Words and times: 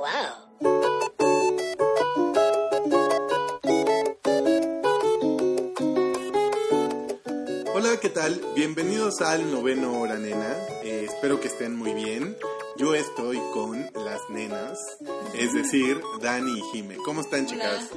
Wow. 0.00 1.40
Hola, 7.74 7.98
¿qué 8.00 8.08
tal? 8.08 8.40
Bienvenidos 8.54 9.20
al 9.20 9.50
noveno 9.50 10.00
hora 10.00 10.16
nena. 10.16 10.56
Eh, 10.82 11.06
espero 11.08 11.40
que 11.40 11.48
estén 11.48 11.76
muy 11.76 11.92
bien. 11.94 12.36
Yo 12.76 12.94
estoy 12.94 13.38
con 13.52 13.90
las 13.94 14.20
nenas, 14.30 14.78
es 15.34 15.52
decir, 15.52 16.00
Dani 16.20 16.58
y 16.58 16.62
Jime. 16.72 16.96
¿Cómo 17.04 17.20
están, 17.20 17.46
chicas? 17.46 17.88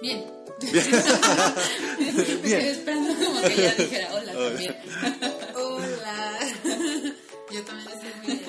Bien. 0.00 0.24
Bien. 2.42 2.60
Esperando 2.60 3.14
como 3.14 3.40
que 3.42 3.52
ella 3.54 3.74
dijera 3.74 4.14
hola 4.14 4.32
Hola. 4.32 4.48
también. 4.48 4.76
Hola. 5.56 6.38
Yo 7.50 7.64
también 7.64 7.88
estoy 7.92 8.10
muy 8.18 8.26
bien. 8.26 8.41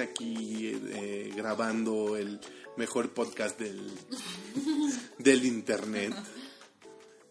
Aquí 0.00 0.70
eh, 0.72 1.32
grabando 1.34 2.16
el 2.16 2.40
mejor 2.76 3.10
podcast 3.10 3.58
del, 3.58 3.90
del 5.18 5.44
internet. 5.44 6.14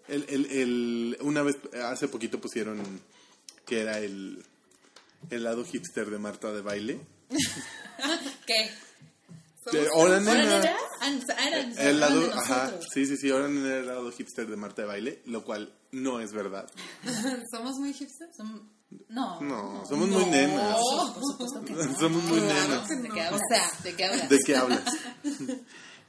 El, 0.08 0.26
el, 0.30 0.46
el- 0.52 1.18
una 1.22 1.42
vez, 1.44 1.58
hace 1.84 2.08
poquito 2.08 2.40
pusieron 2.40 2.82
que 3.66 3.82
era 3.82 4.00
el, 4.00 4.44
el 5.30 5.44
lado 5.44 5.64
hipster 5.66 6.10
de 6.10 6.18
Marta 6.20 6.52
de 6.54 6.62
baile. 6.62 7.00
¿Qué? 8.46 8.70
¿Ahora? 9.96 10.22
Ah, 11.02 11.10
El 11.78 12.00
lado, 12.00 12.34
ajá, 12.34 12.74
sí, 12.94 13.06
sí, 13.06 13.18
sí, 13.18 13.30
ahora 13.30 13.50
era 13.50 13.80
el 13.80 13.86
lado 13.88 14.12
hipster 14.12 14.48
de 14.48 14.56
Marta 14.56 14.84
de 14.84 14.88
baile, 14.88 15.22
lo 15.26 15.44
cual 15.44 15.74
no 15.92 16.22
es 16.22 16.32
verdad. 16.32 16.72
¿Somos 17.52 17.76
muy 17.78 17.94
hipsters? 17.94 18.36
Son- 18.38 18.77
No. 19.10 19.42
No, 19.42 19.86
somos 19.86 20.10
muy 20.10 20.26
nenas. 20.26 20.78
No, 20.80 21.14
por 21.14 21.24
supuesto 21.24 21.66
que 21.66 21.74
no. 21.74 22.00
Somos 22.00 22.24
muy 22.24 22.40
nenas. 22.40 22.88
¿De 22.88 23.10
qué 23.10 23.22
hablas? 23.22 23.42
O 23.42 23.54
sea, 23.54 23.72
¿de 23.84 23.96
qué 23.96 24.06
hablas? 24.06 24.30
¿De 24.30 24.40
qué 24.46 24.56
hablas? 24.56 24.84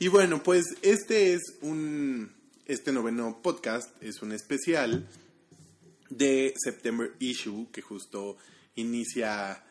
Y 0.01 0.07
bueno, 0.07 0.43
pues 0.45 0.65
este 0.83 1.35
es 1.35 1.43
un, 1.61 2.33
este 2.67 2.93
noveno 2.93 3.43
podcast 3.43 3.91
es 4.01 4.23
un 4.23 4.31
especial 4.31 5.09
de 6.09 6.55
September 6.57 7.13
Issue 7.19 7.69
que 7.73 7.83
justo 7.83 8.37
inicia, 8.77 9.65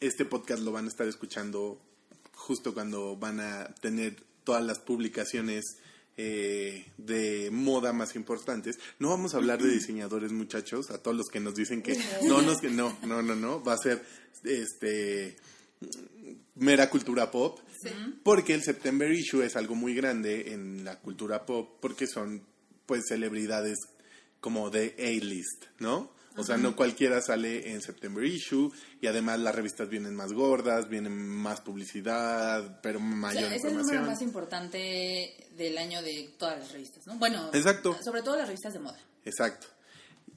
este 0.00 0.24
podcast 0.24 0.62
lo 0.62 0.72
van 0.72 0.86
a 0.86 0.88
estar 0.88 1.06
escuchando 1.06 1.78
justo 2.34 2.72
cuando 2.72 3.16
van 3.16 3.40
a 3.40 3.74
tener 3.82 4.16
todas 4.44 4.64
las 4.64 4.78
publicaciones 4.78 5.64
eh, 6.20 6.84
de 6.96 7.48
moda 7.52 7.92
más 7.92 8.16
importantes. 8.16 8.78
No 8.98 9.10
vamos 9.10 9.34
a 9.34 9.36
hablar 9.36 9.62
de 9.62 9.70
diseñadores, 9.70 10.32
muchachos, 10.32 10.90
a 10.90 10.98
todos 10.98 11.16
los 11.16 11.28
que 11.28 11.38
nos 11.38 11.54
dicen 11.54 11.80
que 11.80 11.96
no, 12.26 12.42
nos, 12.42 12.60
que 12.60 12.70
no, 12.70 12.98
no, 13.06 13.22
no, 13.22 13.36
no, 13.36 13.62
va 13.62 13.74
a 13.74 13.78
ser 13.78 14.04
este 14.42 15.36
mera 16.56 16.90
cultura 16.90 17.30
pop, 17.30 17.60
porque 18.24 18.54
el 18.54 18.64
September 18.64 19.08
Issue 19.12 19.42
es 19.42 19.54
algo 19.54 19.76
muy 19.76 19.94
grande 19.94 20.52
en 20.52 20.84
la 20.84 20.98
cultura 20.98 21.46
pop, 21.46 21.78
porque 21.80 22.08
son 22.08 22.42
pues 22.84 23.04
celebridades 23.08 23.78
como 24.40 24.70
de 24.70 24.96
A-list, 24.98 25.66
¿no? 25.78 26.10
O 26.38 26.44
sea, 26.44 26.56
no 26.56 26.74
cualquiera 26.76 27.20
sale 27.20 27.72
en 27.72 27.82
September 27.82 28.24
Issue 28.24 28.70
y 29.00 29.06
además 29.06 29.38
las 29.40 29.54
revistas 29.54 29.88
vienen 29.88 30.14
más 30.14 30.32
gordas, 30.32 30.88
vienen 30.88 31.16
más 31.16 31.60
publicidad, 31.60 32.80
pero 32.82 32.98
O 32.98 33.02
mayor 33.02 33.48
sea, 33.48 33.54
es 33.56 33.64
el 33.64 33.76
número 33.76 34.02
más 34.02 34.22
importante 34.22 35.48
del 35.56 35.76
año 35.78 36.00
de 36.02 36.30
todas 36.38 36.58
las 36.60 36.72
revistas, 36.72 37.06
¿no? 37.06 37.16
Bueno, 37.16 37.50
Exacto. 37.52 37.96
sobre 38.02 38.22
todo 38.22 38.36
las 38.36 38.46
revistas 38.46 38.72
de 38.72 38.78
moda. 38.78 38.98
Exacto. 39.24 39.66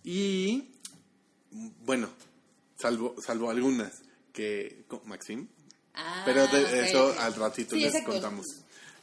Y 0.04 0.70
bueno, 1.86 2.10
salvo 2.80 3.16
salvo 3.26 3.50
algunas 3.50 4.02
que 4.34 4.86
Maxim, 5.06 5.48
Ah, 5.94 6.24
pero 6.26 6.48
de 6.48 6.86
eso 6.88 7.14
al 7.20 7.34
ratito 7.36 7.76
Sí, 7.76 7.82
les 7.82 7.94
exacto. 7.94 8.12
contamos. 8.14 8.46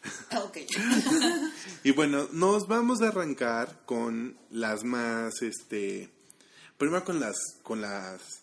Ah, 0.31 0.41
ok. 0.45 0.59
Y 1.85 1.91
bueno, 1.91 2.29
nos 2.33 2.67
vamos 2.67 3.03
a 3.03 3.09
arrancar 3.09 3.83
con 3.85 4.39
las 4.51 4.85
más, 4.85 5.43
este, 5.43 6.09
primero 6.79 7.05
con 7.05 7.21
las, 7.21 7.37
con 7.63 7.81
las, 7.81 8.41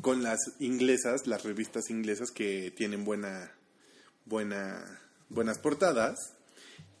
con 0.00 0.22
las 0.22 0.38
inglesas, 0.60 1.26
las 1.26 1.42
revistas 1.42 1.90
inglesas 1.90 2.30
que 2.30 2.70
tienen 2.76 3.04
buena, 3.04 3.52
buena, 4.24 5.00
buenas 5.28 5.58
portadas. 5.58 6.16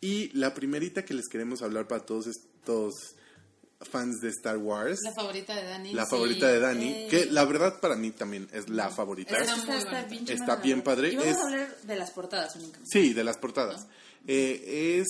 Y 0.00 0.28
la 0.36 0.54
primerita 0.54 1.04
que 1.04 1.14
les 1.14 1.28
queremos 1.28 1.62
hablar 1.62 1.88
para 1.88 2.04
todos 2.04 2.26
estos 2.28 2.94
fans 3.80 4.20
de 4.20 4.28
Star 4.30 4.56
Wars, 4.58 4.98
La 5.04 5.12
favorita 5.12 5.54
de 5.54 5.62
Dani. 5.64 5.92
la 5.94 6.04
Sí. 6.04 6.10
favorita 6.10 6.48
de 6.48 6.58
Dani, 6.58 7.06
que 7.08 7.26
la 7.26 7.44
verdad 7.44 7.78
para 7.80 7.94
mí 7.94 8.10
también 8.10 8.48
es 8.52 8.68
la 8.68 8.90
favorita. 8.90 9.36
Está 9.38 10.04
bien, 10.06 10.28
Está 10.28 10.84
padre. 10.84 11.12
Y 11.12 11.16
vamos 11.16 11.30
Es- 11.32 11.38
a 11.38 11.42
hablar 11.46 11.76
de 11.82 11.96
las 11.96 12.10
portadas 12.10 12.56
únicamente. 12.56 12.90
Sí, 12.92 13.12
de 13.12 13.22
las 13.24 13.36
portadas. 13.38 13.86
Eh, 14.26 14.98
es 15.00 15.06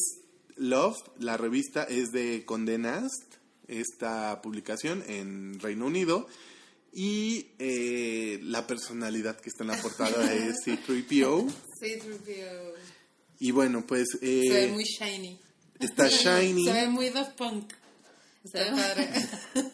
Love, 0.56 0.96
la 1.18 1.36
revista 1.38 1.84
es 1.84 2.10
de 2.12 2.44
Condé 2.44 2.76
Nast, 2.78 3.27
esta 3.68 4.40
publicación 4.42 5.04
en 5.06 5.60
Reino 5.60 5.86
Unido. 5.86 6.26
Y 6.92 7.48
eh, 7.58 8.40
la 8.42 8.66
personalidad 8.66 9.38
que 9.38 9.50
está 9.50 9.62
en 9.62 9.68
la 9.68 9.80
portada 9.80 10.32
es 10.32 10.56
C3PO. 10.66 11.48
Sí, 11.80 11.98
Trujillo. 11.98 12.74
Y 13.38 13.50
bueno, 13.52 13.86
pues 13.86 14.08
eh, 14.20 14.42
Se 14.48 14.66
ve 14.66 14.68
muy 14.68 14.84
shiny. 14.84 15.38
está 15.78 16.08
shiny, 16.08 16.64
Se 16.64 16.72
ve 16.72 16.88
muy 16.88 17.10
Daft 17.10 17.36
Punk. 17.36 17.72
Está 18.42 18.70
padre. 18.70 19.08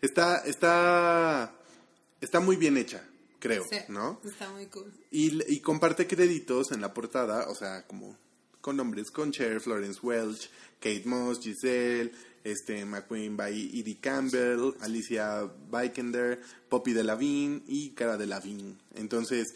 está, 0.00 0.38
está, 0.46 1.52
está 2.20 2.40
muy 2.40 2.56
bien 2.56 2.76
hecha, 2.76 3.06
creo, 3.38 3.64
Sí, 3.68 3.78
¿no? 3.88 4.20
Está 4.24 4.50
muy 4.50 4.66
cool. 4.66 4.92
Y, 5.10 5.52
y 5.52 5.60
comparte 5.60 6.06
créditos 6.06 6.72
en 6.72 6.80
la 6.80 6.94
portada, 6.94 7.48
o 7.48 7.54
sea, 7.54 7.86
como 7.86 8.16
con 8.60 8.76
nombres, 8.76 9.10
con 9.10 9.32
Cher, 9.32 9.60
Florence 9.60 10.00
Welch, 10.02 10.48
Kate 10.80 11.02
Moss, 11.04 11.40
Giselle, 11.40 12.12
este, 12.44 12.84
McQueen 12.84 13.36
by 13.36 13.52
Edie 13.52 13.98
Campbell, 14.00 14.74
Alicia 14.80 15.50
Vikander, 15.72 16.40
Poppy 16.68 16.92
de 16.92 17.02
Lavigne 17.02 17.62
y 17.66 17.90
Cara 17.90 18.16
de 18.16 18.26
Lavigne. 18.26 18.76
Entonces, 18.94 19.54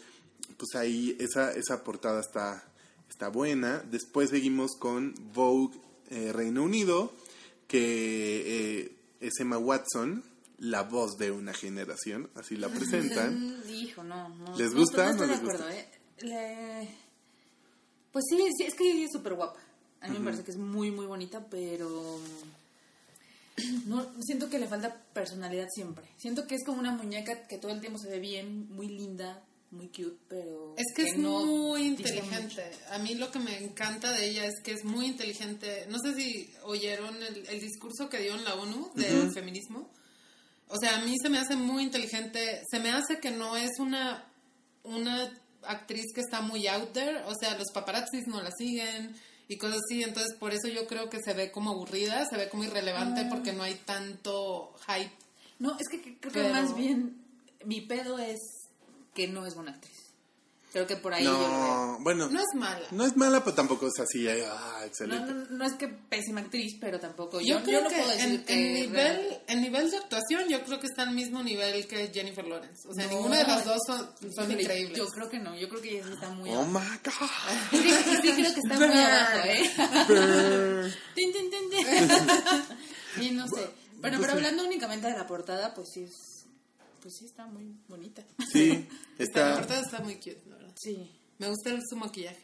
pues 0.57 0.75
ahí 0.75 1.15
esa, 1.19 1.53
esa 1.53 1.83
portada 1.83 2.19
está, 2.19 2.67
está 3.09 3.29
buena. 3.29 3.79
Después 3.89 4.31
seguimos 4.31 4.75
con 4.77 5.13
Vogue 5.33 5.77
eh, 6.09 6.33
Reino 6.33 6.63
Unido, 6.63 7.13
que 7.67 8.81
eh, 8.81 8.91
es 9.21 9.39
Emma 9.39 9.57
Watson, 9.59 10.23
la 10.57 10.81
voz 10.83 11.17
de 11.17 11.31
una 11.31 11.53
generación, 11.53 12.29
así 12.35 12.57
la 12.57 12.69
presentan. 12.69 13.61
Hijo, 13.69 14.03
no, 14.03 14.29
no. 14.29 14.57
¿Les 14.57 14.73
no, 14.73 14.79
gusta? 14.79 15.05
No, 15.13 15.23
estoy 15.23 15.47
¿No 15.47 15.57
de 15.57 15.79
¿eh? 15.79 15.89
Le- 16.21 16.89
Pues 18.11 18.25
sí, 18.29 18.43
sí, 18.57 18.63
es 18.63 18.73
que 18.73 18.91
ella 18.91 19.05
es 19.05 19.11
súper 19.13 19.35
guapa. 19.35 19.59
A 20.01 20.07
mí 20.07 20.17
me 20.17 20.25
parece 20.25 20.43
que 20.43 20.51
es 20.51 20.57
muy, 20.57 20.91
muy 20.91 21.05
bonita, 21.05 21.45
pero... 21.49 22.19
No, 23.85 24.05
siento 24.21 24.49
que 24.49 24.59
le 24.59 24.67
falta 24.67 25.03
personalidad 25.13 25.67
siempre. 25.73 26.05
Siento 26.17 26.47
que 26.47 26.55
es 26.55 26.63
como 26.65 26.79
una 26.79 26.91
muñeca 26.91 27.47
que 27.47 27.57
todo 27.57 27.71
el 27.71 27.79
tiempo 27.79 27.99
se 27.99 28.09
ve 28.09 28.19
bien, 28.19 28.69
muy 28.69 28.87
linda, 28.87 29.43
muy 29.71 29.87
cute, 29.87 30.17
pero... 30.27 30.75
Es 30.77 30.93
que 30.95 31.03
es 31.03 31.17
no 31.17 31.45
muy 31.45 31.87
inteligente. 31.87 32.71
A 32.91 32.99
mí 32.99 33.15
lo 33.15 33.31
que 33.31 33.39
me 33.39 33.57
encanta 33.57 34.11
de 34.11 34.29
ella 34.29 34.45
es 34.45 34.55
que 34.63 34.71
es 34.71 34.83
muy 34.83 35.05
inteligente. 35.05 35.85
No 35.89 35.99
sé 35.99 36.15
si 36.15 36.49
oyeron 36.63 37.15
el, 37.21 37.47
el 37.47 37.59
discurso 37.59 38.09
que 38.09 38.19
dio 38.19 38.35
en 38.35 38.43
la 38.43 38.55
ONU 38.55 38.91
del 38.95 39.31
feminismo. 39.31 39.89
O 40.67 40.77
sea, 40.79 40.97
a 40.97 41.05
mí 41.05 41.15
se 41.21 41.29
me 41.29 41.39
hace 41.39 41.55
muy 41.55 41.83
inteligente. 41.83 42.63
Se 42.69 42.79
me 42.79 42.91
hace 42.91 43.19
que 43.19 43.31
no 43.31 43.57
es 43.57 43.79
una, 43.79 44.25
una 44.83 45.31
actriz 45.63 46.05
que 46.13 46.21
está 46.21 46.41
muy 46.41 46.67
out 46.67 46.93
there. 46.93 47.23
O 47.25 47.33
sea, 47.39 47.57
los 47.57 47.71
paparazzis 47.73 48.27
no 48.27 48.41
la 48.41 48.51
siguen 48.51 49.15
y 49.49 49.57
cosas 49.57 49.79
así. 49.85 50.01
Entonces, 50.03 50.33
por 50.39 50.53
eso 50.53 50.69
yo 50.69 50.87
creo 50.87 51.09
que 51.09 51.19
se 51.21 51.33
ve 51.33 51.51
como 51.51 51.71
aburrida, 51.71 52.23
se 52.29 52.37
ve 52.37 52.47
como 52.47 52.63
irrelevante 52.63 53.25
porque 53.29 53.51
no 53.51 53.63
hay 53.63 53.75
tanto 53.75 54.73
hype. 54.87 55.11
No, 55.59 55.77
es 55.77 55.89
que 55.89 56.01
que- 56.01 56.17
creo 56.17 56.31
Pero- 56.31 56.47
que 56.47 56.53
más 56.53 56.73
bien 56.77 57.17
mi 57.65 57.81
pedo 57.81 58.17
es 58.19 58.39
que 59.13 59.27
no 59.27 59.45
es 59.45 59.55
buena 59.55 59.71
actriz. 59.71 60.08
Creo 60.71 60.85
que 60.85 60.97
por 60.97 61.11
ahí 61.13 61.23
yo. 61.23 61.31
No, 61.31 61.97
bueno, 62.01 62.29
No 62.29 62.39
es 62.39 62.45
mala. 62.55 62.85
no 62.91 63.03
es 63.03 63.17
mala, 63.17 63.43
pero 63.43 63.55
tampoco 63.55 63.87
es 63.87 63.99
así, 63.99 64.27
ah, 64.29 64.77
No, 64.79 64.85
excelente. 64.85 65.33
no, 65.33 65.45
no 65.57 65.65
es 65.65 65.73
que 65.73 65.87
pésima 65.87 66.41
actriz, 66.41 66.77
pero 66.79 66.99
tampoco. 66.99 67.39
Yo, 67.41 67.57
Yo, 67.57 67.63
creo 67.63 67.81
no 67.81 67.89
que, 67.89 67.95
puedo 67.95 68.09
decir 68.09 68.29
en, 68.29 68.43
que 68.45 68.53
en 68.53 68.73
nivel, 68.75 69.37
en 69.47 69.61
nivel 69.61 69.89
de 69.89 69.97
actuación, 69.97 70.47
yo 70.47 70.63
creo 70.63 70.79
que 70.79 70.85
está 70.85 71.01
al 71.03 71.11
mismo 71.15 71.41
nivel 71.41 71.87
que 71.87 72.11
Jennifer 72.13 72.45
Lawrence. 72.45 72.87
O 72.87 72.93
sea, 72.93 73.05
No. 73.07 73.13
ninguna 73.13 73.37
de 73.39 73.43
las 73.47 73.65
dos 73.65 73.79
son, 73.87 74.09
son 74.31 74.51
increíbles. 74.51 74.95
Yo 74.95 75.07
creo 75.07 75.27
que 75.27 75.39
no, 75.39 75.55
yo 75.57 75.67
creo 75.69 75.81
que 75.81 75.89
ella 75.97 76.05
sí 76.05 76.13
está 76.13 76.29
muy 76.29 76.51
Oh 76.51 76.61
abajo. 76.61 76.69
my 76.69 76.99
god. 77.03 77.71
Sí, 77.71 77.91
sí 78.21 78.31
creo 78.33 78.53
que 78.53 78.59
está 78.59 78.75
muy 78.75 78.99
abajo, 78.99 79.39
¿eh? 79.45 80.93
Tin, 81.15 81.33
tin, 81.33 81.49
tin, 81.49 81.69
tin. 81.71 81.87
Y 83.25 83.31
no 83.31 83.47
sé. 83.47 83.67
Bueno, 84.01 84.17
pero 84.21 84.33
hablando 84.33 84.63
únicamente 84.63 85.07
de 85.07 85.17
la 85.17 85.25
portada, 85.27 85.73
pues 85.73 85.89
sí 85.93 86.03
es. 86.03 86.28
Pues 87.01 87.15
sí 87.17 87.25
está 87.25 87.45
muy 87.47 87.75
bonita. 87.87 88.23
Sí, 88.51 88.87
Esta 89.17 89.39
la 89.41 89.49
está, 89.51 89.57
portada 89.59 89.81
está 89.81 89.99
muy 90.01 90.15
cute, 90.15 90.41
la 90.47 90.55
verdad. 90.57 90.73
Sí. 90.79 91.11
Me 91.37 91.47
gusta 91.49 91.77
su 91.89 91.95
maquillaje. 91.95 92.43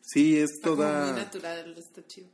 sí, 0.00 0.36
es 0.36 0.50
Está 0.52 0.70
como 0.70 0.82
muy 0.82 0.90
toda, 0.92 1.12
natural, 1.12 1.74
está 1.78 2.04
chido. 2.06 2.28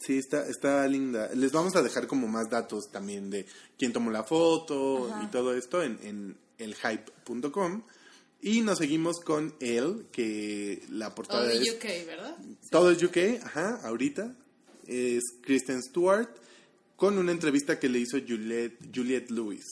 sí, 0.00 0.18
está, 0.18 0.46
está 0.48 0.86
linda. 0.88 1.30
Les 1.34 1.52
vamos 1.52 1.76
a 1.76 1.82
dejar 1.82 2.06
como 2.06 2.26
más 2.26 2.50
datos 2.50 2.90
también 2.90 3.30
de 3.30 3.46
quién 3.78 3.92
tomó 3.92 4.10
la 4.10 4.24
foto 4.24 5.08
y 5.22 5.26
todo 5.28 5.54
esto 5.56 5.82
en, 5.82 5.98
en 6.02 6.36
elhype.com. 6.58 7.82
Y 8.42 8.60
nos 8.60 8.78
seguimos 8.78 9.20
con 9.20 9.54
él, 9.60 10.06
que 10.12 10.82
la 10.90 11.14
portada 11.14 11.48
Todo 11.48 11.50
es... 11.62 11.72
UK, 11.72 12.06
¿verdad? 12.06 12.36
Todo 12.70 12.90
es 12.90 13.02
UK, 13.02 13.42
ajá, 13.42 13.80
ahorita. 13.84 14.36
Es 14.86 15.22
Kristen 15.40 15.82
Stewart 15.82 16.28
con 16.96 17.16
una 17.16 17.32
entrevista 17.32 17.78
que 17.80 17.88
le 17.88 18.00
hizo 18.00 18.18
Juliette, 18.18 18.78
Juliette 18.94 19.30
Lewis. 19.30 19.64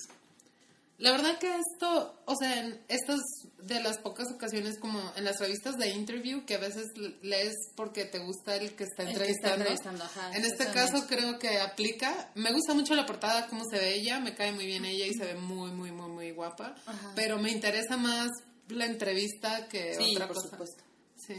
La 1.03 1.11
verdad 1.11 1.37
que 1.39 1.49
esto, 1.57 2.23
o 2.27 2.37
sea, 2.37 2.61
en 2.61 2.81
estas 2.89 3.21
de 3.61 3.81
las 3.83 3.99
pocas 3.99 4.29
ocasiones 4.33 4.79
como 4.79 5.01
en 5.17 5.25
las 5.25 5.41
revistas 5.41 5.77
de 5.77 5.89
interview 5.91 6.45
que 6.47 6.55
a 6.55 6.59
veces 6.59 6.87
lees 7.23 7.55
porque 7.75 8.05
te 8.05 8.21
gusta 8.21 8.55
el 8.57 8.75
que 8.77 8.85
está 8.85 9.03
El 9.03 9.09
que 9.19 9.31
está 9.31 9.55
entrevistando. 9.55 9.55
entrevistando, 9.65 10.05
ajá, 10.05 10.37
en 10.37 10.45
este 10.45 10.67
caso 10.73 11.07
creo 11.09 11.41
que 11.41 11.59
aplica. 11.59 12.31
Me 12.37 12.53
gusta 12.53 12.73
mucho 12.75 12.95
la 12.95 13.05
portada, 13.05 13.49
cómo 13.49 13.65
se 13.69 13.79
ve 13.79 13.95
ella, 13.97 14.21
me 14.21 14.35
cae 14.37 14.53
muy 14.53 14.65
bien 14.67 14.85
ella 14.85 15.07
y 15.07 15.13
se 15.15 15.25
ve 15.25 15.35
muy, 15.35 15.73
muy, 15.73 15.91
muy, 15.91 16.09
muy 16.09 16.31
guapa. 16.31 16.77
Ajá. 16.87 17.13
Pero 17.17 17.39
me 17.39 17.51
interesa 17.51 17.97
más 17.97 18.29
la 18.69 18.87
entrevista 18.87 19.67
que 19.69 19.95
Sí, 19.97 20.13
otra 20.15 20.29
por 20.29 20.37
cosa. 20.37 20.51
supuesto. 20.51 20.85
Sí, 21.17 21.35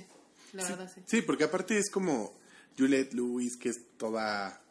la 0.52 0.64
verdad 0.64 0.92
sí. 0.94 1.02
Sí, 1.08 1.22
porque 1.22 1.46
aparte 1.46 1.78
es 1.78 1.90
como 1.90 2.34
Juliette 2.78 3.14
Lewis, 3.14 3.56
que 3.56 3.70
es 3.70 3.78
toda 3.98 4.62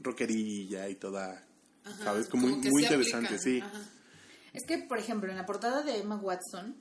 rockerilla 0.00 0.88
y 0.88 0.96
toda, 0.96 1.42
Ajá, 1.84 2.04
¿sabes? 2.04 2.26
Como, 2.28 2.48
muy, 2.48 2.82
interesante, 2.82 3.36
aplican, 3.36 3.38
sí. 3.40 3.62
Es 4.56 4.64
que, 4.64 4.78
por 4.78 4.98
ejemplo, 4.98 5.30
en 5.30 5.36
la 5.36 5.46
portada 5.46 5.82
de 5.82 5.98
Emma 5.98 6.16
Watson, 6.16 6.74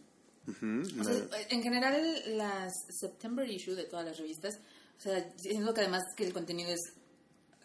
Ujú, 0.48 1.01
o 1.01 1.04
sea, 1.04 1.27
en 1.50 1.62
general 1.63 2.38
las 2.38 2.72
September 3.00 3.50
issue 3.50 3.75
de 3.75 3.83
todas 3.86 4.06
las 4.06 4.18
revistas, 4.18 4.60
o 4.98 5.01
sea, 5.01 5.33
siento 5.38 5.74
que 5.74 5.81
además 5.81 6.04
que 6.16 6.25
el 6.25 6.33
contenido 6.33 6.72
es 6.72 6.80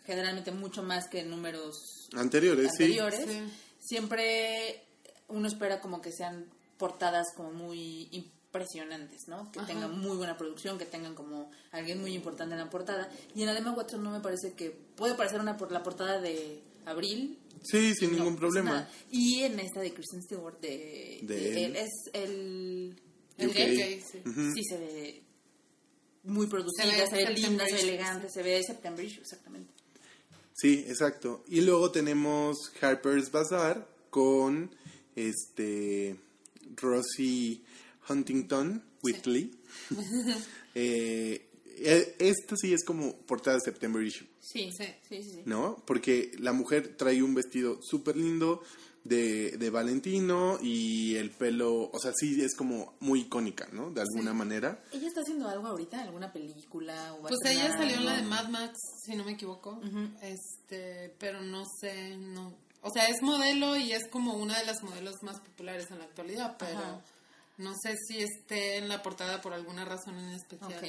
generalmente 0.04 0.50
mucho 0.50 0.82
más 0.82 1.06
que 1.08 1.22
números 1.22 2.08
Anteriores, 2.14 2.70
sí. 2.76 2.84
anteriores, 2.84 3.24
Sí. 3.26 3.42
siempre 3.78 4.82
uno 5.28 5.46
espera 5.46 5.80
como 5.80 6.00
que 6.00 6.10
sean 6.10 6.46
portadas 6.78 7.26
como 7.36 7.52
muy 7.52 8.08
impresionantes, 8.10 9.28
¿no? 9.28 9.52
Que 9.52 9.58
Ajá. 9.60 9.68
tengan 9.68 9.98
muy 10.00 10.16
buena 10.16 10.36
producción, 10.36 10.78
que 10.78 10.86
tengan 10.86 11.14
como 11.14 11.50
alguien 11.70 12.00
muy 12.00 12.14
importante 12.14 12.54
en 12.54 12.60
la 12.60 12.70
portada. 12.70 13.08
Y 13.34 13.42
en 13.42 13.46
la 13.46 13.52
de 13.52 13.60
Emma 13.60 13.72
Watson 13.72 14.02
no 14.02 14.10
me 14.10 14.20
parece 14.20 14.54
que 14.54 14.70
puede 14.96 15.14
parecer 15.14 15.38
una 15.40 15.56
por 15.56 15.70
la 15.70 15.82
portada 15.82 16.18
de 16.20 16.60
abril. 16.86 17.38
Sí, 17.62 17.94
sin 17.94 18.10
no 18.12 18.16
ningún 18.16 18.34
pasa 18.34 18.40
problema. 18.40 18.70
nada. 18.70 18.90
Y 19.10 19.40
en 19.42 19.60
esta 19.60 19.80
de 19.80 19.92
Kristen 19.92 20.22
Stewart 20.22 20.58
de, 20.60 21.20
De 21.22 21.34
de 21.36 21.50
él. 21.50 21.56
él, 21.58 21.76
es 21.76 21.90
el 22.12 22.96
El. 23.38 23.48
UK, 23.48 24.04
sí. 24.54 24.62
Se 24.68 24.78
ve 24.78 25.22
muy 26.24 26.46
producida, 26.46 26.84
Se 26.84 26.90
ve 27.00 27.06
se 27.06 27.16
ve, 27.16 27.34
linda, 27.34 27.40
September 27.40 27.68
se 27.68 27.74
ve 27.74 27.80
elegante, 27.82 28.28
se 28.30 28.42
ve 28.42 28.62
September 28.62 29.04
issue, 29.04 29.20
exactamente. 29.22 29.72
Sí, 30.54 30.84
exacto. 30.88 31.44
Y 31.48 31.62
luego 31.62 31.90
tenemos 31.90 32.56
Harper's 32.80 33.30
Bazaar 33.30 33.88
con 34.10 34.70
este 35.16 36.16
Rosie 36.76 37.60
Huntington 38.08 38.82
Whitley. 39.02 39.50
eh, 40.74 41.46
eh, 41.78 42.16
esta 42.18 42.56
sí 42.56 42.72
es 42.74 42.84
como 42.84 43.16
portada 43.22 43.56
de 43.56 43.62
September 43.64 44.02
Issue, 44.02 44.26
Sí, 44.52 44.70
Sí. 44.72 44.84
sí, 45.08 45.22
sí. 45.22 45.30
sí. 45.30 45.42
¿no? 45.44 45.76
Porque 45.86 46.32
la 46.38 46.52
mujer 46.52 46.96
trae 46.96 47.22
un 47.22 47.34
vestido 47.34 47.78
súper 47.82 48.16
lindo 48.16 48.62
de, 49.04 49.52
de 49.56 49.70
Valentino 49.70 50.58
y 50.60 51.14
el 51.16 51.30
pelo, 51.30 51.90
o 51.90 51.98
sea, 51.98 52.12
sí 52.14 52.42
es 52.42 52.54
como 52.54 52.94
muy 53.00 53.20
icónica, 53.22 53.68
¿no? 53.72 53.90
De 53.90 54.02
alguna 54.02 54.34
manera. 54.34 54.82
¿Ella 54.92 55.08
está 55.08 55.20
haciendo 55.22 55.48
algo 55.48 55.66
ahorita? 55.68 56.02
¿Alguna 56.02 56.32
película? 56.32 57.14
O 57.14 57.22
va 57.22 57.28
a 57.28 57.32
Pues 57.32 57.40
ella 57.46 57.72
salió 57.72 57.96
en 57.96 58.04
la 58.04 58.12
de 58.12 58.18
algo? 58.18 58.30
Mad 58.30 58.48
Max, 58.48 58.78
si 59.04 59.16
no 59.16 59.24
me 59.24 59.32
equivoco. 59.32 59.80
Este, 60.22 61.14
pero 61.18 61.40
no 61.42 61.64
sé, 61.80 62.16
no. 62.18 62.54
O 62.82 62.90
sea, 62.90 63.06
es 63.08 63.22
modelo 63.22 63.76
y 63.76 63.92
es 63.92 64.06
como 64.10 64.34
una 64.34 64.58
de 64.58 64.66
las 64.66 64.82
modelos 64.82 65.14
más 65.22 65.38
populares 65.40 65.90
en 65.90 65.98
la 65.98 66.04
actualidad, 66.04 66.56
pero 66.58 66.78
Ajá. 66.78 67.00
No 67.60 67.74
sé 67.82 67.94
si 68.06 68.18
esté 68.18 68.76
en 68.78 68.88
la 68.88 69.02
portada 69.02 69.40
por 69.40 69.52
alguna 69.52 69.84
razón 69.84 70.18
en 70.18 70.30
especial. 70.30 70.72
Ok. 70.72 70.88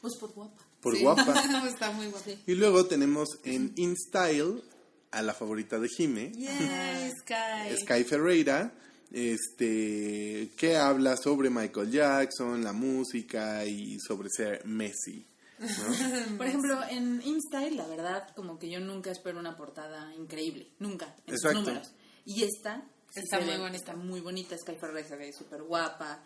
Pues 0.00 0.16
por 0.20 0.32
guapa. 0.32 0.62
Por 0.80 0.94
Sí. 0.96 1.02
guapa. 1.02 1.34
Está 1.68 1.90
muy 1.90 2.06
guapa. 2.06 2.30
Y 2.46 2.54
luego 2.54 2.86
tenemos 2.86 3.28
en 3.44 3.72
InStyle 3.76 4.62
a 5.10 5.22
la 5.22 5.32
favorita 5.34 5.78
de 5.78 5.88
Jime. 5.88 6.32
Yay, 6.34 7.10
Sky. 7.20 7.76
Sky 7.84 8.04
Ferreira, 8.04 8.72
este, 9.10 10.50
que 10.56 10.76
habla 10.76 11.16
sobre 11.16 11.50
Michael 11.50 11.90
Jackson, 11.90 12.62
la 12.62 12.72
música 12.72 13.64
y 13.64 13.98
sobre 14.00 14.28
ser 14.30 14.64
Messi. 14.66 15.26
¿no? 15.58 15.66
Por 16.36 16.46
ejemplo, 16.46 16.80
en 16.90 17.22
InStyle, 17.24 17.76
la 17.76 17.86
verdad, 17.86 18.28
como 18.34 18.58
que 18.58 18.68
yo 18.68 18.80
nunca 18.80 19.10
espero 19.10 19.38
una 19.38 19.56
portada 19.56 20.14
increíble. 20.14 20.68
Nunca. 20.78 21.14
En 21.26 21.34
sus 21.38 21.44
Exacto. 21.44 21.60
números. 21.60 21.92
Y 22.26 22.42
esta 22.42 22.82
Está 23.14 23.40
muy 23.40 23.56
bonita. 23.56 23.76
Está 23.76 23.96
muy 23.96 24.20
bonita. 24.20 24.58
Sky 24.58 24.76
Ferreira 24.76 25.08
se 25.08 25.16
ve 25.16 25.32
súper 25.32 25.62
guapa. 25.62 26.22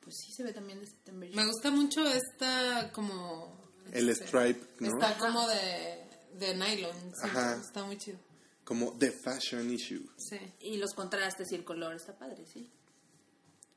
Pues 0.00 0.16
sí, 0.16 0.32
se 0.32 0.42
ve 0.42 0.52
también 0.52 0.80
de. 0.80 1.12
Me 1.12 1.44
gusta 1.46 1.70
mucho 1.70 2.06
esta 2.08 2.90
como... 2.92 3.58
El 3.92 4.08
este, 4.08 4.26
stripe, 4.26 4.60
¿no? 4.78 4.88
Está 4.88 5.18
como 5.18 5.46
de, 5.48 6.04
de 6.34 6.54
nylon. 6.54 6.96
sí, 7.14 7.20
Ajá. 7.24 7.56
Está 7.56 7.84
muy 7.84 7.98
chido. 7.98 8.18
Como 8.64 8.92
The 8.98 9.10
Fashion 9.10 9.70
Issue. 9.72 10.08
Sí. 10.16 10.38
Y 10.60 10.76
los 10.76 10.94
contrastes 10.94 11.50
y 11.50 11.56
el 11.56 11.64
color 11.64 11.94
está 11.96 12.16
padre, 12.16 12.44
sí. 12.46 12.70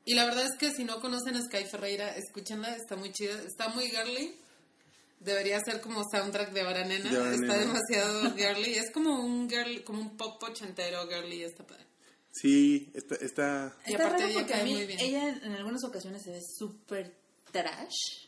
Y 0.04 0.14
la 0.14 0.24
verdad 0.26 0.44
es 0.44 0.56
que 0.58 0.70
si 0.70 0.84
no 0.84 1.00
conocen 1.00 1.34
a 1.36 1.42
Sky 1.42 1.64
Ferreira, 1.64 2.14
escúchenla, 2.16 2.76
está 2.76 2.94
muy 2.94 3.10
chida, 3.12 3.40
está 3.42 3.68
muy 3.70 3.88
girly. 3.88 4.38
Debería 5.18 5.58
ser 5.64 5.80
como 5.80 6.02
soundtrack 6.10 6.52
de 6.52 6.62
Hora 6.62 6.84
Nena, 6.84 7.10
De 7.10 7.34
está 7.34 7.56
Nena. 7.56 7.56
demasiado 7.58 8.34
girly. 8.36 8.74
Es 8.74 8.90
como 8.92 9.18
un 9.20 9.48
girl, 9.48 9.82
como 9.82 10.00
un 10.00 10.16
pop 10.16 10.42
ochentero 10.42 11.08
girly, 11.08 11.42
está 11.42 11.66
padre. 11.66 11.86
Sí, 12.40 12.90
está, 12.94 13.14
está 13.16 13.76
Y 13.86 13.92
está 13.92 14.04
aparte 14.06 14.22
raro 14.24 14.30
ella 14.32 14.40
porque 14.40 14.54
a 14.54 14.64
mí, 14.64 14.72
muy 14.74 14.86
bien. 14.86 14.98
ella 15.00 15.28
en 15.28 15.52
algunas 15.52 15.84
ocasiones 15.84 16.22
se 16.22 16.30
ve 16.32 16.40
súper 16.58 17.14
trash. 17.52 18.26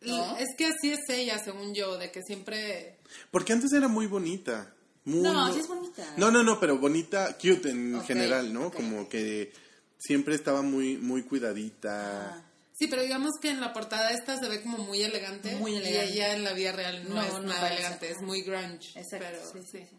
¿No? 0.00 0.36
Es 0.38 0.48
que 0.56 0.66
así 0.66 0.90
es 0.90 1.00
ella, 1.10 1.38
según 1.38 1.74
yo, 1.74 1.96
de 1.96 2.10
que 2.10 2.22
siempre... 2.22 2.98
Porque 3.30 3.52
antes 3.52 3.72
era 3.72 3.86
muy 3.86 4.06
bonita. 4.06 4.74
Muy, 5.04 5.20
No, 5.20 5.32
muy- 5.46 5.52
sí 5.52 5.60
es 5.60 5.68
bonita. 5.68 6.14
No, 6.16 6.30
no, 6.30 6.42
no, 6.42 6.58
pero 6.58 6.78
bonita, 6.78 7.36
cute 7.36 7.70
en 7.70 8.02
general, 8.04 8.52
¿no? 8.52 8.72
Como 8.72 9.08
que 9.08 9.52
siempre 9.98 10.34
estaba 10.34 10.62
muy, 10.62 10.96
muy 10.96 11.22
cuidadita. 11.22 12.30
Ah. 12.34 12.42
Sí, 12.72 12.88
pero 12.88 13.02
digamos 13.02 13.32
que 13.40 13.50
en 13.50 13.60
la 13.60 13.72
portada 13.72 14.10
esta 14.10 14.36
se 14.38 14.48
ve 14.48 14.62
como 14.62 14.78
muy 14.78 15.02
elegante. 15.02 15.54
Muy 15.56 15.76
elegante. 15.76 16.06
Y 16.08 16.12
ella 16.14 16.34
en 16.34 16.42
la 16.42 16.52
vida 16.52 16.72
real 16.72 17.04
no, 17.08 17.14
No, 17.16 17.22
es 17.22 17.32
no 17.34 17.40
nada 17.42 17.72
elegante, 17.72 18.10
es 18.10 18.20
muy 18.22 18.42
grunge. 18.42 18.98
Exacto. 18.98 19.26
Pero, 19.30 19.52
sí, 19.52 19.58
sí, 19.70 19.86
sí. 19.88 19.96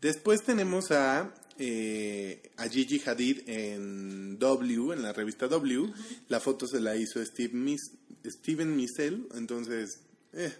Después 0.00 0.42
tenemos 0.44 0.90
a, 0.92 1.32
eh, 1.58 2.50
a 2.56 2.68
Gigi 2.68 3.00
Hadid 3.04 3.48
en 3.48 4.38
W, 4.38 4.92
en 4.94 5.02
la 5.02 5.12
revista 5.12 5.48
W. 5.48 5.92
La 6.28 6.40
foto 6.40 6.66
se 6.66 6.80
la 6.80 6.96
hizo 6.96 7.24
Steve 7.24 7.54
Mis- 7.54 7.92
Steven 8.24 8.74
Misel, 8.76 9.26
entonces, 9.34 10.00
eh, 10.32 10.52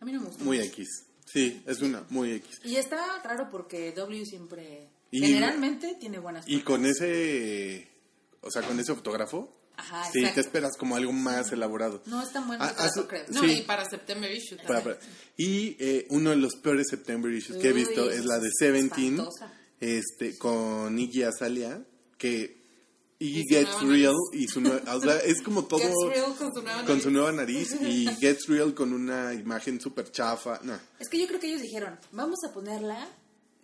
A 0.00 0.04
mí 0.04 0.12
no 0.12 0.20
me 0.20 0.26
gusta. 0.26 0.44
muy. 0.44 0.58
X. 0.58 0.86
Sí, 1.24 1.62
es 1.66 1.80
una 1.82 2.04
muy 2.10 2.32
X. 2.32 2.60
Y 2.64 2.76
está 2.76 3.22
raro 3.22 3.48
porque 3.50 3.92
W 3.92 4.24
siempre, 4.24 4.88
Y- 5.10 5.20
generalmente, 5.20 5.96
tiene 6.00 6.18
buenas 6.18 6.44
Y 6.48 6.58
portadas. 6.58 6.64
con 6.80 6.86
ese, 6.86 7.88
o 8.40 8.50
sea, 8.50 8.62
con 8.62 8.80
ese 8.80 8.94
fotógrafo, 8.94 9.54
Ajá, 9.76 10.04
sí, 10.10 10.20
exacto. 10.20 10.34
te 10.34 10.40
esperas 10.40 10.76
como 10.78 10.96
algo 10.96 11.12
más 11.12 11.52
elaborado. 11.52 12.02
No 12.06 12.22
es 12.22 12.32
tan 12.32 12.46
bueno, 12.46 12.64
Ah, 12.64 12.74
creo. 13.08 13.24
No, 13.28 13.42
Sí. 13.42 13.58
y 13.58 13.62
para 13.62 13.84
September 13.88 14.30
Issue 14.32 14.56
Para- 14.66 14.82
para- 14.82 14.98
Y 15.36 15.76
eh, 15.78 16.06
uno 16.10 16.30
de 16.30 16.36
los 16.36 16.56
peores 16.56 16.86
September 16.90 17.30
issues 17.32 17.58
que 17.60 17.68
he 17.68 17.72
visto 17.72 18.10
es 18.10 18.24
la 18.24 18.38
de 18.40 18.48
Seventeen, 18.58 19.14
espantosa. 19.20 19.52
Este, 19.80 20.36
con 20.38 20.98
Iggy 20.98 21.22
Azalea, 21.24 21.82
que 22.16 22.58
Iggy 23.20 23.44
Gets 23.48 23.82
nueva 23.82 23.92
Real 23.92 24.14
nariz. 24.32 24.42
y 24.42 24.48
su 24.48 24.60
nue- 24.60 24.82
o 24.94 25.00
sea, 25.00 25.18
es 25.18 25.42
como 25.42 25.64
todo 25.68 25.80
Gets 25.80 25.94
Real 26.08 26.36
con 26.36 26.52
su 26.54 26.62
nueva 26.62 26.78
con 26.78 26.86
nariz. 26.88 27.02
su 27.02 27.10
nueva 27.10 27.32
nariz 27.32 27.68
y 27.80 28.06
Gets 28.20 28.46
Real 28.46 28.74
con 28.74 28.92
una 28.92 29.34
imagen 29.34 29.80
súper 29.80 30.10
chafa. 30.12 30.60
No. 30.62 30.78
Es 31.00 31.08
que 31.08 31.18
yo 31.18 31.26
creo 31.26 31.40
que 31.40 31.48
ellos 31.48 31.62
dijeron, 31.62 31.98
vamos 32.12 32.38
a 32.48 32.52
ponerla 32.52 33.08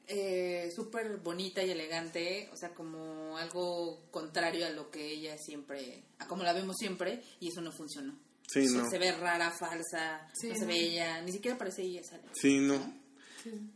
eh, 0.06 0.71
súper 0.75 1.16
bonita 1.18 1.62
y 1.62 1.71
elegante, 1.71 2.50
o 2.52 2.56
sea, 2.56 2.71
como 2.75 3.38
algo 3.38 4.02
contrario 4.11 4.66
a 4.66 4.71
lo 4.71 4.90
que 4.90 5.09
ella 5.12 5.37
siempre, 5.38 6.02
a 6.18 6.26
como 6.26 6.42
la 6.42 6.52
vemos 6.52 6.76
siempre, 6.78 7.23
y 7.40 7.49
eso 7.49 7.61
no 7.62 7.73
funcionó. 7.73 8.14
Sí, 8.47 8.66
O 8.66 8.68
sea, 8.71 8.83
no. 8.83 8.90
Se 8.90 8.99
ve 8.99 9.12
rara, 9.12 9.50
falsa, 9.50 10.28
Sí, 10.35 10.49
no 10.49 10.54
se 10.56 10.66
ve 10.66 10.78
ella, 10.78 11.23
ni 11.23 11.33
siquiera 11.33 11.56
parece 11.56 11.83
ella. 11.83 12.02
¿sale? 12.04 12.23
Sí, 12.35 12.59
no. 12.59 12.75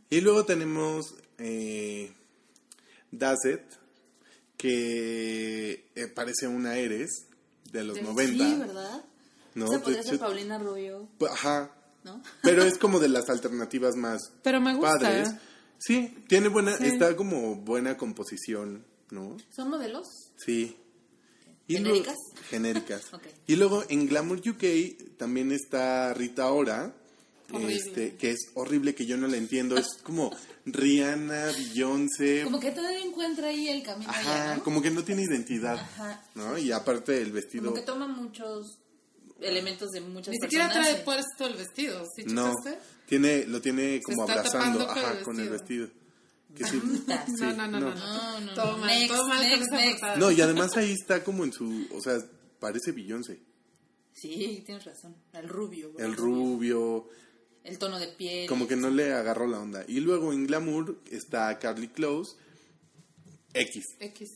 Y 0.09 0.21
luego 0.21 0.45
tenemos 0.45 1.15
eh, 1.39 2.11
Dazet, 3.11 3.63
que 4.57 5.89
eh, 5.95 6.07
parece 6.13 6.47
una 6.47 6.77
Eres 6.77 7.25
de 7.71 7.83
los 7.83 8.01
90. 8.01 8.45
Sí, 8.45 8.55
¿verdad? 8.59 9.03
¿no? 9.55 9.65
O 9.65 9.67
sea, 9.69 9.79
podría 9.81 10.01
De 10.01 10.07
ser 10.09 10.19
Paulina 10.19 10.57
Rubio, 10.59 11.07
Ajá. 11.31 11.71
¿no? 12.03 12.21
Pero 12.43 12.63
es 12.63 12.77
como 12.77 12.99
de 12.99 13.09
las 13.09 13.29
alternativas 13.29 13.95
más 13.95 14.31
Pero 14.43 14.59
me 14.61 14.73
gusta. 14.75 14.99
padres. 14.99 15.29
Sí, 15.77 16.23
tiene 16.27 16.49
buena, 16.49 16.75
Sí. 16.77 16.87
está 16.87 17.15
como 17.15 17.55
buena 17.55 17.95
composición, 17.97 18.85
¿no? 19.11 19.37
¿Son 19.49 19.69
modelos? 19.69 20.07
Sí. 20.37 20.75
¿Genéricas? 21.67 22.15
luego- 22.33 22.47
genéricas. 22.49 23.01
Ok. 23.13 23.23
Y 23.47 23.55
luego 23.55 23.83
en 23.89 24.07
Glamour 24.07 24.39
UK 24.39 25.17
también 25.17 25.51
está 25.51 26.13
Rita 26.13 26.51
Ora, 26.51 26.93
Horrible. 27.51 27.75
Este, 27.75 28.15
que 28.15 28.31
es 28.31 28.39
horrible, 28.53 28.95
que 28.95 29.05
yo 29.05 29.17
no 29.17 29.27
la 29.27 29.37
entiendo. 29.37 29.77
Es 29.77 29.87
como 30.03 30.31
Rihanna, 30.65 31.45
Beyoncé. 31.47 32.43
Como 32.43 32.59
que 32.59 32.71
todavía 32.71 33.03
encuentra 33.03 33.47
ahí 33.47 33.69
el 33.69 33.83
camino 33.83 34.09
Ajá, 34.09 34.43
allá, 34.43 34.55
¿no? 34.57 34.63
como 34.63 34.81
que 34.81 34.91
no 34.91 35.03
tiene 35.03 35.23
identidad. 35.23 35.75
Ajá. 35.75 36.23
¿No? 36.35 36.57
Y 36.57 36.71
aparte 36.71 37.21
el 37.21 37.31
vestido. 37.31 37.65
Como 37.65 37.75
que 37.75 37.85
toma 37.85 38.07
muchos 38.07 38.79
elementos 39.41 39.89
de 39.91 40.01
muchas 40.01 40.33
Ni 40.33 40.39
siquiera 40.39 40.69
trae 40.69 40.95
puesto 40.97 41.47
el 41.47 41.55
vestido, 41.55 42.05
¿sí 42.15 42.25
No, 42.25 42.53
tiene, 43.05 43.45
lo 43.45 43.61
tiene 43.61 44.01
como 44.03 44.23
abrazando 44.23 44.89
ajá, 44.89 45.13
el 45.17 45.23
con 45.23 45.39
el 45.39 45.49
vestido. 45.49 45.87
Que 46.55 46.65
sí, 46.65 46.77
Puta. 46.77 47.25
sí, 47.27 47.33
no, 47.39 47.53
no, 47.53 47.67
no, 47.67 47.79
no, 47.79 48.39
no. 48.41 48.53
Todo 48.53 48.71
no. 48.71 48.77
mal, 48.79 48.87
Next, 48.87 49.15
todo 49.15 49.27
mal. 49.27 50.19
No, 50.19 50.31
y 50.31 50.41
además 50.41 50.75
ahí 50.77 50.93
está 50.93 51.23
como 51.23 51.43
en 51.43 51.53
su, 51.53 51.87
o 51.93 52.01
sea, 52.01 52.17
parece 52.59 52.91
Beyoncé. 52.91 53.39
Sí, 54.13 54.63
tienes 54.65 54.83
razón. 54.83 55.15
El 55.31 55.47
rubio. 55.47 55.93
El 55.97 56.15
rubio, 56.15 57.07
El 57.63 57.77
tono 57.77 57.99
de 57.99 58.07
piel. 58.07 58.47
como 58.47 58.67
que 58.67 58.75
no 58.75 58.89
le 58.89 59.13
agarró 59.13 59.45
la 59.47 59.59
onda. 59.59 59.83
Y 59.87 59.99
luego 59.99 60.33
en 60.33 60.47
Glamour 60.47 60.97
está 61.11 61.57
Carly 61.59 61.87
Close, 61.89 62.35
X. 63.53 63.83
X, 63.99 64.29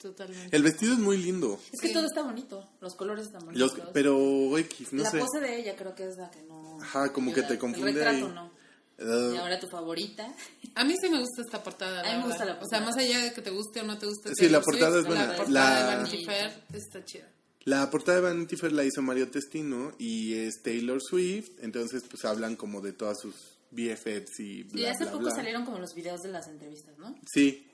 totalmente. 0.00 0.54
El 0.56 0.62
vestido 0.62 0.92
es 0.94 0.98
muy 0.98 1.16
lindo, 1.16 1.58
Es 1.72 1.80
que 1.80 1.88
Sí. 1.88 1.92
todo 1.94 2.06
está 2.06 2.22
bonito. 2.22 2.68
Los 2.80 2.94
colores 2.94 3.26
están 3.26 3.44
los, 3.54 3.70
bonitos. 3.72 3.90
pero 3.92 4.56
X, 4.58 4.92
no 4.92 5.02
la 5.02 5.10
sé. 5.10 5.18
pose 5.18 5.40
de 5.40 5.58
ella 5.60 5.74
creo 5.76 5.94
que 5.94 6.04
es 6.08 6.16
la 6.16 6.30
que 6.30 6.42
no... 6.42 6.78
Ajá, 6.80 7.12
como 7.12 7.32
que 7.34 7.42
te 7.42 7.54
El 7.54 7.58
confunde 7.58 7.92
retrato 7.92 8.26
ahí. 8.26 8.32
no. 8.34 8.58
Uh, 9.00 9.32
Y 9.34 9.36
ahora 9.36 9.60
tu 9.60 9.68
favorita. 9.68 10.34
A 10.74 10.82
mí 10.84 10.92
sí 11.00 11.08
me 11.08 11.20
gusta 11.20 11.42
esta 11.42 11.62
portada. 11.62 12.00
A 12.00 12.02
mí 12.02 12.08
me 12.10 12.18
la 12.18 12.26
gusta 12.26 12.44
la 12.44 12.52
O 12.52 12.54
sea, 12.54 12.60
portada. 12.60 12.84
más 12.84 12.96
allá 12.96 13.20
de 13.22 13.32
que 13.32 13.42
te 13.42 13.50
guste 13.50 13.80
o 13.80 13.84
no 13.84 13.96
te 13.96 14.06
guste. 14.06 14.30
Sí, 14.34 14.48
la 14.48 14.60
portada 14.60 14.90
Swift, 14.90 15.02
es 15.02 15.06
buena. 15.06 15.26
La 15.28 15.36
portada 15.36 15.70
La- 15.84 15.90
de 15.90 15.96
Vanity 16.02 16.24
Fair 16.24 16.64
está 16.72 17.04
chida. 17.04 17.28
La 17.64 17.90
portada 17.90 18.18
de 18.18 18.22
Vanity 18.24 18.56
Fair 18.56 18.72
la 18.72 18.84
hizo 18.84 19.02
Mario 19.02 19.28
Testino 19.28 19.92
y 19.98 20.34
es 20.34 20.62
Taylor 20.62 21.00
Swift, 21.02 21.50
entonces 21.60 22.02
pues 22.08 22.24
hablan 22.24 22.56
como 22.56 22.80
de 22.80 22.92
todas 22.92 23.18
sus 23.20 23.34
BFFs 23.70 24.40
y 24.40 24.62
bla, 24.62 24.80
y 24.80 24.86
hace 24.86 25.04
bla, 25.04 25.12
poco 25.12 25.24
bla. 25.24 25.34
salieron 25.34 25.64
como 25.64 25.78
los 25.78 25.94
videos 25.94 26.22
de 26.22 26.30
las 26.30 26.48
entrevistas, 26.48 26.96
¿no? 26.98 27.14
Sí. 27.30 27.66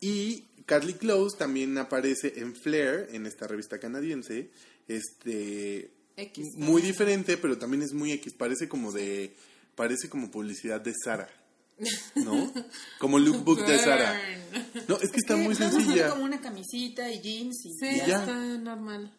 Y 0.00 0.44
Carly 0.66 0.94
Close 0.94 1.36
también 1.36 1.76
aparece 1.78 2.34
en 2.36 2.54
Flair, 2.54 3.08
en 3.12 3.26
esta 3.26 3.46
revista 3.46 3.78
canadiense. 3.78 4.50
Este. 4.88 5.90
X. 6.16 6.46
Muy 6.56 6.82
diferente, 6.82 7.36
pero 7.36 7.58
también 7.58 7.82
es 7.82 7.92
muy 7.92 8.12
X. 8.12 8.34
Parece 8.34 8.68
como 8.68 8.92
de. 8.92 9.34
Parece 9.74 10.08
como 10.08 10.30
publicidad 10.30 10.80
de 10.80 10.92
Sara. 11.04 11.28
¿No? 12.16 12.52
Como 12.98 13.18
lookbook 13.18 13.66
de 13.66 13.78
Sara. 13.78 14.18
No, 14.88 14.96
es 14.98 15.10
que 15.10 15.16
está 15.18 15.34
Que 15.34 15.42
muy 15.42 15.54
sencilla. 15.54 16.10
como 16.10 16.24
una 16.24 16.40
camisita 16.40 17.10
y 17.10 17.20
jeans 17.20 17.64
y... 17.66 17.72
Sí, 17.74 17.96
ya. 18.06 18.20
está 18.20 18.36
normal. 18.58 19.12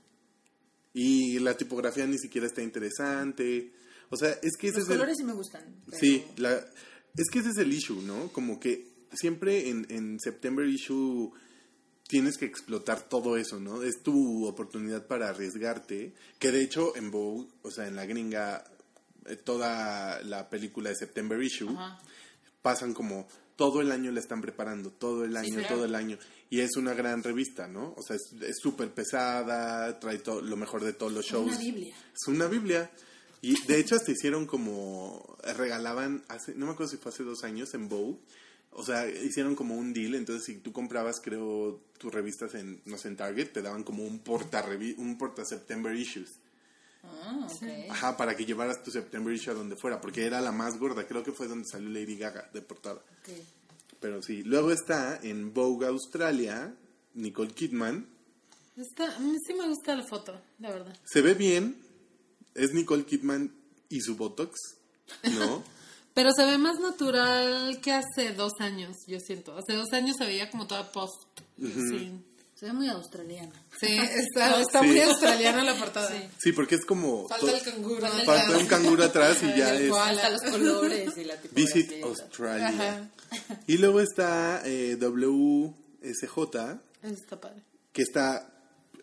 Y 0.94 1.40
la 1.40 1.56
tipografía 1.58 2.06
ni 2.08 2.18
siquiera 2.18 2.48
está 2.48 2.62
interesante. 2.62 3.74
O 4.10 4.16
sea, 4.18 4.30
es 4.42 4.56
que 4.58 4.68
ese 4.70 4.78
Los 4.80 4.86
es 4.88 4.92
el. 4.92 4.98
colores 4.98 5.18
sí 5.18 5.24
me 5.24 5.34
gustan. 5.34 5.64
pero- 5.86 5.98
Sí, 6.00 6.24
la, 6.38 6.54
es 7.18 7.30
que 7.32 7.40
ese 7.40 7.50
es 7.50 7.58
el 7.58 7.74
issue, 7.74 8.02
¿no? 8.02 8.30
Como 8.32 8.60
que 8.60 8.88
siempre 9.14 9.70
en, 9.70 9.86
en 9.90 10.20
September 10.22 10.66
issue 10.66 11.34
tienes 12.08 12.38
que 12.38 12.46
explotar 12.46 13.02
todo 13.10 13.36
eso, 13.36 13.60
¿no? 13.60 13.84
Es 13.84 14.02
tu 14.04 14.46
oportunidad 14.48 15.06
para 15.08 15.30
arriesgarte. 15.30 16.14
Que 16.40 16.52
de 16.52 16.62
hecho 16.62 16.96
en 16.96 17.12
Vogue, 17.12 17.48
o 17.64 17.72
sea, 17.72 17.88
en 17.88 17.96
la 17.98 18.06
gringa, 18.06 18.64
eh, 19.26 19.36
toda 19.36 20.22
la 20.24 20.50
película 20.50 20.90
de 20.92 20.96
September 20.96 21.42
issue 21.44 21.70
Ajá. 21.72 22.00
Pasan 22.66 22.96
como 22.96 23.28
todo 23.56 23.80
el 23.80 23.92
año 23.92 24.12
la 24.12 24.20
están 24.20 24.42
preparando, 24.42 24.90
todo 24.90 25.24
el 25.24 25.38
año, 25.38 25.60
claro. 25.60 25.76
todo 25.76 25.86
el 25.86 25.94
año. 25.94 26.18
Y 26.50 26.62
es 26.62 26.76
una 26.78 26.96
gran 26.96 27.22
revista, 27.22 27.68
¿no? 27.68 27.94
O 27.96 28.02
sea, 28.02 28.16
es 28.16 28.34
es 28.42 28.58
súper 28.60 28.92
pesada, 28.92 30.00
trae 30.00 30.18
todo, 30.18 30.42
lo 30.42 30.58
mejor 30.58 30.84
de 30.84 30.94
todos 30.94 31.14
los 31.14 31.24
shows. 31.24 31.46
Una 31.46 31.60
Biblia. 31.60 31.96
Es 31.96 32.28
una 32.28 32.48
Biblia. 32.48 32.90
Y 33.44 33.54
de 33.68 33.80
hecho 33.80 33.94
hasta 33.94 34.12
hicieron 34.12 34.48
como, 34.48 35.38
regalaban, 35.56 36.24
hace, 36.28 36.56
no 36.56 36.66
me 36.66 36.72
acuerdo 36.72 36.90
si 36.90 36.98
fue 36.98 37.12
hace 37.12 37.22
dos 37.22 37.44
años 37.44 37.72
en 37.76 37.88
Vogue, 37.88 38.18
o 38.72 38.84
sea, 38.84 39.08
hicieron 39.08 39.54
como 39.54 39.76
un 39.76 39.94
deal, 39.94 40.16
entonces 40.16 40.44
si 40.46 40.56
tú 40.56 40.72
comprabas, 40.74 41.22
creo, 41.24 41.84
tus 42.00 42.12
revistas 42.12 42.56
en, 42.56 42.82
no 42.86 42.98
sé, 42.98 43.10
en 43.10 43.16
Target, 43.16 43.52
te 43.52 43.62
daban 43.62 43.84
como 43.84 44.04
un 44.04 44.18
porta, 44.18 44.66
un 44.98 45.18
porta 45.20 45.46
September 45.46 45.96
Issues. 45.96 46.40
Ah. 47.24 47.48
Ajá, 47.90 48.18
para 48.18 48.36
que 48.36 48.46
llevaras 48.46 48.84
tu 48.84 48.92
September 48.92 49.34
Issue 49.34 49.52
a 49.52 49.54
donde 49.56 49.76
fuera, 49.76 50.00
porque 50.02 50.26
era 50.26 50.42
la 50.42 50.52
más 50.52 50.78
gorda, 50.78 51.08
creo 51.08 51.24
que 51.24 51.32
fue 51.32 51.48
donde 51.48 51.68
salió 51.68 51.90
Lady 51.90 52.18
Gaga 52.18 52.50
de 52.54 52.62
portada. 52.62 53.02
Ok. 53.22 53.30
Pero 54.00 54.22
sí, 54.22 54.44
luego 54.44 54.72
está 54.72 55.20
en 55.24 55.54
Vogue 55.54 55.88
Australia, 55.88 56.76
Nicole 57.14 57.54
Kidman, 57.54 58.08
Está, 58.78 59.20
mí 59.20 59.38
sí 59.48 59.54
me 59.54 59.70
gusta 59.70 59.96
la 59.96 60.04
foto, 60.06 60.38
la 60.60 60.70
verdad. 60.70 61.00
se 61.06 61.22
ve 61.22 61.34
bien, 61.34 61.78
es 62.56 62.74
Nicole 62.74 63.06
Kidman 63.06 63.56
y 63.88 64.02
su 64.02 64.18
Botox, 64.18 64.60
¿no? 65.40 65.64
Pero 66.14 66.32
se 66.34 66.46
ve 66.46 66.58
más 66.58 66.80
natural 66.80 67.80
que 67.82 67.94
hace 67.94 68.34
dos 68.34 68.54
años, 68.60 68.98
yo 69.08 69.20
siento. 69.20 69.58
Hace 69.58 69.74
dos 69.74 69.92
años 69.94 70.16
se 70.18 70.26
veía 70.26 70.50
como 70.50 70.68
toda 70.68 70.92
post. 70.92 71.22
Sí, 71.58 72.12
Se 72.56 72.66
ve 72.68 72.74
muy 72.74 72.88
australiana. 72.88 73.52
sí 73.80 73.88
está, 74.16 74.62
está 74.62 74.80
Sí. 74.82 74.88
muy 74.88 75.00
australiana 75.02 75.64
la 75.64 75.76
portada. 75.78 76.08
Sí. 76.10 76.24
Sí, 76.38 76.52
porque 76.54 76.76
es 76.76 76.86
como... 76.86 77.28
Falta 77.28 77.52
el 77.58 77.62
canguro. 77.64 78.08
Falta 78.26 78.58
un 78.58 78.66
canguro 78.68 79.04
atrás 79.04 79.38
y 79.44 79.48
ya 79.58 79.76
es. 79.76 79.92
Hasta 79.92 80.30
los 80.30 80.42
colores 80.52 81.18
y 81.18 81.24
la 81.26 81.36
tipografía. 81.42 81.76
Visit. 81.84 82.04
Australia. 82.04 82.68
Ajá. 82.70 83.10
Y 83.68 83.78
luego 83.78 84.00
está 84.00 84.62
eh, 84.66 84.96
WSJ, 85.00 86.80
Eso 87.02 87.14
está 87.14 87.40
padre. 87.42 87.62
que 87.92 88.02
está... 88.02 88.52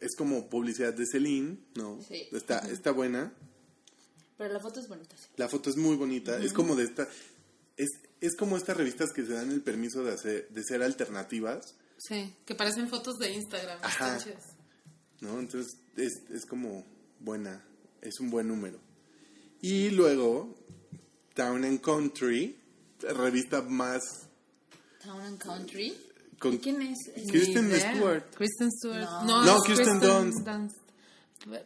Es 0.00 0.16
como 0.16 0.48
publicidad 0.48 0.92
de 0.94 1.04
Celine, 1.06 1.58
¿no? 1.76 2.00
Sí. 2.08 2.26
Está, 2.32 2.58
está 2.70 2.90
buena. 2.90 3.32
Pero 4.36 4.52
la 4.52 4.58
foto 4.60 4.80
es 4.80 4.88
bonita, 4.88 5.14
sí. 5.16 5.26
La 5.36 5.48
foto 5.48 5.70
es 5.70 5.76
muy 5.76 5.94
bonita. 5.96 6.38
Es 6.38 6.52
como 6.52 6.74
de 6.74 6.84
esta... 6.84 7.06
Es, 7.76 7.88
es 8.20 8.34
como 8.34 8.56
estas 8.56 8.76
revistas 8.76 9.12
que 9.12 9.24
se 9.24 9.32
dan 9.34 9.50
el 9.52 9.60
permiso 9.60 10.02
de, 10.02 10.12
hacer, 10.14 10.48
de 10.48 10.62
ser 10.64 10.82
alternativas, 10.82 11.74
Sí, 11.98 12.34
que 12.44 12.54
parecen 12.54 12.88
fotos 12.88 13.18
de 13.18 13.32
Instagram. 13.32 13.78
Ajá. 13.82 14.18
¿no? 15.20 15.38
Entonces 15.38 15.76
es, 15.96 16.12
es 16.30 16.46
como 16.46 16.84
buena, 17.20 17.64
es 18.00 18.18
un 18.20 18.30
buen 18.30 18.48
número. 18.48 18.78
Y 19.60 19.90
luego, 19.90 20.54
Town 21.34 21.64
and 21.64 21.80
Country, 21.80 22.58
revista 23.00 23.62
más 23.62 24.02
Town 25.02 25.20
and 25.20 25.38
Country. 25.38 25.96
con 26.38 26.54
¿Y 26.54 26.58
quién 26.58 26.82
es? 26.82 26.98
Kristen. 27.28 27.70
Stewart. 27.72 28.34
Kristen 28.34 28.70
Stewart. 28.72 29.02
No. 29.02 29.24
No, 29.24 29.44
No, 29.44 29.56
es 29.56 29.62
Kirsten 29.62 30.00
Dunst. 30.00 30.48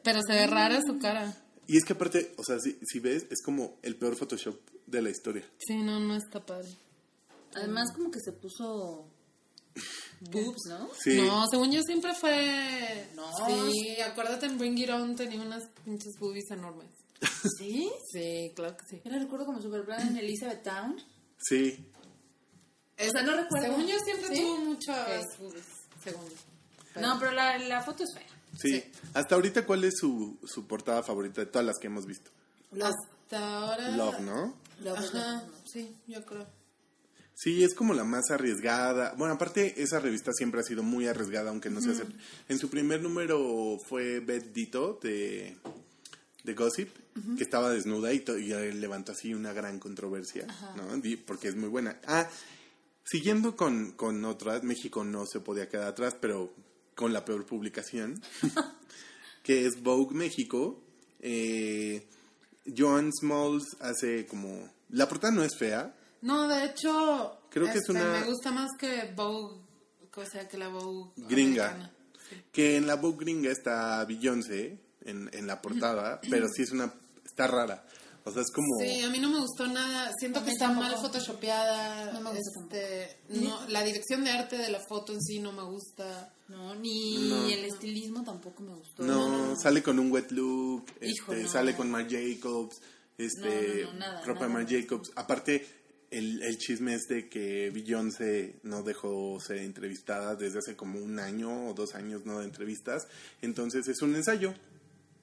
Pero 0.03 0.21
se 0.27 0.33
ve 0.33 0.47
rara 0.47 0.81
su 0.87 0.99
cara. 0.99 1.35
Y 1.67 1.77
es 1.77 1.85
que 1.85 1.95
aparte, 1.95 2.35
o 2.37 2.45
sea, 2.45 2.59
si, 2.61 2.79
si 2.83 3.01
ves, 3.01 3.27
es 3.31 3.43
como 3.43 3.79
el 3.83 3.97
peor 3.97 4.17
Photoshop 4.17 4.59
de 4.87 5.03
la 5.03 5.11
historia. 5.11 5.45
Sí, 5.59 5.77
no, 5.77 5.99
no 5.99 6.17
está 6.17 6.45
padre. 6.45 6.69
Además, 7.55 7.93
como 7.93 8.11
que 8.11 8.21
se 8.21 8.33
puso 8.33 9.09
boobs, 10.21 10.63
¿no? 10.69 10.89
Sí. 10.99 11.17
No, 11.17 11.45
según 11.51 11.71
yo 11.73 11.83
siempre 11.83 12.15
fue. 12.15 13.09
No. 13.15 13.31
Sí, 13.47 14.01
acuérdate 14.01 14.47
en 14.47 14.59
Bring 14.59 14.79
It 14.79 14.91
On 14.91 15.15
tenía 15.17 15.41
unas 15.41 15.65
pinches 15.85 16.15
boobies 16.19 16.51
enormes. 16.51 16.89
¿Sí? 17.59 17.91
Sí, 18.13 18.53
claro 18.55 18.77
que 18.77 18.85
sí. 18.89 19.03
Yo 19.05 19.11
la 19.11 19.19
recuerdo 19.19 19.47
como 19.47 19.61
super 19.63 19.85
plan 19.85 20.07
en 20.09 20.17
Elizabeth 20.17 20.63
Town. 20.63 20.97
Sí. 21.39 21.87
O 22.99 23.11
sea, 23.11 23.23
no 23.23 23.37
recuerdo. 23.37 23.67
Según 23.69 23.87
yo 23.87 23.99
siempre 24.05 24.29
¿Sí? 24.35 24.43
tuvo 24.43 24.57
muchas 24.59 25.25
boobies. 25.39 25.65
Según 26.03 26.25
yo. 26.29 27.01
No, 27.01 27.19
pero 27.19 27.33
la, 27.33 27.59
la 27.59 27.83
foto 27.83 28.05
es 28.05 28.15
fea. 28.15 28.27
Sí. 28.59 28.83
Hasta 29.13 29.35
ahorita, 29.35 29.67
¿cuál 29.67 29.85
es 29.85 29.95
su, 29.99 30.39
su 30.45 30.67
portada 30.67 31.03
favorita 31.03 31.43
de 31.43 31.47
todas 31.47 31.67
las 31.67 31.77
que 31.79 31.89
hemos 31.89 32.07
visto? 32.07 32.31
Hasta 32.83 33.59
ahora. 33.59 33.91
Love, 33.91 34.21
¿no? 34.21 34.55
Love 34.81 34.99
Ajá, 34.99 35.43
Love. 35.43 35.55
sí, 35.71 35.95
yo 36.07 36.25
creo. 36.25 36.47
Sí, 37.39 37.63
es 37.63 37.75
como 37.75 37.93
la 37.93 38.05
más 38.05 38.31
arriesgada. 38.31 39.15
Bueno, 39.19 39.35
aparte, 39.35 39.83
esa 39.83 40.01
revista 40.01 40.33
siempre 40.33 40.61
ha 40.61 40.65
sido 40.65 40.83
muy 40.83 41.07
arriesgada, 41.07 41.51
aunque 41.51 41.69
no 41.69 41.83
se 41.83 41.91
acepte. 41.91 42.17
En 42.49 42.59
su 42.59 42.71
primer 42.71 43.03
número 43.03 43.79
fue 43.87 44.21
Beth 44.21 44.55
Dito 44.55 44.99
de, 45.03 45.59
de 46.45 46.55
Gossip, 46.55 46.89
que 47.37 47.43
estaba 47.43 47.71
desnuda 47.71 48.15
y, 48.15 48.25
levantó 48.73 49.13
así 49.13 49.35
una 49.35 49.53
gran 49.53 49.79
controversia, 49.79 50.47
¿no? 50.77 51.03
Porque 51.27 51.49
es 51.49 51.57
muy 51.57 51.69
buena. 51.69 52.01
Ah, 52.07 52.27
siguiendo 53.05 53.55
con, 53.55 53.93
con 53.93 54.25
otras, 54.25 54.63
México 54.63 55.05
no 55.05 55.27
se 55.27 55.41
podía 55.41 55.69
quedar 55.69 55.89
atrás, 55.89 56.17
pero 56.19 56.55
con 56.95 57.13
la 57.13 57.27
peor 57.27 57.45
publicación, 57.45 58.19
que 59.43 59.67
es 59.67 59.83
Vogue 59.83 60.17
México. 60.17 60.83
Eh, 61.21 62.07
Joan 62.77 63.13
Smalls 63.13 63.77
hace 63.81 64.25
como... 64.25 64.73
La 64.89 65.07
portada 65.07 65.35
no 65.35 65.45
es 65.45 65.57
fea, 65.59 65.95
No, 66.23 66.49
de 66.49 66.65
hecho. 66.67 67.41
Creo 67.51 67.65
que 67.67 67.71
es 67.73 67.77
este, 67.79 67.93
una- 67.93 68.21
Me 68.21 68.25
gusta 68.25 68.51
más 68.53 68.71
que 68.79 69.13
Vogue. 69.15 69.61
O 70.17 70.25
sea, 70.25 70.49
que 70.49 70.57
la 70.59 70.69
Vogue. 70.69 71.11
Gringa. 71.17 71.91
Sí. 72.31 72.37
Que 72.53 72.77
en 72.77 72.87
la 72.87 72.97
Vogue 72.97 73.19
gringa 73.25 73.51
está 73.51 74.05
Beyoncé 74.07 74.79
en, 75.05 75.29
en 75.33 75.47
la 75.47 75.61
portada, 75.63 76.21
pero 76.31 76.49
sí 76.49 76.63
es 76.63 76.73
una... 76.73 76.93
Está 77.25 77.47
rara. 77.47 77.85
O 78.25 78.33
sea, 78.33 78.43
es 78.43 78.51
como... 78.51 78.67
Sí, 78.81 79.03
a 79.03 79.11
mí 79.11 79.21
no 79.21 79.31
me 79.31 79.39
gustó 79.41 79.67
nada. 79.69 80.11
Siento 80.19 80.43
que 80.45 80.51
está 80.51 80.69
mal 80.73 80.97
photoshopeada. 80.97 82.13
No 82.13 82.21
me 82.23 82.31
gusta 82.31 82.61
este, 82.63 83.19
no, 83.29 83.69
la 83.69 83.85
dirección 83.85 84.25
de 84.25 84.31
arte 84.31 84.57
de 84.59 84.71
la 84.71 84.81
foto 84.81 85.13
en 85.13 85.23
sí 85.23 85.39
no 85.39 85.53
me 85.53 85.63
gusta. 85.63 86.33
No, 86.49 86.75
ni 86.75 87.29
No. 87.29 87.47
el 87.49 87.65
estilismo 87.67 88.25
tampoco 88.25 88.63
me 88.63 88.75
gustó. 88.75 89.03
No, 89.05 89.55
sale 89.57 89.83
con 89.83 89.99
un 89.99 90.11
wet 90.11 90.31
look, 90.33 90.87
Hijo, 91.03 91.33
este, 91.33 91.45
no. 91.45 91.49
sale 91.51 91.77
con 91.77 91.91
Marc 91.91 92.09
Jacobs, 92.11 92.81
este, 93.19 93.83
No, 93.85 93.87
no, 93.87 93.93
no, 93.93 93.99
nada, 93.99 94.21
ropa 94.25 94.41
nada, 94.41 94.47
de 94.47 94.65
Marc. 94.65 94.69
Jacobs. 94.71 95.11
Aparte, 95.15 95.67
el, 96.17 96.43
el 96.43 96.59
chisme 96.59 96.95
es 96.95 97.07
de 97.09 97.29
que 97.29 97.71
Beyoncé 97.71 98.57
no 98.63 98.83
dejó 98.83 99.39
ser 99.41 99.59
entrevistada 99.59 100.35
desde 100.35 100.59
hace 100.59 100.77
como 100.77 100.99
un 100.99 101.19
año 101.19 101.69
o 101.69 101.75
dos 101.75 101.95
años, 101.95 102.25
no 102.25 102.41
de 102.41 102.45
entrevistas. 102.45 103.07
Entonces 103.43 103.87
es 103.89 104.03
un 104.03 104.15
ensayo 104.15 104.55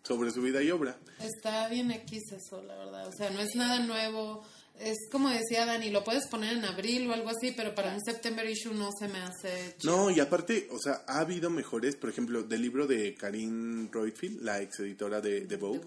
sobre 0.04 0.32
su 0.32 0.42
vida 0.42 0.62
y 0.62 0.70
obra. 0.72 0.98
Está 1.20 1.68
bien 1.70 1.92
X 1.92 2.32
eso, 2.34 2.62
la 2.64 2.78
verdad. 2.78 3.08
O 3.08 3.12
sea, 3.12 3.30
no 3.30 3.40
es 3.40 3.56
nada 3.56 3.80
nuevo. 3.80 4.46
Es 4.80 4.98
como 5.12 5.30
decía 5.30 5.66
Dani, 5.66 5.92
lo 5.92 6.04
puedes 6.04 6.28
poner 6.28 6.58
en 6.58 6.66
abril 6.66 7.08
o 7.08 7.14
algo 7.14 7.30
así, 7.30 7.54
pero 7.56 7.76
para 7.76 7.94
un 7.94 8.04
September 8.04 8.48
issue 8.50 8.74
no 8.74 8.90
se 8.98 9.08
me 9.08 9.20
hace 9.20 9.76
chido. 9.78 9.96
No, 9.96 10.10
y 10.10 10.20
aparte, 10.20 10.68
o 10.72 10.80
sea, 10.80 11.04
ha 11.08 11.20
habido 11.20 11.50
mejores, 11.50 11.96
por 11.96 12.10
ejemplo, 12.10 12.44
del 12.44 12.62
libro 12.64 12.88
de 12.88 13.14
Karin 13.14 13.92
Roitfield, 13.92 14.42
la 14.42 14.62
ex 14.62 14.80
editora 14.80 15.22
de, 15.22 15.42
de 15.42 15.58
Vogue. 15.58 15.82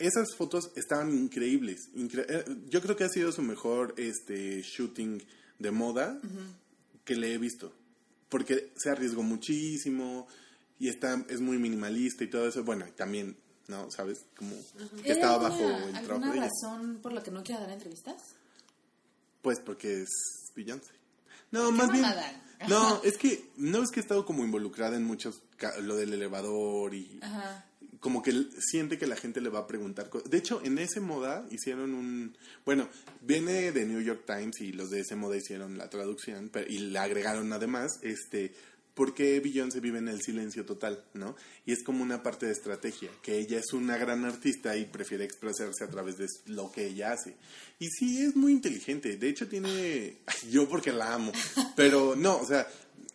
Esas 0.00 0.34
fotos 0.36 0.70
estaban 0.76 1.12
increíbles. 1.12 1.90
incre- 1.94 2.26
eh, 2.28 2.44
Yo 2.68 2.80
creo 2.82 2.96
que 2.96 3.04
ha 3.04 3.08
sido 3.08 3.30
su 3.32 3.42
mejor 3.42 3.94
este 3.98 4.62
shooting 4.62 5.22
de 5.58 5.70
moda 5.70 6.18
que 7.04 7.14
le 7.16 7.34
he 7.34 7.38
visto. 7.38 7.72
Porque 8.28 8.72
se 8.76 8.90
arriesgó 8.90 9.22
muchísimo 9.22 10.26
y 10.78 10.88
está 10.88 11.24
es 11.28 11.40
muy 11.40 11.58
minimalista 11.58 12.24
y 12.24 12.28
todo 12.28 12.48
eso. 12.48 12.64
Bueno, 12.64 12.86
también, 12.96 13.36
¿no? 13.68 13.90
¿Sabes? 13.90 14.24
Como 14.36 14.54
que 15.02 15.12
¿Hay 15.12 15.18
estaba 15.18 15.36
bajo 15.48 15.60
el 15.60 15.92
trabajo 15.92 15.96
¿Alguna 16.14 16.32
de 16.32 16.38
ella. 16.38 16.48
razón 16.48 16.98
por 17.02 17.12
la 17.12 17.22
que 17.22 17.30
no 17.30 17.42
quiera 17.42 17.60
dar 17.60 17.70
entrevistas? 17.70 18.22
Pues 19.42 19.58
porque 19.60 20.02
es 20.02 20.08
Beyoncé. 20.54 20.92
No, 21.50 21.70
más 21.72 21.90
bien. 21.92 22.04
No, 22.68 23.00
es 23.04 23.16
que 23.18 23.50
no 23.56 23.82
es 23.82 23.90
que 23.90 24.00
he 24.00 24.02
estado 24.02 24.24
como 24.24 24.44
involucrada 24.44 24.96
en 24.96 25.04
muchos 25.04 25.42
lo 25.82 25.96
del 25.96 26.12
elevador 26.14 26.94
y 26.94 27.18
Ajá. 27.22 27.66
Como 28.00 28.22
que 28.22 28.32
siente 28.58 28.98
que 28.98 29.06
la 29.06 29.16
gente 29.16 29.40
le 29.40 29.50
va 29.50 29.60
a 29.60 29.66
preguntar 29.66 30.08
cosas. 30.08 30.30
De 30.30 30.38
hecho, 30.38 30.60
en 30.64 30.78
ese 30.78 31.00
moda 31.00 31.46
hicieron 31.50 31.94
un 31.94 32.36
bueno, 32.64 32.88
viene 33.20 33.72
de 33.72 33.86
New 33.86 34.00
York 34.00 34.24
Times 34.26 34.60
y 34.60 34.72
los 34.72 34.90
de 34.90 35.00
ese 35.00 35.16
moda 35.16 35.36
hicieron 35.36 35.78
la 35.78 35.90
traducción 35.90 36.48
pero- 36.52 36.66
y 36.68 36.78
le 36.78 36.98
agregaron 36.98 37.52
además 37.52 37.98
este 38.02 38.54
por 38.94 39.14
qué 39.14 39.40
Beyoncé 39.40 39.80
vive 39.80 39.98
en 39.98 40.08
el 40.08 40.20
silencio 40.20 40.66
total, 40.66 41.02
¿no? 41.14 41.34
Y 41.64 41.72
es 41.72 41.82
como 41.82 42.02
una 42.02 42.22
parte 42.22 42.46
de 42.46 42.52
estrategia, 42.52 43.08
que 43.22 43.38
ella 43.38 43.58
es 43.58 43.72
una 43.72 43.96
gran 43.96 44.24
artista 44.24 44.76
y 44.76 44.84
prefiere 44.84 45.24
expresarse 45.24 45.84
a 45.84 45.88
través 45.88 46.18
de 46.18 46.26
lo 46.46 46.70
que 46.70 46.86
ella 46.88 47.12
hace. 47.12 47.36
Y 47.78 47.88
sí, 47.88 48.22
es 48.22 48.36
muy 48.36 48.52
inteligente. 48.52 49.16
De 49.16 49.28
hecho, 49.28 49.48
tiene... 49.48 50.18
Yo 50.50 50.68
porque 50.68 50.92
la 50.92 51.14
amo. 51.14 51.32
Pero 51.76 52.14
no, 52.14 52.36
o 52.38 52.46
sea, 52.46 52.66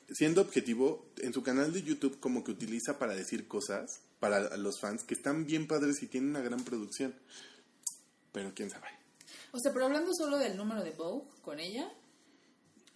siendo 0.09 0.41
objetivo, 0.41 1.07
en 1.17 1.33
su 1.33 1.43
canal 1.43 1.71
de 1.71 1.83
YouTube 1.83 2.19
como 2.19 2.43
que 2.43 2.51
utiliza 2.51 2.97
para 2.97 3.13
decir 3.13 3.47
cosas 3.47 3.99
para 4.19 4.55
los 4.57 4.79
fans 4.79 5.03
que 5.03 5.13
están 5.13 5.45
bien 5.45 5.67
padres 5.67 6.01
y 6.03 6.07
tienen 6.07 6.29
una 6.31 6.41
gran 6.41 6.63
producción. 6.63 7.13
Pero 8.31 8.53
quién 8.53 8.69
sabe. 8.69 8.87
O 9.51 9.59
sea, 9.59 9.71
pero 9.73 9.85
hablando 9.85 10.11
solo 10.13 10.37
del 10.37 10.57
número 10.57 10.83
de 10.83 10.91
Vogue 10.91 11.25
con 11.41 11.59
ella. 11.59 11.89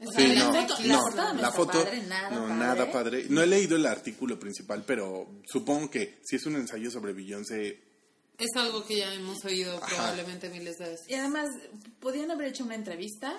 O 0.02 0.12
Sí, 0.12 0.28
sea, 0.28 0.28
la 0.34 0.44
no, 0.46 0.54
foto, 0.68 0.82
la 0.84 0.88
no, 0.96 1.02
portada 1.02 1.34
no 1.34 1.42
la 1.42 1.52
foto, 1.52 1.84
padre, 1.84 2.02
nada 2.04 2.30
no, 2.30 2.42
padre. 2.44 2.56
nada 2.56 2.92
padre. 2.92 3.26
No 3.30 3.42
he 3.42 3.48
leído 3.48 3.76
el 3.76 3.86
artículo 3.86 4.40
principal, 4.40 4.84
pero 4.88 5.28
supongo 5.46 5.90
que 5.90 6.20
si 6.24 6.38
es 6.38 6.46
un 6.46 6.56
ensayo 6.56 6.90
sobre 6.90 7.12
Beyoncé, 7.14 7.82
Es 8.38 8.56
algo 8.56 8.86
que 8.86 8.98
ya 9.00 9.14
hemos 9.14 9.44
oído 9.44 9.76
Ajá. 9.78 9.88
probablemente 9.88 10.50
miles 10.50 10.78
de 10.78 10.90
veces. 10.92 11.06
Y 11.10 11.16
además, 11.16 11.50
podían 12.00 12.32
haber 12.32 12.48
hecho 12.48 12.64
una 12.64 12.76
entrevista. 12.76 13.38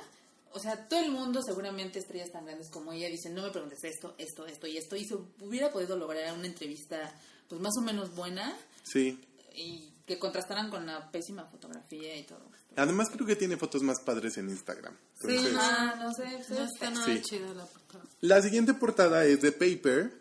O 0.53 0.59
sea, 0.61 0.87
todo 0.89 1.01
el 1.01 1.11
mundo, 1.13 1.41
seguramente 1.43 1.99
estrellas 2.01 2.31
tan 2.33 2.45
grandes 2.45 2.69
como 2.71 2.93
ella, 2.93 3.09
dicen, 3.09 3.35
no 3.35 3.43
me 3.43 3.51
preguntes 3.51 3.83
esto, 3.85 4.15
esto, 4.19 4.47
esto 4.47 4.67
y 4.67 4.77
esto. 4.77 4.97
Y 4.97 5.05
se 5.07 5.15
hubiera 5.41 5.73
podido 5.73 5.97
lograr 5.97 6.35
una 6.35 6.47
entrevista, 6.47 7.15
pues 7.51 7.61
más 7.61 7.75
o 7.79 7.83
menos 7.83 8.15
buena 8.17 8.57
sí. 8.85 9.21
y 9.55 9.91
que 10.07 10.19
contrastaran 10.19 10.71
con 10.71 10.87
la 10.87 11.11
pésima 11.13 11.45
fotografía 11.45 12.17
y 12.17 12.23
todo. 12.25 12.41
Además 12.77 13.09
creo 13.13 13.27
que 13.27 13.37
tiene 13.37 13.57
fotos 13.59 13.83
más 13.83 14.01
padres 14.01 14.39
en 14.39 14.49
Instagram. 14.49 14.97
Entonces, 15.21 15.53
Ah, 15.59 15.97
no 15.99 16.15
sé. 16.15 16.25
No 16.55 16.65
está 16.65 16.91
nada 16.91 17.05
Sí. 17.07 17.21
chida 17.23 17.53
la 17.53 17.67
portada. 17.67 18.05
La 18.21 18.41
siguiente 18.41 18.73
portada 18.75 19.25
es 19.27 19.43
de 19.43 19.53
Paper, 19.53 20.13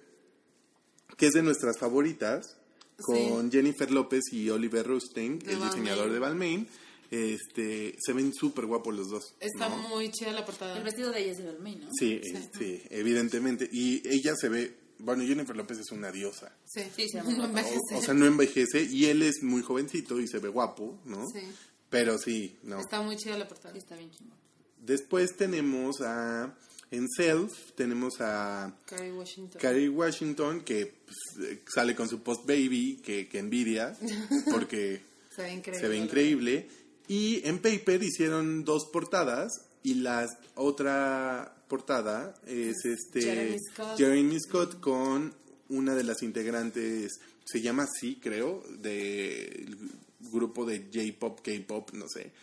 que 1.15 1.27
es 1.27 1.33
de 1.33 1.41
nuestras 1.43 1.77
favoritas, 1.79 2.57
con 3.01 3.49
Jennifer 3.51 3.89
López 3.91 4.23
y 4.33 4.49
Oliver 4.49 4.85
Rustin, 4.85 5.39
De 5.39 5.53
el 5.53 5.59
Balmain. 5.59 5.69
diseñador 5.83 6.11
de 6.11 6.19
Balmain. 6.19 6.67
Este, 7.11 7.95
se 7.99 8.13
ven 8.13 8.33
súper 8.33 8.65
guapos 8.67 8.93
los 8.95 9.09
dos. 9.09 9.33
Está 9.39 9.69
¿no? 9.69 9.77
muy 9.89 10.11
chida 10.11 10.31
la 10.31 10.45
portada. 10.45 10.77
El 10.77 10.83
vestido 10.83 11.11
de 11.11 11.21
ella 11.21 11.31
es 11.31 11.37
de 11.39 11.45
Balmain, 11.45 11.79
¿no? 11.81 11.89
Sí, 11.97 12.21
sí, 12.57 12.83
evidentemente. 12.89 13.67
Y 13.71 14.07
ella 14.07 14.35
se 14.35 14.49
ve, 14.49 14.77
bueno, 14.99 15.23
Jennifer 15.23 15.55
López 15.55 15.79
es 15.79 15.91
una 15.91 16.11
diosa. 16.11 16.51
Sí, 16.65 16.81
Sí, 16.95 17.07
llama 17.13 17.31
no 17.31 17.45
envejece. 17.45 17.95
O, 17.95 17.97
o 17.97 18.01
sea, 18.01 18.13
no 18.13 18.25
envejece 18.25 18.83
y 18.83 19.05
él 19.05 19.21
es 19.21 19.41
muy 19.43 19.61
jovencito 19.61 20.19
y 20.19 20.27
se 20.27 20.39
ve 20.39 20.49
guapo, 20.49 20.99
¿no? 21.05 21.25
Sí. 21.33 21.41
Pero 21.89 22.17
sí, 22.17 22.57
no. 22.63 22.79
Está 22.79 23.01
muy 23.01 23.15
chida 23.17 23.37
la 23.37 23.47
portada. 23.47 23.73
Sí, 23.73 23.79
está 23.79 23.95
bien 23.95 24.11
chingón. 24.11 24.37
Después 24.79 25.35
tenemos 25.35 26.01
a, 26.01 26.55
en 26.91 27.07
Self, 27.09 27.71
tenemos 27.75 28.21
a 28.21 28.75
Carrie 28.85 29.11
Washington. 29.11 29.59
Carrie 29.61 29.89
Washington, 29.89 30.61
que 30.61 30.93
pues, 31.05 31.59
sale 31.73 31.95
con 31.95 32.07
su 32.07 32.21
post 32.21 32.45
baby, 32.45 33.01
que, 33.03 33.27
que 33.27 33.39
envidia, 33.39 33.97
porque 34.51 35.01
Se 35.35 35.41
ve 35.43 35.53
increíble. 35.53 35.81
se 35.81 35.87
ve 35.87 35.97
increíble. 35.97 36.69
Y 37.07 37.41
en 37.47 37.57
Paper 37.59 38.03
hicieron 38.03 38.63
dos 38.63 38.85
portadas 38.85 39.65
y 39.81 39.95
la 39.95 40.27
otra 40.55 41.55
portada 41.69 42.33
es 42.45 42.83
este 42.83 43.21
Jeremy 43.21 43.57
Scott. 43.71 43.97
Jeremy 43.97 44.39
Scott 44.41 44.79
con 44.81 45.33
una 45.69 45.95
de 45.95 46.03
las 46.03 46.21
integrantes, 46.23 47.19
se 47.45 47.61
llama 47.61 47.83
así 47.83 48.15
creo, 48.21 48.61
del 48.69 49.77
grupo 50.19 50.65
de 50.65 50.89
J-Pop, 50.93 51.39
K-Pop, 51.41 51.91
no 51.93 52.07
sé, 52.09 52.33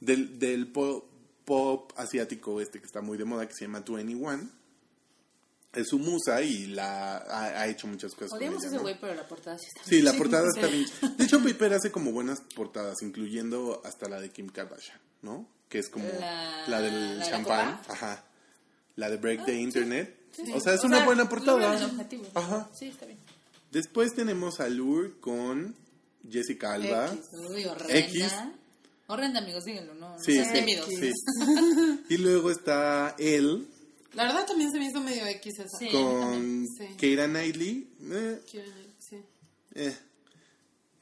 del, 0.00 0.38
del 0.38 0.68
pop, 0.72 1.04
pop 1.44 1.92
asiático 1.96 2.60
este 2.60 2.78
que 2.80 2.86
está 2.86 3.00
muy 3.02 3.18
de 3.18 3.24
moda, 3.24 3.46
que 3.46 3.54
se 3.54 3.64
llama 3.66 3.80
21. 3.86 4.56
Es 5.74 5.88
su 5.88 5.98
musa 5.98 6.40
y 6.40 6.66
la 6.68 7.18
ha, 7.18 7.60
ha 7.60 7.66
hecho 7.68 7.86
muchas 7.86 8.14
cosas. 8.14 8.32
Odiamos 8.32 8.64
ese 8.64 8.76
¿no? 8.76 8.82
güey, 8.82 8.98
pero 8.98 9.14
la 9.14 9.28
portada 9.28 9.58
sí 9.58 9.66
está 9.66 9.82
Sí, 9.84 10.00
la 10.00 10.12
Sí, 10.12 10.18
portada 10.18 10.46
está 10.54 10.66
bien. 10.66 10.86
De 11.18 11.24
hecho, 11.24 11.42
Paper 11.42 11.74
hace 11.74 11.92
como 11.92 12.10
buenas 12.10 12.40
portadas, 12.54 13.02
incluyendo 13.02 13.82
hasta 13.84 14.08
la 14.08 14.18
de 14.18 14.30
Kim 14.30 14.48
Kardashian, 14.48 14.98
¿no? 15.22 15.46
Que 15.68 15.78
es 15.80 15.90
como 15.90 16.06
La- 16.18 16.64
la, 16.68 16.80
del 16.80 17.18
la 17.18 17.24
la 17.24 17.30
champán. 17.30 17.80
Ajá. 17.86 18.24
La 18.98 19.08
de 19.08 19.16
Break 19.16 19.44
the 19.46 19.54
Internet. 19.54 20.14
Sí. 20.32 20.52
O 20.52 20.60
sea, 20.60 20.74
es 20.74 20.82
O 20.82 20.86
una 20.86 20.98
sea, 20.98 21.06
buena 21.06 21.28
portada. 21.28 21.76
el 21.76 21.84
objetivo. 21.84 22.24
Ajá. 22.34 22.68
Sí, 22.74 22.86
está 22.86 23.06
bien. 23.06 23.18
Después 23.70 24.12
tenemos 24.14 24.60
a 24.60 24.68
Lure 24.68 25.12
con 25.20 25.74
Jessica 26.28 26.72
Alba. 26.74 27.06
X. 27.12 27.20
Uy, 27.50 27.64
horrenda. 27.64 27.98
X. 27.98 28.32
Horrenda, 29.06 29.40
amigos, 29.40 29.64
díganlo, 29.64 29.94
¿no? 29.94 30.10
no 30.10 30.18
Sí, 30.18 30.42
sí, 30.44 30.52
tímidos. 30.52 30.86
sí. 30.86 31.12
Y 32.10 32.16
luego 32.18 32.50
está 32.50 33.14
él 33.18 33.66
La 34.14 34.24
verdad 34.24 34.46
también 34.46 34.70
se 34.72 34.78
me 34.78 34.86
hizo 34.86 35.00
medio 35.00 35.24
X 35.26 35.58
esa. 35.60 35.78
Sí. 35.78 35.88
con 35.90 36.66
Sí. 36.76 36.88
Keira 36.96 37.26
Knightley. 37.26 37.88
Eh, 38.10 38.40
sí. 38.98 39.16
eh, 39.74 39.96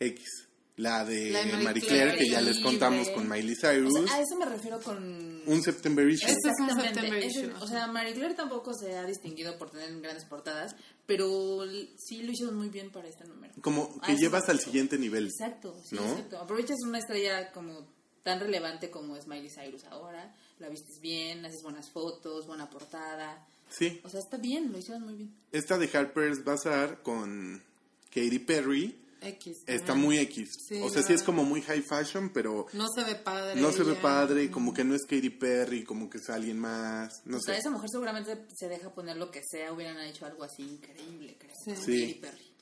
X. 0.01 0.46
La 0.77 1.07
de, 1.07 1.31
La 1.31 1.39
de 1.41 1.53
Marie 1.53 1.65
Marie 1.65 1.83
Claire, 1.83 2.05
Claire, 2.13 2.19
que 2.19 2.31
ya 2.31 2.41
les 2.43 2.59
contamos 2.61 3.09
con 3.09 3.27
Miley 3.27 3.55
Cyrus. 3.57 3.95
O 3.99 4.07
sea, 4.07 4.15
a 4.17 4.21
eso 4.21 4.37
me 4.39 4.45
refiero 4.45 4.79
con... 4.83 5.43
un 5.47 5.63
September 5.63 6.07
issue. 6.07 6.29
Este 6.29 6.51
es 6.51 6.55
un 6.61 6.69
Exactamente. 6.69 7.01
September 7.01 7.19
Ese- 7.25 7.41
issue, 7.41 7.53
o 7.63 7.67
sea, 7.67 7.87
Marie 7.87 8.13
Claire 8.13 8.35
tampoco 8.35 8.75
se 8.75 8.95
ha 8.95 9.05
distinguido 9.07 9.57
por 9.57 9.71
tener 9.71 9.99
grandes 10.03 10.27
portadas, 10.27 10.77
pero 11.07 11.63
sí 11.97 12.23
lo 12.23 12.31
hicieron 12.33 12.57
muy 12.57 12.69
bien 12.69 12.91
para 12.91 13.09
este 13.09 13.25
número. 13.25 13.55
Como 13.63 13.99
que 14.03 14.13
eso 14.13 14.21
llevas 14.21 14.49
me 14.49 14.53
al 14.53 14.61
siguiente 14.61 14.99
nivel. 14.99 15.29
Exacto, 15.29 15.75
sí, 15.83 15.95
¿No? 15.97 16.03
exacto. 16.11 16.39
Aprovechas 16.41 16.77
una 16.87 16.99
estrella 16.99 17.53
como 17.53 17.87
tan 18.23 18.41
relevante 18.41 18.91
como 18.91 19.17
es 19.17 19.27
Miley 19.27 19.49
Cyrus 19.49 19.85
ahora, 19.85 20.35
la 20.59 20.69
vistes 20.69 21.01
bien, 21.01 21.43
haces 21.47 21.63
buenas 21.63 21.89
fotos, 21.91 22.47
buena 22.47 22.69
portada. 22.69 23.47
Sí. 23.71 23.99
O 24.05 24.11
sea, 24.11 24.21
está 24.21 24.37
bien, 24.37 24.71
lo 24.73 24.79
hicieron 24.79 25.05
muy 25.05 25.15
bien. 25.15 25.35
Esta 25.53 25.79
de 25.79 25.89
Harper's 25.97 26.45
Bazaar 26.45 27.03
con 27.03 27.63
Katy 28.11 28.41
Perry 28.41 28.95
X. 29.21 29.59
está 29.67 29.95
muy 29.95 30.19
X. 30.19 30.51
Sí, 30.69 30.81
o 30.83 30.89
sea, 30.91 31.03
sí 31.03 31.13
es 31.13 31.23
como 31.23 31.45
muy 31.45 31.63
high 31.63 31.83
fashion, 31.83 32.31
pero 32.33 32.67
No 32.73 32.87
se 32.95 33.03
ve 33.05 33.15
padre. 33.17 33.61
no 33.61 33.73
se 33.73 33.83
ve 33.83 33.95
padre, 33.95 34.51
como 34.51 34.73
que 34.75 34.85
no 34.85 34.95
es 34.95 35.03
Katy 35.03 35.31
Perry, 35.31 35.85
como 35.85 36.09
que 36.11 36.19
es 36.19 36.29
alguien 36.31 36.59
más, 36.59 37.23
no 37.25 37.39
o 37.39 37.41
sea, 37.41 37.55
sé. 37.55 37.61
esa 37.61 37.71
mujer 37.71 37.89
seguramente 37.91 38.37
se 38.55 38.69
deja 38.69 38.93
poner 38.95 39.17
lo 39.17 39.31
que 39.31 39.41
sea, 39.51 39.73
hubieran 39.73 39.99
hecho 40.01 40.27
algo 40.27 40.45
así 40.45 40.63
increíble, 40.63 41.37
creo. 41.39 41.55
Sí. 41.77 42.01
Katy 42.09 42.15
Perry. 42.21 42.53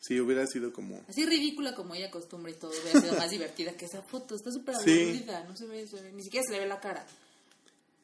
Sí, 0.00 0.20
hubiera 0.20 0.46
sido 0.46 0.70
como... 0.72 1.02
Así 1.08 1.24
ridícula 1.24 1.74
como 1.74 1.94
ella 1.94 2.08
acostumbra 2.08 2.50
y 2.52 2.54
todo, 2.56 2.72
hubiera 2.72 3.00
sido 3.00 3.14
más 3.14 3.30
divertida 3.30 3.72
que 3.74 3.86
esa 3.86 4.02
foto. 4.02 4.34
Está 4.34 4.50
súper 4.50 4.74
Sí. 4.76 4.90
aburrida, 5.02 5.44
no 5.44 5.56
se 5.56 5.66
ve, 5.66 5.86
se 5.86 6.02
ve- 6.02 6.12
ni 6.12 6.22
siquiera 6.22 6.44
se 6.46 6.52
le 6.52 6.60
ve 6.60 6.66
la 6.66 6.78
cara. 6.80 7.06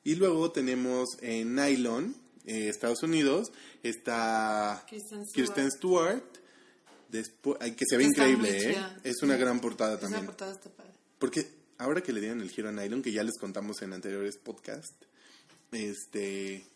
Y 0.03 0.15
luego 0.15 0.51
tenemos 0.51 1.07
en 1.21 1.55
Nylon, 1.55 2.17
eh, 2.47 2.69
Estados 2.71 3.03
Unidos, 3.03 3.53
está 3.83 4.83
Kristen 4.89 5.27
Stewart. 5.27 5.35
Kirsten 5.35 5.71
Stewart, 5.71 6.23
después, 7.11 7.59
que 7.75 7.85
se 7.89 7.97
ve 7.97 8.05
Está 8.05 8.29
increíble, 8.29 8.71
¿eh? 8.73 8.79
Es 9.05 9.23
una 9.23 9.35
Sí. 9.35 9.41
gran 9.41 9.61
portada 9.61 9.93
Esa 9.95 10.01
también. 10.03 10.27
portada 10.27 10.53
está 10.53 10.71
padre. 10.71 10.93
Porque 11.19 11.47
ahora 11.79 12.03
que 12.03 12.13
le 12.13 12.21
dieron 12.21 12.41
el 12.41 12.51
giro 12.51 12.69
a 12.69 12.73
Nylon, 12.73 13.03
que 13.03 13.13
ya 13.13 13.23
les 13.23 13.39
contamos 13.39 13.81
en 13.83 13.93
anteriores 13.93 14.37
podcasts, 14.37 14.95
este. 15.73 16.67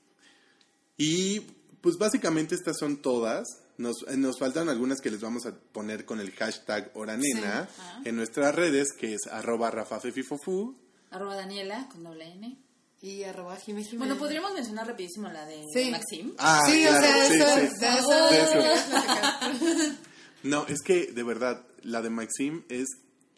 Y 0.97 1.41
pues 1.81 1.97
básicamente 1.99 2.55
estas 2.55 2.77
son 2.79 2.99
todas 3.03 3.47
Nos, 3.77 4.05
eh, 4.07 4.17
nos 4.17 4.39
faltan 4.39 4.69
algunas 4.69 5.01
que 5.01 5.11
les 5.11 5.21
vamos 5.21 5.47
a 5.47 5.53
poner 5.73 6.05
con 6.05 6.21
el 6.21 6.31
hashtag 6.31 6.93
Oranena 6.95 7.69
en 8.05 8.15
nuestras 8.15 8.55
redes, 8.55 8.93
que 8.97 9.15
es 9.15 9.27
arroba 9.27 9.69
rafafefifofu. 9.73 10.77
Arroba 11.11 11.35
Daniela 11.35 11.89
con 11.91 12.05
doble 12.05 12.25
N. 12.35 12.57
Y 13.03 13.25
arroba 13.25 13.57
Jiménez. 13.57 13.99
Bueno, 13.99 14.17
podríamos 14.17 14.55
mencionar 14.55 14.87
rapidísimo 14.87 15.29
la 15.29 15.45
de 15.45 15.61
Sí. 15.75 15.91
Maxim. 15.91 16.35
Ah, 16.39 16.61
Sí, 16.65 16.87
o 16.87 16.89
claro, 16.89 17.05
sea, 17.05 17.27
sí, 17.29 17.35
eso, 17.35 17.55
sí. 17.55 17.61
de 17.61 17.67
eso- 17.99 18.31
De 18.31 19.83
eso. 19.83 19.95
No, 20.45 20.67
es 20.69 20.81
que 20.83 21.07
de 21.13 21.23
verdad, 21.25 21.65
la 21.83 22.01
de 22.03 22.11
Maxim 22.11 22.63
es 22.69 22.87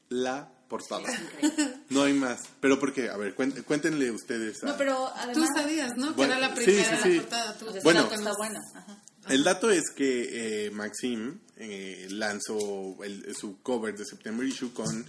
la 0.09 0.53
portada. 0.69 1.09
No 1.91 2.03
hay 2.03 2.13
más. 2.13 2.41
Pero 2.61 2.79
porque, 2.81 3.09
a 3.09 3.17
ver, 3.17 3.35
cuéntenle 3.35 4.11
ustedes. 4.11 4.63
a- 4.65 4.67
No, 4.67 4.77
pero 4.77 4.95
Tú 4.97 5.13
además... 5.17 5.49
sabías, 5.55 5.91
¿no? 5.97 6.13
Bueno, 6.15 6.33
que 6.35 6.39
era 6.39 6.49
la 6.49 6.57
sí, 6.57 6.65
primera 6.65 6.97
sí, 6.97 7.03
sí. 7.03 7.15
la 7.17 7.21
portada. 7.23 7.59
Tú, 7.59 7.73
sea, 7.73 7.81
Bueno. 7.83 8.11
está, 8.13 8.33
buena. 8.37 8.61
Ajá. 8.75 9.03
El 9.29 9.43
dato 9.45 9.71
es 9.71 9.85
que 9.95 10.67
eh, 10.67 10.71
Maxim 10.73 11.39
eh, 11.57 12.07
lanzó 12.11 13.03
el- 13.03 13.35
su 13.35 13.61
cover 13.63 13.97
de 13.97 14.05
September 14.05 14.47
Issue 14.47 14.73
con 14.73 15.05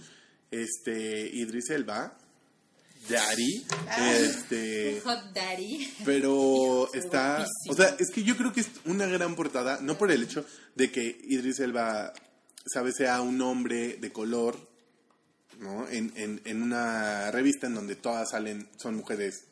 este 0.50 1.28
Idris 1.34 1.70
Elba, 1.70 2.16
Daddy, 3.08 3.66
este, 4.20 5.00
Hot 5.04 5.32
Daddy. 5.34 5.94
pero 6.04 6.88
está, 6.94 7.36
guapísimo. 7.38 7.72
o 7.72 7.76
sea, 7.76 7.96
es 7.98 8.10
que 8.10 8.22
yo 8.22 8.36
creo 8.36 8.52
que 8.52 8.60
es 8.60 8.70
una 8.84 9.06
gran 9.06 9.34
portada, 9.34 9.78
no 9.80 9.96
por 9.98 10.10
el 10.10 10.22
hecho 10.22 10.44
de 10.74 10.90
que 10.90 11.18
Idris 11.24 11.60
Elba, 11.60 12.12
sabe, 12.66 12.92
sea 12.92 13.20
un 13.20 13.40
hombre 13.40 13.96
de 13.96 14.12
color, 14.12 14.58
¿no? 15.58 15.88
En, 15.88 16.12
en, 16.16 16.40
en 16.44 16.62
una 16.62 17.30
revista 17.30 17.66
en 17.66 17.74
donde 17.74 17.96
todas 17.96 18.30
salen, 18.30 18.68
son 18.76 18.94
mujeres, 18.96 19.44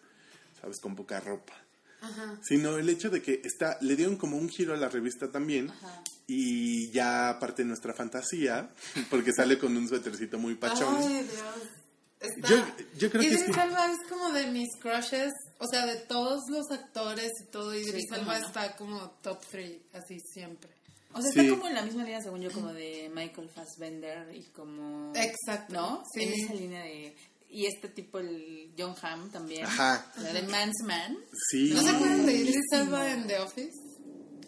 sabes, 0.60 0.78
con 0.80 0.94
poca 0.94 1.18
ropa 1.20 1.52
Ajá. 2.00 2.38
sino 2.42 2.76
el 2.76 2.88
hecho 2.90 3.08
de 3.10 3.22
que 3.22 3.40
está 3.42 3.78
le 3.80 3.96
dieron 3.96 4.16
como 4.16 4.36
un 4.36 4.48
giro 4.50 4.74
a 4.74 4.76
la 4.76 4.88
revista 4.88 5.32
también 5.32 5.70
Ajá. 5.70 6.02
y 6.26 6.90
ya 6.90 7.38
parte 7.40 7.62
de 7.62 7.68
nuestra 7.68 7.94
fantasía 7.94 8.68
porque 9.10 9.32
sale 9.32 9.58
con 9.58 9.74
un 9.76 9.88
suétercito 9.88 10.38
muy 10.38 10.54
pachón 10.56 10.94
Ay, 10.98 11.22
Dios. 11.24 11.68
Está... 12.20 12.48
Yo- 12.48 12.64
yo 12.98 13.10
creo 13.10 13.20
que 13.22 13.28
Idris 13.28 13.44
sí. 13.46 13.50
Elba 13.60 13.92
es 13.92 14.08
como 14.08 14.32
de 14.32 14.46
mis 14.48 14.68
crushes, 14.80 15.32
o 15.58 15.66
sea, 15.70 15.84
de 15.86 15.96
todos 15.96 16.40
los 16.48 16.70
actores 16.70 17.30
y 17.42 17.50
todo, 17.50 17.74
Idris 17.74 18.04
Sí, 18.08 18.14
Elba 18.14 18.38
no. 18.38 18.46
está 18.46 18.74
como 18.76 19.10
top 19.22 19.38
3, 19.50 19.76
así 19.92 20.18
siempre. 20.32 20.70
O 21.12 21.20
sea, 21.22 21.30
Sí. 21.32 21.40
está 21.40 21.50
como 21.56 21.68
en 21.68 21.74
la 21.74 21.82
misma 21.82 22.04
línea, 22.04 22.20
según 22.22 22.40
yo, 22.40 22.50
como 22.52 22.72
de 22.72 23.10
Michael 23.14 23.48
Fassbender 23.50 24.34
y 24.34 24.44
como... 24.50 25.12
Exacto. 25.14 25.72
¿No? 25.74 26.02
Sí. 26.14 26.22
En 26.24 26.32
esa 26.34 26.54
línea 26.54 26.82
de... 26.82 27.16
Y 27.48 27.66
este 27.66 27.88
tipo, 27.88 28.18
el 28.18 28.72
John 28.76 28.94
Hamm 29.00 29.30
también. 29.30 29.64
Ajá. 29.64 30.10
La 30.18 30.32
de 30.32 30.42
Man's 30.42 30.82
Man. 30.84 31.16
sí 31.50 31.70
¿No 31.74 31.80
se 31.82 31.90
acuerdan 31.90 32.26
de 32.26 32.32
Idris. 32.34 32.56
Elba 32.72 33.10
en 33.12 33.26
The 33.28 33.38
Office? 33.38 33.78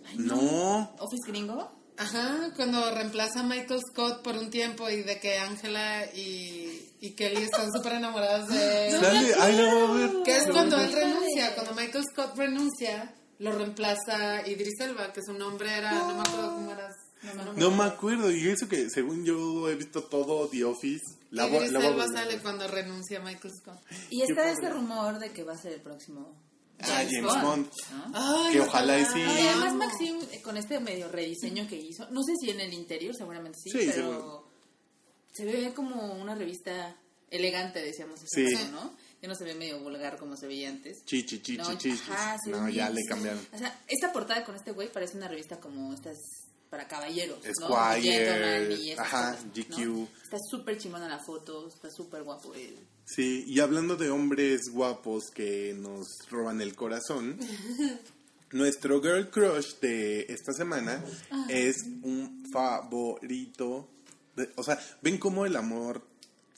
Ay, 0.07 0.17
no 0.19 0.95
Office 0.99 1.27
Gringo. 1.29 1.71
Ajá, 1.97 2.53
cuando 2.57 2.93
reemplaza 2.95 3.41
a 3.41 3.43
Michael 3.45 3.81
Scott 3.91 4.23
por 4.23 4.37
un 4.37 4.51
tiempo 4.51 4.89
y 4.91 5.03
de 5.03 5.19
que 5.21 5.39
Angela 5.39 6.05
y, 6.15 6.88
y 7.01 7.13
Kelly 7.15 7.43
están 7.45 7.71
súper 7.73 7.95
enamoradas 7.95 8.49
de 8.49 8.89
él. 8.89 9.01
sale 9.01 9.35
ay 9.41 9.57
no 9.57 9.87
a 9.87 9.97
ver 9.97 10.11
Que 10.25 10.37
es 10.37 10.47
cuando 10.51 10.79
él 10.81 10.93
renuncia, 10.93 11.55
cuando 11.55 11.75
Michael 11.75 12.05
Scott 12.13 12.37
renuncia, 12.37 13.15
lo 13.39 13.53
reemplaza 13.53 14.47
Idris 14.47 14.81
Elba, 14.81 15.13
que 15.13 15.23
su 15.23 15.33
nombre 15.33 15.71
era, 15.73 15.93
no 15.93 16.15
me 16.15 16.21
acuerdo 16.21 16.55
cómo 16.55 16.73
era. 16.73 16.89
No, 17.35 17.53
no 17.53 17.71
me 17.73 17.85
acuerdo 17.85 18.31
y 18.31 18.49
eso 18.49 18.69
que 18.69 18.89
según 18.91 19.25
yo 19.25 19.69
he 19.69 19.75
visto 19.75 20.05
todo 20.05 20.49
The 20.49 20.65
Office 20.65 21.03
la 21.31 21.49
Idris 21.49 21.73
la 21.73 21.87
Elba 21.87 22.07
sale 22.07 22.39
cuando 22.39 22.67
renuncia 22.69 23.21
Michael 23.21 23.53
Scott. 23.61 23.81
Y 24.11 24.23
está 24.23 24.45
Qué 24.45 24.51
este 24.51 24.63
padre. 24.69 24.75
rumor 24.75 25.19
de 25.19 25.31
que 25.31 25.43
va 25.43 25.53
a 25.55 25.59
ser 25.59 25.73
el 25.73 25.81
próximo 25.81 26.37
Ah, 26.81 27.03
James 27.11 27.43
Bond. 27.43 27.67
¿no? 27.91 28.13
Ay, 28.15 28.53
Que 28.53 28.61
ojalá 28.61 29.01
y 29.01 29.05
sí. 29.05 29.21
Además 29.21 29.75
Maxim, 29.75 30.17
eh, 30.31 30.41
con 30.43 30.57
este 30.57 30.79
medio 30.79 31.09
rediseño 31.09 31.67
que 31.67 31.75
hizo, 31.75 32.09
no 32.11 32.23
sé 32.23 32.35
si 32.41 32.51
en 32.51 32.61
el 32.61 32.73
interior, 32.73 33.13
seguramente 33.17 33.59
sí, 33.65 33.71
Sí, 33.71 33.79
pero 33.93 33.93
seguro. 34.13 34.48
Se 35.39 35.45
ve 35.45 35.73
como 35.75 36.15
una 36.15 36.35
revista 36.35 36.97
elegante, 37.31 37.81
decíamos 37.81 38.21
hace 38.23 38.47
Sí. 38.49 38.69
¿no? 38.73 38.93
Ya 39.23 39.29
no 39.29 39.35
se 39.35 39.45
ve 39.45 39.55
medio 39.55 39.81
vulgar 39.81 40.17
como 40.19 40.37
se 40.37 40.47
veía 40.47 40.69
antes. 40.69 41.05
chichi 41.05 41.41
chichi 41.41 41.57
No, 41.59 41.77
chichi 41.79 41.91
ajá, 42.11 42.37
ve 42.45 42.53
no 42.53 42.69
ya 42.69 42.89
le 42.91 43.01
sí. 43.01 43.09
cambiaron 43.09 43.47
O 43.53 43.59
sea, 43.59 43.81
esta 43.89 44.13
portada 44.13 44.45
con 44.45 44.55
este 44.57 44.73
güey 44.73 44.91
parece 44.93 45.17
una 45.17 45.29
revista 45.29 45.59
como 45.61 45.93
estas 45.95 46.17
para 46.71 46.87
caballeros, 46.87 47.39
¿no? 47.61 47.67
Squire, 47.69 48.03
Gentleman 48.03 48.73
y 48.81 48.91
estas 48.91 49.07
ajá, 49.07 49.31
cosas, 49.33 49.47
¿no? 49.47 49.53
GQ. 49.77 50.09
Está 50.25 50.37
súper 50.51 50.77
chingona 50.79 51.09
la 51.09 51.19
foto, 51.19 51.69
está 51.69 51.91
súper 51.91 52.23
guapo. 52.25 52.55
él. 52.55 52.77
Sí, 53.07 53.45
y 53.47 53.61
hablando 53.61 53.97
de 53.97 54.11
hombres 54.11 54.69
guapos 54.71 55.31
que 55.31 55.75
nos 55.79 56.07
roban 56.31 56.61
el 56.61 56.75
corazón, 56.75 57.39
nuestro 58.53 59.01
girl 59.03 59.31
crush 59.31 59.77
de 59.81 60.27
esta 60.29 60.53
semana 60.53 61.03
es 61.49 61.77
un 62.03 62.45
favorito. 62.53 63.89
O 64.57 64.63
sea, 64.63 64.79
ven 65.03 65.19
cómo 65.19 65.47
el 65.47 65.57
amor 65.57 66.03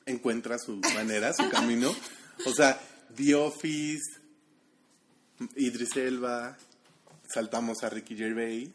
encuentra 0.07 0.59
su 0.59 0.77
manera, 0.95 1.33
su 1.33 1.49
camino. 1.51 1.95
O 2.47 2.53
sea, 2.53 2.81
The 3.17 3.35
Office, 3.35 4.21
Idris 5.57 5.97
Elba, 5.97 6.57
saltamos 7.33 7.83
a 7.83 7.91
Ricky 7.91 8.17
Gervais. 8.17 8.71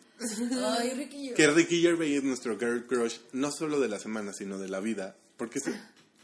Ay, 0.79 0.91
Ricky. 0.91 1.33
Que 1.33 1.47
Ricky 1.47 1.81
Gervais 1.81 2.17
es 2.17 2.23
nuestro 2.23 2.57
girl 2.57 2.85
crush, 2.85 3.17
no 3.33 3.51
solo 3.51 3.79
de 3.79 3.89
la 3.89 3.99
semana, 3.99 4.33
sino 4.33 4.57
de 4.57 4.69
la 4.69 4.79
vida. 4.79 5.15
Porque 5.37 5.59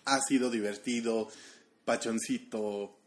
ha 0.06 0.20
sido 0.22 0.50
divertido, 0.50 1.30
pachoncito, 1.86 2.98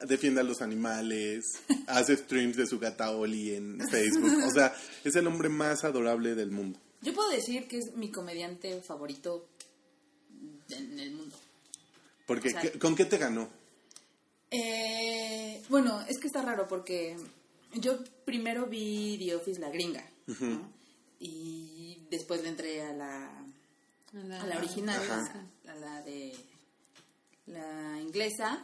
defiende 0.00 0.40
a 0.40 0.44
los 0.44 0.62
animales, 0.62 1.44
hace 1.86 2.16
streams 2.16 2.56
de 2.56 2.66
su 2.66 2.78
gata 2.78 3.10
Oli 3.10 3.54
en 3.54 3.78
Facebook. 3.90 4.44
O 4.46 4.50
sea, 4.50 4.74
es 5.04 5.14
el 5.16 5.26
hombre 5.26 5.48
más 5.48 5.84
adorable 5.84 6.34
del 6.34 6.50
mundo. 6.50 6.80
Yo 7.02 7.12
puedo 7.14 7.30
decir 7.30 7.66
que 7.68 7.78
es 7.78 7.94
mi 7.94 8.10
comediante 8.10 8.80
favorito 8.80 9.48
en 10.70 10.98
el 10.98 11.12
mundo. 11.12 11.36
Porque, 12.26 12.48
O 12.48 12.50
sea- 12.52 12.60
¿qué- 12.62 12.78
¿con 12.78 12.94
qué 12.96 13.04
te 13.04 13.18
ganó? 13.18 13.48
Eh, 14.50 15.62
bueno, 15.68 16.00
es 16.08 16.18
que 16.18 16.26
está 16.26 16.42
raro 16.42 16.68
porque 16.68 17.16
yo 17.74 17.98
primero 18.24 18.66
vi 18.66 19.16
The 19.18 19.34
Office 19.36 19.58
la 19.60 19.70
gringa 19.70 20.04
¿no? 20.26 20.70
y 21.18 21.98
después 22.10 22.42
le 22.42 22.50
entré 22.50 22.82
a 22.82 22.92
la, 22.92 23.28
a 24.40 24.46
la 24.46 24.58
original, 24.58 25.00
a 25.68 25.74
la 25.74 26.02
de 26.02 26.34
la 27.46 27.98
inglesa 28.02 28.62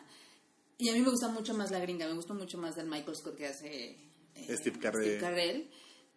y 0.76 0.90
a 0.90 0.92
mí 0.92 1.00
me 1.00 1.08
gusta 1.10 1.28
mucho 1.28 1.54
más 1.54 1.70
la 1.70 1.78
gringa, 1.80 2.06
me 2.06 2.14
gusta 2.14 2.34
mucho 2.34 2.58
más 2.58 2.76
del 2.76 2.86
Michael 2.86 3.16
Scott 3.16 3.36
que 3.36 3.46
hace 3.46 3.96
eh, 4.34 4.56
Steve 4.58 4.78
Carell. 4.78 5.18
Carell, 5.20 5.70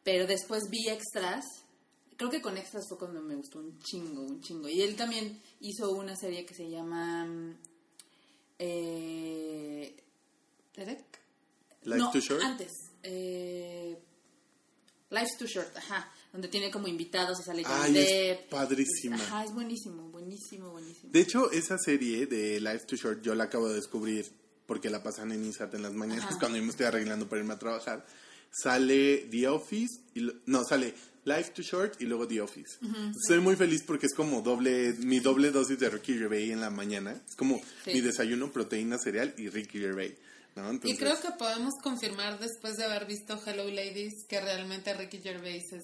pero 0.03 0.27
después 0.27 0.63
vi 0.69 0.89
extras. 0.89 1.45
Creo 2.21 2.29
que 2.29 2.39
con 2.39 2.55
extras 2.55 2.87
fue 2.87 2.99
cuando 2.99 3.19
me 3.19 3.33
gustó 3.33 3.57
un 3.57 3.79
chingo, 3.79 4.21
un 4.21 4.41
chingo. 4.41 4.69
Y 4.69 4.83
él 4.83 4.95
también 4.95 5.41
hizo 5.59 5.89
una 5.91 6.15
serie 6.15 6.45
que 6.45 6.53
se 6.53 6.69
llama 6.69 7.27
eh. 8.59 9.95
Life 10.75 11.05
no, 11.97 12.11
Too 12.11 12.19
Short. 12.21 12.43
antes. 12.43 12.71
Eh, 13.01 13.97
Life's 15.09 15.35
Too 15.35 15.47
Short, 15.47 15.75
ajá. 15.75 16.11
Donde 16.31 16.47
tiene 16.47 16.69
como 16.69 16.87
invitados 16.87 17.39
y 17.39 17.43
sale 17.43 17.63
Johnny 17.63 17.97
es 17.97 18.37
padrísima. 18.51 19.15
Ajá, 19.15 19.43
es 19.43 19.51
buenísimo, 19.55 20.03
buenísimo, 20.09 20.69
buenísimo. 20.69 21.11
De 21.11 21.21
hecho, 21.21 21.49
esa 21.51 21.79
serie 21.79 22.27
de 22.27 22.59
Life 22.61 22.85
Too 22.85 22.97
Short 22.97 23.21
yo 23.23 23.33
la 23.33 23.45
acabo 23.45 23.67
de 23.67 23.73
descubrir 23.77 24.31
porque 24.67 24.91
la 24.91 25.01
pasan 25.01 25.31
en 25.31 25.43
ISAT 25.43 25.73
en 25.73 25.81
las 25.81 25.93
mañanas 25.93 26.25
Ajá. 26.25 26.37
cuando 26.39 26.59
yo 26.59 26.63
me 26.65 26.69
estoy 26.69 26.85
arreglando 26.85 27.27
para 27.27 27.41
irme 27.41 27.55
a 27.55 27.59
trabajar. 27.59 28.05
Sale 28.51 29.27
The 29.31 29.47
Office, 29.47 30.01
y 30.13 30.19
lo- 30.19 30.33
no, 30.45 30.63
sale 30.63 30.93
Life 31.25 31.51
Too 31.55 31.61
Short 31.61 32.01
y 32.01 32.05
luego 32.05 32.27
The 32.27 32.41
Office. 32.41 32.77
Soy 33.27 33.39
muy 33.39 33.55
feliz 33.55 33.83
porque 33.85 34.07
es 34.07 34.13
como 34.13 34.41
doble, 34.41 34.93
mi 34.99 35.19
doble 35.19 35.51
dosis 35.51 35.77
de 35.79 35.89
Ricky 35.89 36.13
Gervais 36.17 36.51
en 36.51 36.61
la 36.61 36.69
mañana. 36.69 37.11
Es 37.27 37.35
como 37.35 37.61
Sí. 37.85 37.93
mi 37.93 38.01
desayuno, 38.01 38.51
proteína, 38.51 38.97
cereal 38.97 39.33
y 39.37 39.49
Ricky 39.49 39.79
Gervais. 39.79 40.13
¿no? 40.55 40.73
Y 40.83 40.97
creo 40.97 41.19
que 41.21 41.29
podemos 41.39 41.73
confirmar 41.81 42.37
después 42.39 42.75
de 42.75 42.83
haber 42.83 43.05
visto 43.05 43.39
Hello 43.45 43.63
Ladies 43.69 44.25
que 44.27 44.41
realmente 44.41 44.93
Ricky 44.93 45.19
Gervais 45.19 45.63
es 45.71 45.83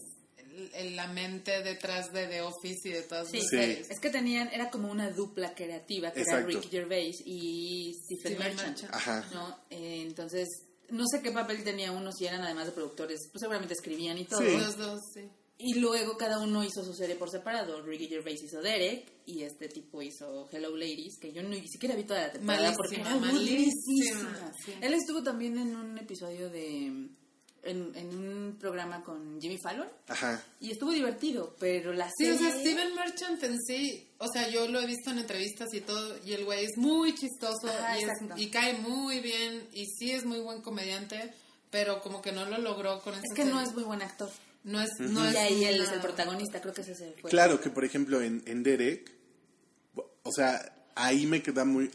el- 0.50 0.72
el- 0.74 0.96
la 0.98 1.08
mente 1.08 1.62
detrás 1.64 2.12
de 2.12 2.28
The 2.28 2.42
Office 2.42 2.90
y 2.90 2.92
de 2.92 3.04
todas 3.04 3.30
Sí, 3.30 3.40
sus 3.40 3.50
Sí. 3.52 3.56
series. 3.58 3.90
es 3.92 4.00
que 4.02 4.10
tenían, 4.10 4.50
era 4.52 4.70
como 4.70 4.92
una 4.92 5.10
dupla 5.12 5.54
creativa, 5.56 6.12
que 6.12 6.22
Exacto. 6.22 6.50
era 6.50 6.60
Ricky 6.60 6.68
Gervais 6.70 7.16
y 7.26 7.94
Stephen 8.04 8.34
Stephen 8.34 8.40
Merchant. 8.40 8.68
Merchant. 8.82 8.94
Ajá. 8.94 9.26
¿no? 9.34 9.58
Eh, 9.70 10.02
entonces, 10.06 10.48
no 10.90 11.06
sé 11.08 11.22
qué 11.22 11.32
papel 11.32 11.64
tenía 11.64 11.92
uno, 11.92 12.12
si 12.12 12.26
eran 12.26 12.42
además 12.42 12.68
de 12.68 12.72
productores, 12.72 13.20
pues 13.32 13.42
seguramente 13.42 13.74
escribían 13.74 14.18
y 14.18 14.26
todo. 14.26 14.42
Sí. 14.42 14.58
Los 14.58 14.78
dos, 14.78 15.00
sí. 15.14 15.30
Y 15.60 15.80
luego 15.80 16.18
cada 16.18 16.40
uno 16.40 16.64
hizo 16.64 16.84
su 16.84 16.94
serie 16.94 17.16
por 17.16 17.32
separado. 17.32 17.82
Ricky 17.82 18.08
Gervais 18.08 18.40
hizo 18.44 18.62
Derek 18.62 19.12
y 19.26 19.42
este 19.42 19.68
tipo 19.68 20.04
hizo 20.04 20.48
Hello 20.52 20.76
Ladies, 20.76 21.18
que 21.20 21.34
yo 21.34 21.42
ni 21.42 21.68
siquiera 21.68 21.96
vi 21.96 22.04
toda 22.04 22.28
la 22.28 22.32
temporada 22.32 22.74
porque 22.76 23.00
Malísima, 23.00 23.26
era 23.28 23.34
malísima, 23.34 24.22
malísima. 24.22 24.52
sí. 24.64 24.74
Él 24.82 24.94
estuvo 24.94 25.24
también 25.24 25.58
en 25.58 25.76
un 25.76 25.98
episodio 25.98 26.50
de... 26.52 27.10
En, 27.68 27.92
en 27.96 28.08
un 28.18 28.58
programa 28.60 29.04
con 29.04 29.40
Jimmy 29.42 29.58
Fallon 29.58 29.88
Ajá. 30.08 30.42
y 30.62 30.72
estuvo 30.72 30.92
divertido, 30.92 31.56
pero 31.60 31.92
la 31.94 32.10
Sí, 32.18 32.30
o 32.30 32.38
sea, 32.38 32.52
Steven 32.52 32.96
Merchant 32.96 33.44
en 33.44 33.58
sí, 33.62 34.08
o 34.18 34.28
sea, 34.32 34.48
yo 34.50 34.68
lo 34.68 34.80
he 34.82 34.86
visto 34.88 35.12
en 35.12 35.20
entrevistas 35.20 35.68
y 35.74 35.82
todo, 35.82 36.18
y 36.26 36.34
el 36.34 36.46
güey 36.46 36.66
es 36.66 36.78
muy 36.78 37.14
chistoso 37.14 37.68
Ajá, 37.68 38.00
y, 38.00 38.04
es- 38.04 38.10
exacto. 38.10 38.36
y 38.38 38.50
cae 38.50 38.74
muy 38.80 39.20
bien, 39.20 39.68
y 39.74 39.86
sí 39.86 40.12
es 40.12 40.24
muy 40.26 40.40
buen 40.40 40.62
comediante, 40.62 41.34
pero 41.70 42.02
como 42.02 42.22
que 42.22 42.32
no 42.32 42.46
lo 42.46 42.58
logró 42.58 43.02
con 43.02 43.14
Es 43.16 43.22
que 43.36 43.44
no 43.46 43.58
serie. 43.58 43.64
es 43.70 43.74
muy 43.76 43.84
buen 43.84 44.02
actor. 44.02 44.30
No 44.64 44.82
es, 44.82 44.90
no 45.00 45.24
y 45.26 45.30
es 45.30 45.36
ahí 45.36 45.64
él 45.66 45.82
es 45.82 45.92
el 45.92 46.02
protagonista, 46.02 46.60
creo 46.62 46.74
que 46.74 46.82
ese 46.82 46.96
se 46.96 47.12
fue. 47.22 47.30
Claro 47.30 47.62
que, 47.62 47.70
por 47.70 47.86
ejemplo, 47.86 48.22
en, 48.22 48.44
en 48.48 48.64
Derek, 48.64 49.12
o 50.24 50.32
sea, 50.32 50.74
ahí 50.96 51.26
me 51.26 51.42
queda 51.42 51.64
muy... 51.66 51.90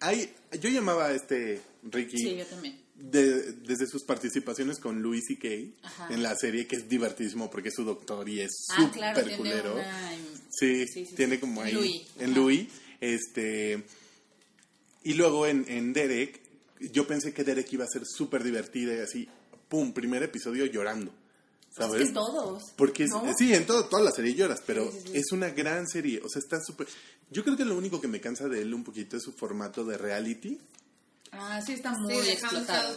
Ahí, 0.00 0.32
yo 0.60 0.68
llamaba 0.70 1.06
a 1.06 1.12
este 1.12 1.60
Ricky 1.82 2.16
Sí, 2.18 2.36
yo 2.36 2.46
también. 2.46 2.80
De- 2.98 3.52
desde 3.52 3.86
sus 3.86 4.02
participaciones 4.04 4.78
con 4.78 5.02
Louis 5.02 5.24
C.K. 5.26 5.48
Ajá. 5.86 6.08
en 6.14 6.22
la 6.22 6.34
serie, 6.36 6.66
que 6.66 6.76
es 6.76 6.88
divertísimo 6.88 7.50
porque 7.50 7.68
es 7.68 7.74
su 7.74 7.84
doctor 7.84 8.28
y 8.28 8.40
es 8.40 8.50
Ah, 8.70 8.76
súper 8.76 8.92
claro, 9.14 9.36
culero. 9.36 9.74
una... 9.74 10.10
Sí, 10.50 10.86
Sí, 10.86 11.04
sí, 11.06 11.14
tiene 11.14 11.34
sí. 11.36 11.40
como 11.40 11.60
ahí. 11.62 11.72
Louis. 11.72 12.02
En 12.18 12.30
Ajá. 12.30 12.38
Louis. 12.40 12.68
Este. 13.00 13.84
Y 15.04 15.14
luego 15.14 15.46
en, 15.46 15.64
en 15.68 15.92
Derek, 15.92 16.40
yo 16.92 17.06
pensé 17.06 17.32
que 17.32 17.44
Derek 17.44 17.70
iba 17.72 17.84
a 17.84 17.88
ser 17.88 18.02
súper 18.06 18.42
divertida 18.42 18.94
y 18.94 18.98
así, 19.00 19.28
pum, 19.68 19.92
primer 19.92 20.22
episodio 20.22 20.66
llorando. 20.66 21.12
Pues 21.76 21.88
¿Sabes? 21.88 22.00
es 22.02 22.08
que 22.08 22.14
todos. 22.14 22.62
Porque 22.76 23.04
es- 23.04 23.10
¿no? 23.10 23.22
sí, 23.38 23.52
en 23.52 23.66
todo, 23.66 23.84
toda 23.86 24.02
la 24.02 24.10
serie 24.12 24.34
lloras, 24.34 24.62
pero 24.66 24.90
es 25.12 25.30
una 25.32 25.50
gran 25.50 25.86
serie. 25.86 26.20
O 26.24 26.28
sea, 26.28 26.40
está 26.40 26.58
súper. 26.64 26.88
Yo 27.30 27.44
creo 27.44 27.56
que 27.56 27.64
lo 27.66 27.76
único 27.76 28.00
que 28.00 28.08
me 28.08 28.20
cansa 28.20 28.48
de 28.48 28.62
él 28.62 28.72
un 28.72 28.82
poquito 28.82 29.16
es 29.18 29.22
su 29.22 29.32
formato 29.32 29.84
de 29.84 29.98
reality. 29.98 30.58
Ah, 31.38 31.60
sí, 31.64 31.72
está 31.74 31.94
Sí, 31.94 32.00
muy 32.00 32.14
de 32.16 32.32
explotado. 32.32 32.96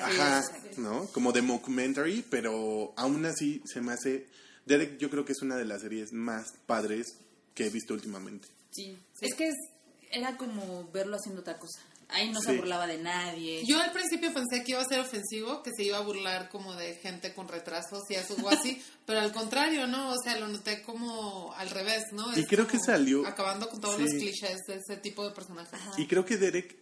Ajá. 0.00 0.42
¿no? 0.78 1.06
Como 1.12 1.32
de 1.32 1.42
mockumentary, 1.42 2.24
pero 2.30 2.92
aún 2.96 3.24
así 3.26 3.62
se 3.64 3.80
me 3.80 3.92
hace. 3.92 4.26
Derek, 4.66 4.98
yo 4.98 5.10
creo 5.10 5.24
que 5.24 5.32
es 5.32 5.42
una 5.42 5.56
de 5.56 5.64
las 5.64 5.82
series 5.82 6.12
más 6.12 6.52
padres 6.66 7.16
que 7.54 7.66
he 7.66 7.70
visto 7.70 7.94
últimamente. 7.94 8.48
Sí. 8.70 8.96
Es 9.20 9.34
que 9.34 9.48
es- 9.48 9.70
era 10.10 10.36
como 10.36 10.88
verlo 10.92 11.16
haciendo 11.16 11.40
otra 11.40 11.58
cosa. 11.58 11.80
Ahí 12.08 12.30
no 12.30 12.40
Sí. 12.40 12.48
se 12.48 12.56
burlaba 12.58 12.86
de 12.86 12.98
nadie. 12.98 13.62
Yo 13.66 13.80
al 13.80 13.90
principio 13.90 14.34
pensé 14.34 14.62
que 14.62 14.72
iba 14.72 14.82
a 14.82 14.84
ser 14.84 15.00
ofensivo, 15.00 15.62
que 15.62 15.70
se 15.74 15.84
iba 15.84 15.96
a 15.96 16.02
burlar 16.02 16.50
como 16.50 16.74
de 16.74 16.94
gente 16.96 17.32
con 17.32 17.48
retrasos 17.48 18.02
y 18.10 18.14
eso 18.16 18.36
o 18.42 18.48
así, 18.50 18.82
pero 19.06 19.20
al 19.20 19.32
contrario, 19.32 19.86
¿no? 19.86 20.10
O 20.12 20.16
sea, 20.22 20.38
lo 20.38 20.46
noté 20.48 20.82
como 20.82 21.54
al 21.54 21.70
revés, 21.70 22.04
¿no? 22.12 22.36
Y 22.36 22.40
Es 22.40 22.46
creo 22.46 22.66
que 22.66 22.78
salió- 22.78 23.26
Acabando 23.26 23.68
con 23.70 23.80
todos 23.80 23.96
sí. 23.96 24.02
los 24.02 24.10
clichés 24.12 24.58
de 24.68 24.74
ese 24.76 24.98
tipo 24.98 25.26
de 25.26 25.34
personajes. 25.34 25.80
Y 25.96 26.06
creo 26.06 26.26
que 26.26 26.36
Derek, 26.36 26.76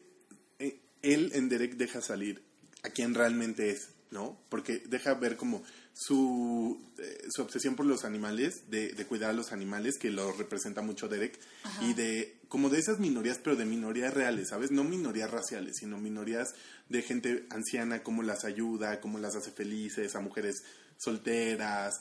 él 1.02 1.30
en 1.34 1.48
Derek 1.48 1.76
deja 1.76 2.00
salir 2.00 2.42
a 2.82 2.90
quien 2.90 3.14
realmente 3.14 3.70
es, 3.70 3.90
¿no? 4.10 4.40
Porque 4.48 4.82
deja 4.86 5.14
ver 5.14 5.36
como 5.36 5.62
su, 5.92 6.80
eh, 6.98 7.26
su 7.30 7.42
obsesión 7.42 7.76
por 7.76 7.86
los 7.86 8.04
animales, 8.04 8.70
de, 8.70 8.92
de 8.92 9.06
cuidar 9.06 9.30
a 9.30 9.34
los 9.34 9.52
animales, 9.52 9.98
que 9.98 10.10
lo 10.10 10.32
representa 10.32 10.82
mucho 10.82 11.08
Derek, 11.08 11.38
y 11.82 11.94
de 11.94 12.38
como 12.48 12.68
de 12.68 12.78
esas 12.78 12.98
minorías, 12.98 13.38
pero 13.38 13.56
de 13.56 13.64
minorías 13.64 14.12
reales, 14.12 14.48
¿sabes? 14.48 14.70
No 14.70 14.82
minorías 14.82 15.30
raciales, 15.30 15.76
sino 15.76 15.98
minorías 15.98 16.54
de 16.88 17.02
gente 17.02 17.46
anciana, 17.50 18.02
cómo 18.02 18.22
las 18.22 18.44
ayuda, 18.44 19.00
cómo 19.00 19.18
las 19.18 19.36
hace 19.36 19.52
felices, 19.52 20.16
a 20.16 20.20
mujeres 20.20 20.64
solteras. 20.96 22.00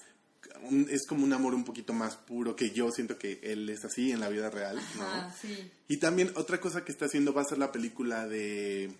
Un- 0.64 0.88
es 0.90 1.06
como 1.08 1.24
un 1.24 1.34
amor 1.34 1.54
un 1.54 1.64
poquito 1.64 1.94
más 1.94 2.16
puro 2.16 2.56
que 2.56 2.72
yo 2.72 2.92
siento 2.92 3.18
que 3.18 3.40
él 3.44 3.70
es 3.70 3.86
así 3.86 4.12
en 4.12 4.20
la 4.20 4.30
vida 4.30 4.50
real, 4.50 4.76
¿no? 4.98 5.04
Ajá, 5.04 5.34
sí. 5.42 5.72
Y 5.88 5.98
también 5.98 6.32
otra 6.36 6.60
cosa 6.60 6.84
que 6.84 6.92
está 6.92 7.06
haciendo 7.06 7.34
va 7.34 7.42
a 7.42 7.46
ser 7.46 7.58
la 7.58 7.72
película 7.72 8.28
de 8.28 8.92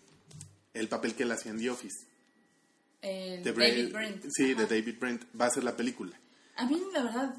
el 0.74 0.88
papel 0.88 1.16
que 1.16 1.24
él 1.24 1.32
hacía 1.32 1.52
en 1.52 1.60
The 1.60 1.70
Office. 1.70 2.06
El 3.02 3.44
De 3.44 3.54
David 3.54 3.90
Bra- 3.90 3.94
Brent. 3.94 4.26
Sí, 4.30 4.52
Ajá. 4.52 4.62
de 4.66 4.68
David 4.82 4.96
Brent. 5.00 5.24
Va 5.40 5.46
a 5.48 5.50
ser 5.52 5.64
la 5.64 5.76
película. 5.76 6.20
A 6.58 6.66
mí, 6.66 6.82
la 6.94 7.04
verdad, 7.04 7.36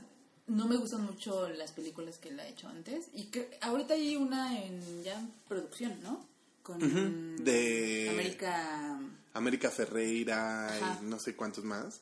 no 0.47 0.67
me 0.67 0.77
gustan 0.77 1.05
mucho 1.05 1.49
las 1.51 1.73
películas 1.73 2.19
que 2.19 2.31
él 2.31 2.41
ha 2.41 2.47
hecho 2.49 2.69
antes. 2.69 3.07
Y 3.15 3.25
que 3.25 3.59
ahorita 3.61 3.95
hay 3.95 4.17
una 4.17 4.59
en 4.63 5.03
ya 5.05 5.21
producción, 5.49 5.99
¿no? 6.03 6.27
Con 6.63 7.37
de- 7.45 8.09
América. 8.11 9.01
América 9.35 9.71
Ferreira 9.71 10.67
Ajá. 10.69 10.99
y 11.03 11.07
no 11.07 11.19
sé 11.19 11.35
cuántos 11.37 11.65
más. 11.65 12.01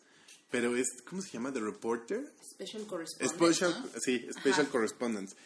Pero 0.50 0.76
es, 0.76 0.86
¿cómo 1.08 1.20
se 1.22 1.30
llama? 1.30 1.52
The 1.52 1.60
Reporter. 1.60 2.32
Special 2.54 2.86
Correspondent. 2.86 3.32
Special, 3.34 3.70
¿no? 3.94 4.00
sí, 4.00 4.26
Special 4.32 4.62
Ajá. 4.62 4.70
Correspondence. 4.70 5.36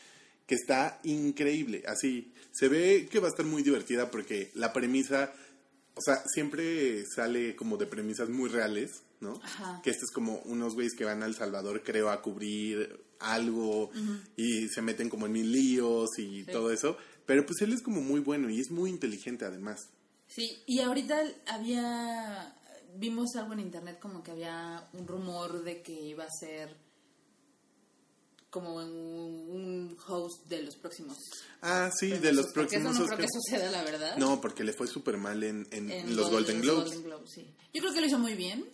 Que 0.47 0.55
está 0.55 1.01
increíble. 1.05 1.83
Así, 1.87 2.33
se 2.53 2.69
ve 2.69 3.09
que 3.11 3.19
va 3.21 3.27
a 3.29 3.31
estar 3.31 3.45
muy 3.47 3.63
divertida 3.63 4.11
porque 4.11 4.51
la 4.55 4.73
premisa, 4.73 5.33
o 5.95 6.01
sea, 6.05 6.23
siempre 6.33 7.05
sale 7.07 7.57
como 7.57 7.77
de 7.77 7.87
premisas 7.87 8.29
muy 8.29 8.49
reales, 8.49 8.91
¿no? 9.21 9.41
Ajá. 9.43 9.81
Que 9.83 9.91
este 9.91 10.05
es 10.05 10.11
como 10.13 10.39
unos 10.45 10.75
güeyes 10.75 10.95
que 10.95 11.05
van 11.05 11.23
a 11.23 11.27
El 11.27 11.35
Salvador, 11.35 11.83
creo, 11.83 12.11
a 12.11 12.23
cubrir 12.23 13.01
algo 13.21 13.91
y 14.37 14.69
se 14.69 14.83
meten 14.83 15.09
como 15.09 15.27
en 15.27 15.33
mil 15.33 15.53
líos 15.53 16.11
y 16.19 16.45
Sí. 16.45 16.51
todo 16.53 16.71
eso. 16.73 16.97
Pero 17.27 17.47
pues 17.47 17.61
él 17.63 17.73
es 17.73 17.83
como 17.83 18.01
muy 18.01 18.21
bueno 18.21 18.51
y 18.51 18.61
es 18.61 18.71
muy 18.71 18.91
inteligente 18.91 19.45
además. 19.45 19.89
Sí, 20.29 20.61
y 20.67 20.81
ahorita 20.81 21.23
había. 21.47 22.57
Vimos 22.95 23.35
algo 23.37 23.53
en 23.55 23.61
internet 23.61 23.99
como 24.01 24.23
que 24.23 24.31
había 24.33 24.89
un 24.93 25.07
rumor 25.07 25.63
de 25.65 25.83
que 25.83 25.93
iba 25.93 26.25
a 26.25 26.31
ser 26.31 26.77
como 28.51 28.75
un, 28.77 28.85
un 28.85 29.97
host 30.07 30.47
de 30.47 30.63
los 30.63 30.77
próximos. 30.77 31.17
Ah, 31.63 31.91
sí, 31.99 32.09
de 32.11 32.33
los 32.35 32.47
próximos 32.53 32.93
Eso 32.95 33.01
no 33.05 33.07
creo 33.07 33.19
que 33.21 33.29
suceda, 33.33 33.71
la 33.71 33.83
verdad. 33.83 34.17
No, 34.19 34.41
porque 34.43 34.63
le 34.63 34.75
fue 34.75 34.87
súper 34.87 35.17
mal 35.17 35.43
en, 35.43 35.67
en 35.71 35.91
En 35.91 36.15
los 36.17 36.31
Golden 36.31 36.61
Globes. 36.61 37.01
Golden 37.03 37.27
sí. 37.29 37.47
Yo 37.73 37.81
creo 37.81 37.95
que 37.95 38.01
lo 38.03 38.07
hizo 38.07 38.19
muy 38.19 38.35
bien, 38.35 38.69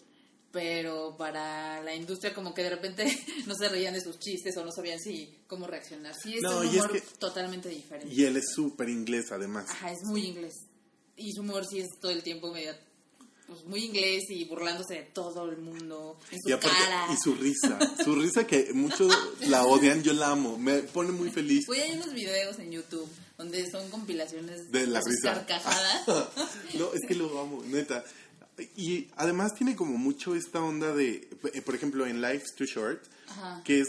pero 0.51 1.17
para 1.17 1.81
la 1.85 1.95
industria 1.95 2.35
como 2.35 2.55
que 2.55 2.65
de 2.65 2.71
repente 2.71 3.07
no 3.47 3.55
se 3.55 3.69
reían 3.69 3.95
de 3.95 4.01
sus 4.01 4.19
chistes 4.19 4.57
o 4.57 4.65
no 4.65 4.73
sabían 4.73 4.99
si 4.99 5.39
cómo 5.47 5.69
reaccionar. 5.69 6.13
Sí, 6.21 6.35
es 6.35 6.43
No, 6.43 6.59
un 6.59 6.67
es 6.67 6.73
humor 6.75 6.93
que- 6.93 7.01
totalmente 7.21 7.69
diferente. 7.69 8.13
Y 8.13 8.25
él 8.25 8.37
es 8.37 8.53
súper 8.53 8.89
inglés 8.89 9.27
además. 9.31 9.67
Ajá, 9.71 9.93
es 9.93 10.01
muy 10.07 10.25
inglés. 10.27 10.55
Y 11.15 11.33
su 11.33 11.43
humor 11.43 11.65
sí 11.71 11.79
es 11.79 11.89
todo 12.01 12.11
el 12.11 12.25
tiempo 12.25 12.53
medio 12.53 12.73
pues, 13.49 13.65
muy 13.65 13.83
inglés 13.85 14.25
y 14.29 14.45
burlándose 14.45 14.95
de 14.95 15.03
todo 15.03 15.51
el 15.51 15.57
mundo 15.59 16.17
en 16.31 16.39
su 16.41 16.51
Y, 16.51 16.53
aparte- 16.53 16.77
cara. 16.79 17.07
y 17.13 17.17
su 17.17 17.35
risa, 17.35 17.79
su 18.05 18.15
risa 18.15 18.47
que 18.47 18.73
muchos 18.75 19.13
la 19.49 19.65
odian, 19.65 20.03
yo 20.05 20.13
la 20.13 20.29
amo, 20.29 20.57
me 20.59 20.79
pone 20.81 21.11
muy 21.11 21.31
feliz 21.31 21.67
Voy 21.67 21.81
hay 21.81 21.93
unos 21.93 22.13
videos 22.13 22.59
en 22.61 22.71
YouTube 22.71 23.09
donde 23.37 23.69
son 23.71 23.89
compilaciones 23.91 24.71
de 24.71 24.87
la 24.87 25.01
risa. 25.01 25.33
carcajadas. 25.35 26.07
no, 26.79 26.93
es 26.93 27.01
que 27.09 27.15
lo 27.15 27.41
amo, 27.41 27.63
neta. 27.67 28.05
Y 28.77 29.09
además 29.17 29.55
tiene 29.55 29.77
como 29.77 29.97
mucho 29.97 30.35
esta 30.35 30.61
onda 30.61 30.93
de, 30.95 31.29
eh, 31.55 31.63
por 31.63 31.75
ejemplo, 31.75 32.07
en 32.07 32.21
Life's 32.21 32.55
Too 32.57 32.67
Short, 32.67 33.03
Ajá. 33.29 33.63
que 33.65 33.81
es 33.81 33.89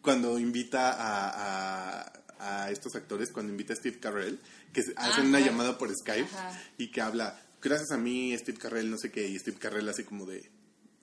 cuando 0.00 0.38
invita 0.38 0.92
a, 0.92 2.02
a, 2.40 2.64
a 2.64 2.70
estos 2.70 2.94
actores, 2.96 3.30
cuando 3.30 3.52
invita 3.52 3.74
a 3.74 3.76
Steve 3.76 3.98
Carell, 4.00 4.38
que 4.72 4.82
se- 4.82 4.94
hacen 4.96 5.26
una 5.26 5.40
llamada 5.40 5.76
por 5.78 5.92
Skype 5.94 6.24
Ajá. 6.34 6.58
y 6.78 6.90
que 6.90 7.00
habla, 7.02 7.38
gracias 7.68 7.90
a 7.92 7.96
mí, 7.98 8.36
Steve 8.38 8.58
Carell, 8.58 8.90
no 8.90 8.98
sé 8.98 9.10
qué, 9.10 9.26
y 9.28 9.38
Steve 9.38 9.58
Carell 9.58 9.88
así 9.88 10.04
como 10.04 10.24
de... 10.26 10.38
eh, 10.38 10.50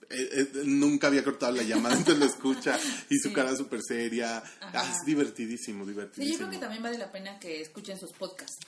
eh, 0.10 0.48
nunca 0.66 1.08
había 1.08 1.24
cortado 1.24 1.52
la 1.54 1.64
llamada, 1.64 1.96
entonces 1.98 2.20
lo 2.20 2.26
escucha 2.26 2.80
y 3.10 3.18
su 3.20 3.30
Sí. 3.30 3.34
cara 3.36 3.56
súper 3.56 3.80
seria. 3.88 4.44
Ah, 4.62 4.90
es 4.92 5.06
divertidísimo, 5.06 5.84
Sí, 5.86 5.92
divertidísimo. 5.92 6.34
yo 6.34 6.38
creo 6.40 6.50
que 6.52 6.58
también 6.60 6.84
vale 6.84 6.98
la 6.98 7.12
pena 7.12 7.40
que 7.40 7.62
escuchen 7.62 7.98
sus 8.00 8.12
podcasts. 8.14 8.66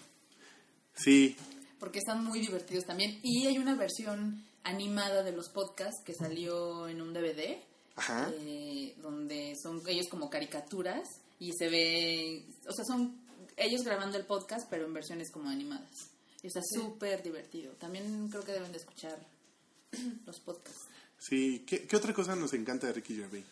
Sí, 0.95 1.35
porque 1.79 1.99
están 1.99 2.23
muy 2.23 2.39
divertidos 2.39 2.85
también. 2.85 3.19
Y 3.21 3.47
hay 3.47 3.57
una 3.57 3.75
versión 3.75 4.43
animada 4.63 5.23
de 5.23 5.31
los 5.33 5.49
podcasts 5.49 6.01
que 6.05 6.13
salió 6.13 6.87
en 6.87 7.01
un 7.01 7.13
DVD, 7.13 7.57
Ajá. 7.95 8.31
eh, 8.39 8.95
donde 9.01 9.55
son 9.61 9.81
ellos 9.87 10.07
como 10.09 10.29
caricaturas 10.29 11.07
y 11.39 11.51
se 11.53 11.67
ve, 11.69 12.45
o 12.67 12.71
sea, 12.73 12.85
son 12.85 13.19
ellos 13.57 13.83
grabando 13.83 14.17
el 14.17 14.25
podcast, 14.25 14.67
pero 14.69 14.85
en 14.85 14.93
versiones 14.93 15.29
como 15.31 15.49
animadas. 15.49 16.09
Y 16.45 16.47
está 16.47 16.61
súper 16.61 17.23
divertido. 17.23 17.73
También 17.73 18.29
creo 18.29 18.43
que 18.43 18.51
deben 18.51 18.71
de 18.71 18.77
escuchar 18.77 19.17
los 20.27 20.39
podcasts. 20.41 20.87
sí. 21.17 21.63
¿Qué, 21.65 21.87
qué 21.87 21.95
otra 21.95 22.13
cosa 22.13 22.35
nos 22.35 22.53
encanta 22.53 22.85
de 22.85 22.93
Ricky 22.93 23.15
Gervais? 23.15 23.45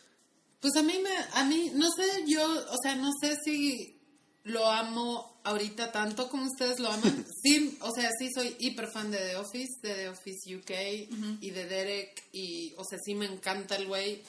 Pues 0.60 0.76
a 0.76 0.82
mí 0.84 1.00
me, 1.02 1.10
a 1.32 1.44
mí, 1.44 1.72
no 1.74 1.90
sé, 1.90 2.24
yo, 2.24 2.46
o 2.46 2.76
sea, 2.80 2.94
no 2.94 3.10
sé 3.20 3.34
si 3.44 4.00
lo 4.44 4.70
amo 4.70 5.40
ahorita 5.42 5.90
tanto 5.90 6.30
como 6.30 6.46
ustedes 6.46 6.78
lo 6.78 6.88
aman. 6.88 7.26
Sí, 7.42 7.76
o 7.80 7.90
sea, 7.90 8.10
sí 8.16 8.30
soy 8.32 8.54
hiper 8.60 8.86
fan 8.86 9.10
de 9.10 9.18
The 9.18 9.36
Office, 9.38 9.72
de 9.82 9.94
The 9.94 10.08
Office 10.10 10.56
UK 10.56 11.40
y 11.40 11.50
de 11.50 11.66
Derek 11.66 12.28
y, 12.30 12.74
o 12.76 12.84
sea, 12.84 13.00
sí 13.04 13.16
me 13.16 13.26
encanta 13.26 13.74
el 13.74 13.88
güey. 13.88 14.22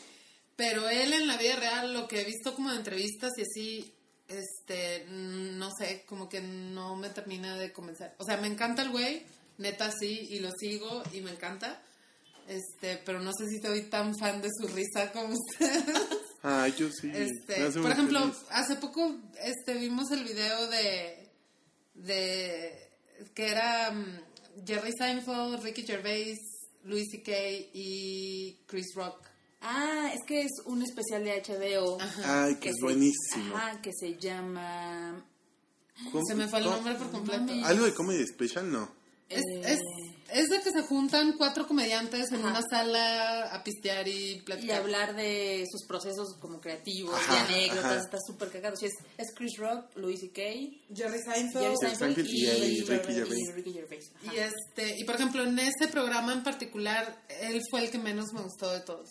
Pero 0.56 0.90
él 0.90 1.14
en 1.14 1.28
la 1.28 1.38
vida 1.38 1.56
real, 1.58 1.94
lo 1.94 2.08
que 2.08 2.22
he 2.22 2.26
visto 2.26 2.56
como 2.56 2.72
de 2.72 2.78
entrevistas 2.78 3.32
y 3.38 3.42
así, 3.44 3.94
este, 4.28 5.06
no 5.10 5.70
sé, 5.78 6.04
como 6.08 6.28
que 6.30 6.42
no 6.42 6.96
me 6.96 7.10
termina 7.10 7.58
de 7.58 7.72
convencer. 7.72 8.14
O 8.18 8.26
sea, 8.26 8.38
me 8.38 8.48
encanta 8.48 8.82
el 8.82 8.92
güey, 8.92 9.24
neta 9.58 9.92
sí, 9.92 10.28
y 10.30 10.40
lo 10.40 10.52
sigo 10.52 11.04
y 11.14 11.22
me 11.22 11.32
encanta. 11.32 11.82
Este, 12.48 12.98
pero 13.06 13.20
no 13.22 13.32
sé 13.34 13.48
si 13.48 13.60
soy 13.60 13.84
tan 13.84 14.16
fan 14.18 14.42
de 14.42 14.50
su 14.56 14.68
risa 14.68 15.12
como 15.12 15.34
ustedes. 15.52 15.84
Ah, 16.44 16.68
yo 16.68 16.90
sí. 16.92 17.12
Este, 17.14 17.72
por 17.80 17.92
ejemplo, 17.92 18.20
feliz. 18.20 18.38
hace 18.50 18.76
poco 18.76 19.16
este 19.42 19.74
vimos 19.76 20.12
el 20.12 20.24
video 20.24 20.68
de 20.68 21.32
de 21.96 22.92
que 23.34 23.48
era 23.48 23.92
mm, 23.92 24.66
Jerry 24.66 24.92
Seinfeld, 24.98 25.64
Ricky 25.64 25.84
Gervais, 25.84 26.38
Louis 26.84 27.08
C.K. 27.10 27.32
y 27.74 28.60
Chris 28.68 28.94
Rock. 28.94 29.35
Ah, 29.68 30.12
es 30.14 30.22
que 30.28 30.42
es 30.42 30.52
un 30.66 30.82
especial 30.84 31.24
de 31.24 31.42
HBO. 31.42 31.98
Ay, 32.24 32.56
que 32.56 32.70
es 32.70 32.76
se- 32.78 32.84
buenísimo. 32.84 33.56
Ajá, 33.58 33.82
que 33.82 33.92
se 33.94 34.16
llama... 34.18 35.26
¿Cómo- 36.12 36.26
Se 36.28 36.36
me 36.36 36.48
fue 36.48 36.60
el 36.60 36.66
nombre 36.66 36.94
por 36.96 37.10
completo. 37.12 37.52
¿Algo 37.66 37.86
de 37.86 37.94
Comedy 37.94 38.26
Special? 38.28 38.70
No. 38.72 38.90
Es, 39.28 39.40
eh, 39.40 39.62
es 39.66 39.80
Es 40.32 40.50
de 40.50 40.60
que 40.62 40.70
se 40.72 40.82
juntan 40.84 41.34
cuatro 41.38 41.68
comediantes 41.68 42.32
en 42.32 42.42
una 42.46 42.62
sala 42.62 43.46
a 43.56 43.64
pistear 43.64 44.08
y 44.08 44.34
Y 44.34 44.42
platicar. 44.42 44.82
hablar 44.82 45.16
de 45.16 45.64
sus 45.72 45.86
procesos 45.88 46.36
como 46.40 46.60
creativos, 46.60 47.16
Ajá, 47.16 47.34
de 47.34 47.40
anécdotas, 47.56 47.86
ajá. 47.86 48.00
está 48.02 48.18
súper 48.28 48.50
cagado. 48.52 48.76
Sí, 48.76 48.86
es, 48.86 48.94
es 49.18 49.34
Chris 49.36 49.58
Rock, 49.58 49.86
Louis 49.96 50.20
C.K., 50.20 50.42
Jerry 50.94 51.20
Seinfeld. 51.24 51.54
Jerry 51.54 51.76
Jerry 51.80 51.96
Seinfeld 51.96 51.98
Seinfeld 51.98 52.28
y, 52.28 52.46
y 52.46 52.82
Ricky 52.84 53.12
y 53.12 53.16
Gervais. 53.16 53.56
Ricky 53.56 53.74
Gervais. 53.74 54.12
Ajá. 54.26 54.34
Y 54.36 54.38
este, 54.40 55.00
y 55.00 55.04
por 55.06 55.16
ejemplo, 55.16 55.44
en 55.44 55.58
ese 55.58 55.88
programa 55.90 56.34
en 56.34 56.44
particular, 56.44 57.20
él 57.42 57.62
fue 57.72 57.84
el 57.86 57.90
que 57.90 57.98
menos 57.98 58.32
me 58.34 58.42
gustó 58.42 58.70
de 58.72 58.82
todos. 58.82 59.10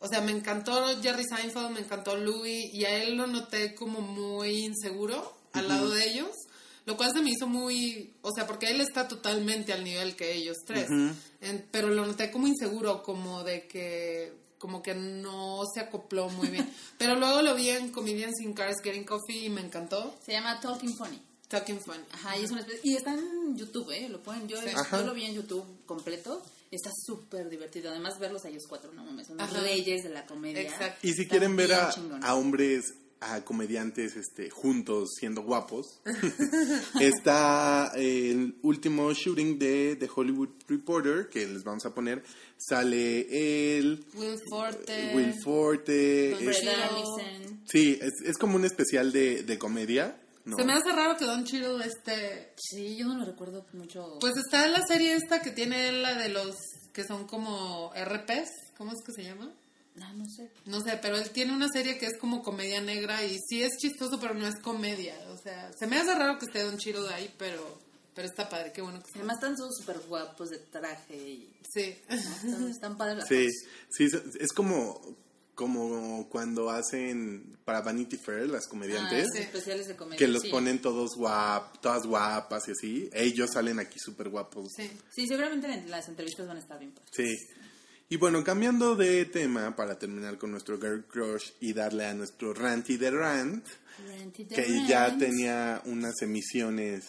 O 0.00 0.08
sea, 0.08 0.20
me 0.20 0.32
encantó 0.32 0.84
Jerry 1.02 1.24
Seinfeld, 1.24 1.70
me 1.70 1.80
encantó 1.80 2.16
Louis, 2.16 2.72
y 2.72 2.84
a 2.84 3.02
él 3.02 3.16
lo 3.16 3.26
noté 3.26 3.74
como 3.74 4.00
muy 4.00 4.64
inseguro 4.66 5.36
al 5.52 5.68
lado 5.68 5.90
de 5.90 6.08
ellos, 6.08 6.30
lo 6.86 6.96
cual 6.96 7.10
se 7.12 7.20
me 7.20 7.30
hizo 7.30 7.46
muy, 7.48 8.14
o 8.22 8.30
sea, 8.32 8.46
porque 8.46 8.70
él 8.70 8.80
está 8.80 9.08
totalmente 9.08 9.72
al 9.72 9.82
nivel 9.84 10.14
que 10.16 10.32
ellos 10.34 10.56
tres, 10.66 10.88
En- 11.40 11.66
pero 11.70 11.88
lo 11.88 12.06
noté 12.06 12.30
como 12.30 12.46
inseguro, 12.46 13.02
como 13.02 13.42
de 13.44 13.66
que, 13.66 14.32
como 14.58 14.82
que 14.82 14.94
no 14.94 15.62
se 15.74 15.80
acopló 15.80 16.28
muy 16.30 16.48
bien. 16.48 16.68
pero 16.98 17.16
luego 17.16 17.42
lo 17.42 17.54
vi 17.54 17.70
en 17.70 17.90
Comedians 17.90 18.40
in 18.40 18.52
Cars 18.54 18.76
Getting 18.82 19.04
Coffee 19.04 19.44
y 19.46 19.48
me 19.50 19.60
encantó. 19.60 20.14
Se 20.24 20.32
llama 20.32 20.60
Talking 20.60 20.96
Funny. 20.96 21.20
Talking 21.48 21.80
Funny. 21.80 22.04
Ajá, 22.12 22.36
y 22.38 22.44
es 22.44 22.50
una 22.50 22.60
especie- 22.60 22.80
y 22.84 22.96
está 22.96 23.14
en 23.14 23.56
YouTube, 23.56 23.90
¿eh? 23.90 24.08
Lo 24.08 24.22
pueden, 24.22 24.46
yo 24.48 24.60
lo 25.06 25.14
vi 25.14 25.24
en 25.24 25.34
YouTube 25.34 25.64
completo. 25.86 26.42
Está 26.70 26.90
súper 27.04 27.48
divertido. 27.48 27.90
Además, 27.90 28.18
verlos 28.18 28.44
a 28.44 28.48
ellos 28.48 28.64
cuatro, 28.68 28.92
no 28.92 29.04
mames, 29.04 29.26
son 29.28 29.38
los 29.38 29.48
Ajá. 29.48 29.60
reyes 29.62 30.02
de 30.02 30.10
la 30.10 30.26
comedia. 30.26 30.60
Exacto. 30.62 31.06
Y 31.06 31.12
si 31.12 31.22
Está 31.22 31.30
quieren 31.30 31.56
ver 31.56 31.72
a, 31.72 32.34
hombres, 32.34 32.94
a 33.20 33.42
comediantes 33.44 34.16
este, 34.16 34.50
juntos 34.50 35.10
siendo 35.18 35.42
guapos, 35.42 36.00
está 37.00 37.90
el 37.96 38.56
último 38.62 39.12
shooting 39.12 39.58
de 39.58 39.96
The 39.96 40.08
Hollywood 40.14 40.50
Reporter, 40.68 41.28
que 41.28 41.46
les 41.46 41.64
vamos 41.64 41.86
a 41.86 41.94
poner. 41.94 42.22
Sale 42.58 43.78
el 43.78 44.04
Will 44.14 44.38
Forte. 44.50 45.12
Will 45.14 45.34
Forte. 45.42 46.32
Es-. 46.32 46.66
Anderson. 46.66 47.62
sí, 47.66 47.98
es, 48.00 48.12
es 48.24 48.36
como 48.36 48.56
un 48.56 48.64
especial 48.64 49.10
de, 49.12 49.42
de 49.42 49.58
comedia. 49.58 50.20
¿No? 50.48 50.56
Se 50.56 50.64
me 50.64 50.72
hace 50.72 50.92
raro 50.92 51.16
que 51.16 51.24
Don 51.24 51.44
Cheadle 51.44 51.84
este... 51.84 52.54
Sí, 52.56 52.96
yo 52.96 53.06
no 53.06 53.16
lo 53.18 53.24
recuerdo 53.24 53.66
mucho. 53.72 54.18
Pues 54.20 54.34
está 54.36 54.66
la 54.68 54.82
serie 54.86 55.14
esta 55.14 55.42
que 55.42 55.50
tiene 55.50 55.92
la 55.92 56.14
de 56.14 56.28
los 56.30 56.56
que 56.92 57.04
son 57.04 57.26
como 57.26 57.92
RPs. 57.94 58.50
¿Cómo 58.76 58.92
es 58.92 58.98
que 59.04 59.12
se 59.12 59.24
llama? 59.24 59.52
Ah, 60.00 60.12
no 60.14 60.24
sé. 60.26 60.50
No 60.64 60.80
sé, 60.80 60.98
pero 61.00 61.16
él 61.16 61.30
tiene 61.30 61.52
una 61.52 61.68
serie 61.68 61.98
que 61.98 62.06
es 62.06 62.18
como 62.18 62.42
comedia 62.42 62.80
negra 62.80 63.24
y 63.24 63.36
sí 63.48 63.62
es 63.62 63.76
chistoso, 63.78 64.18
pero 64.20 64.34
no 64.34 64.46
es 64.46 64.58
comedia. 64.60 65.14
O 65.32 65.36
sea, 65.36 65.70
se 65.78 65.86
me 65.86 65.98
hace 65.98 66.14
raro 66.14 66.38
que 66.38 66.46
esté 66.46 66.62
Don 66.62 66.78
Cheadle 66.78 67.12
ahí, 67.12 67.32
pero, 67.38 67.80
pero 68.14 68.28
está 68.28 68.48
padre, 68.48 68.72
qué 68.72 68.80
bueno 68.80 69.00
que 69.00 69.06
está. 69.06 69.18
Además 69.18 69.36
están 69.36 69.56
todos 69.56 69.76
súper 69.76 69.98
guapos 70.08 70.50
de 70.50 70.58
traje 70.58 71.16
y... 71.16 71.52
Sí. 71.68 71.96
¿no? 72.08 72.16
Están, 72.50 72.68
están 72.68 72.96
padres 72.96 73.18
las 73.18 73.28
Sí, 73.28 73.48
sí, 73.90 74.08
es 74.40 74.52
como, 74.52 75.00
como 75.58 76.28
cuando 76.30 76.70
hacen 76.70 77.58
para 77.64 77.80
Vanity 77.80 78.16
Fair 78.16 78.48
las 78.48 78.66
Ah, 78.66 78.70
comediantes. 78.70 79.24
esos 79.24 79.40
especiales 79.40 79.88
de 79.88 79.96
comedia. 79.96 80.16
que 80.16 80.28
los 80.28 80.42
sí. 80.42 80.50
ponen 80.50 80.80
todos 80.80 81.16
guap, 81.16 81.80
todas 81.80 82.06
guapas 82.06 82.68
y 82.68 82.70
así. 82.70 83.10
Ellos 83.12 83.50
salen 83.52 83.80
aquí 83.80 83.98
súper 83.98 84.28
guapos. 84.28 84.68
Sí. 84.76 84.88
Sí, 85.12 85.26
seguramente 85.26 85.66
en 85.66 85.90
las 85.90 86.08
entrevistas 86.08 86.46
van 86.46 86.58
a 86.58 86.60
estar 86.60 86.78
bien. 86.78 86.94
Sí. 87.10 87.26
Y 88.08 88.16
bueno, 88.18 88.44
cambiando 88.44 88.94
de 88.94 89.24
tema 89.24 89.74
para 89.74 89.98
terminar 89.98 90.38
con 90.38 90.52
nuestro 90.52 90.78
Girl 90.78 91.04
Crush 91.08 91.50
y 91.58 91.72
darle 91.72 92.06
a 92.06 92.14
nuestro 92.14 92.54
Ranty 92.54 92.96
de 92.96 93.10
Rant, 93.10 93.66
Renty 94.06 94.44
the 94.44 94.54
que 94.54 94.86
ya 94.86 95.18
tenía 95.18 95.82
unas 95.86 96.14
emisiones 96.22 97.04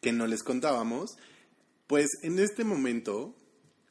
que 0.00 0.10
no 0.12 0.26
les 0.26 0.42
contábamos, 0.42 1.12
pues 1.86 2.08
en 2.22 2.40
este 2.40 2.64
momento, 2.64 3.36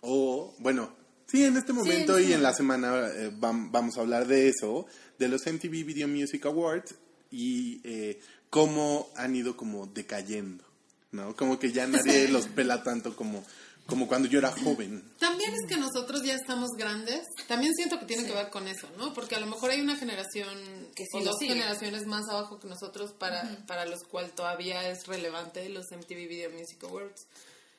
o 0.01 0.53
bueno, 0.59 0.98
sí, 1.29 1.43
en 1.45 1.57
este 1.57 1.73
momento 1.73 2.17
en 2.17 2.19
este 2.23 2.29
y 2.31 2.33
en 2.33 2.43
la 2.43 2.53
semana 2.53 3.07
eh, 3.07 3.31
vam- 3.31 3.69
vamos 3.71 3.97
a 3.97 4.01
hablar 4.01 4.27
de 4.27 4.49
eso, 4.49 4.85
de 5.17 5.27
los 5.27 5.45
MTV 5.45 5.83
Video 5.85 6.07
Music 6.07 6.45
Awards 6.45 6.95
y 7.31 7.81
eh, 7.83 8.19
cómo 8.49 9.09
han 9.15 9.35
ido 9.35 9.55
como 9.55 9.85
decayendo, 9.87 10.63
¿no? 11.11 11.35
Como 11.35 11.59
que 11.59 11.71
ya 11.71 11.85
nadie 11.87 12.27
los 12.29 12.47
pela 12.47 12.81
tanto 12.83 13.15
como, 13.15 13.43
como 13.85 14.07
cuando 14.07 14.27
yo 14.27 14.39
era 14.39 14.51
joven. 14.51 15.03
También 15.19 15.51
es 15.53 15.61
que 15.67 15.77
nosotros 15.77 16.23
ya 16.23 16.33
estamos 16.35 16.69
grandes. 16.77 17.21
También 17.47 17.73
siento 17.75 17.99
que 17.99 18.05
tiene 18.05 18.25
que 18.25 18.33
ver 18.33 18.49
con 18.49 18.67
eso, 18.67 18.87
¿no? 18.97 19.13
Porque 19.13 19.35
a 19.35 19.39
lo 19.39 19.45
mejor 19.47 19.71
hay 19.71 19.81
una 19.81 19.95
generación 19.97 20.47
Que 20.95 21.03
sí 21.03 21.17
o 21.19 21.23
dos 21.23 21.35
sigue. 21.39 21.53
generaciones 21.53 22.05
más 22.07 22.27
abajo 22.29 22.59
que 22.59 22.67
nosotros 22.67 23.13
para, 23.13 23.63
para 23.67 23.85
los 23.85 24.01
cuales 24.03 24.33
todavía 24.33 24.89
es 24.89 25.05
relevante 25.07 25.67
los 25.69 25.85
MTV 25.91 26.27
Video 26.27 26.49
Music 26.51 26.83
Awards. 26.83 27.27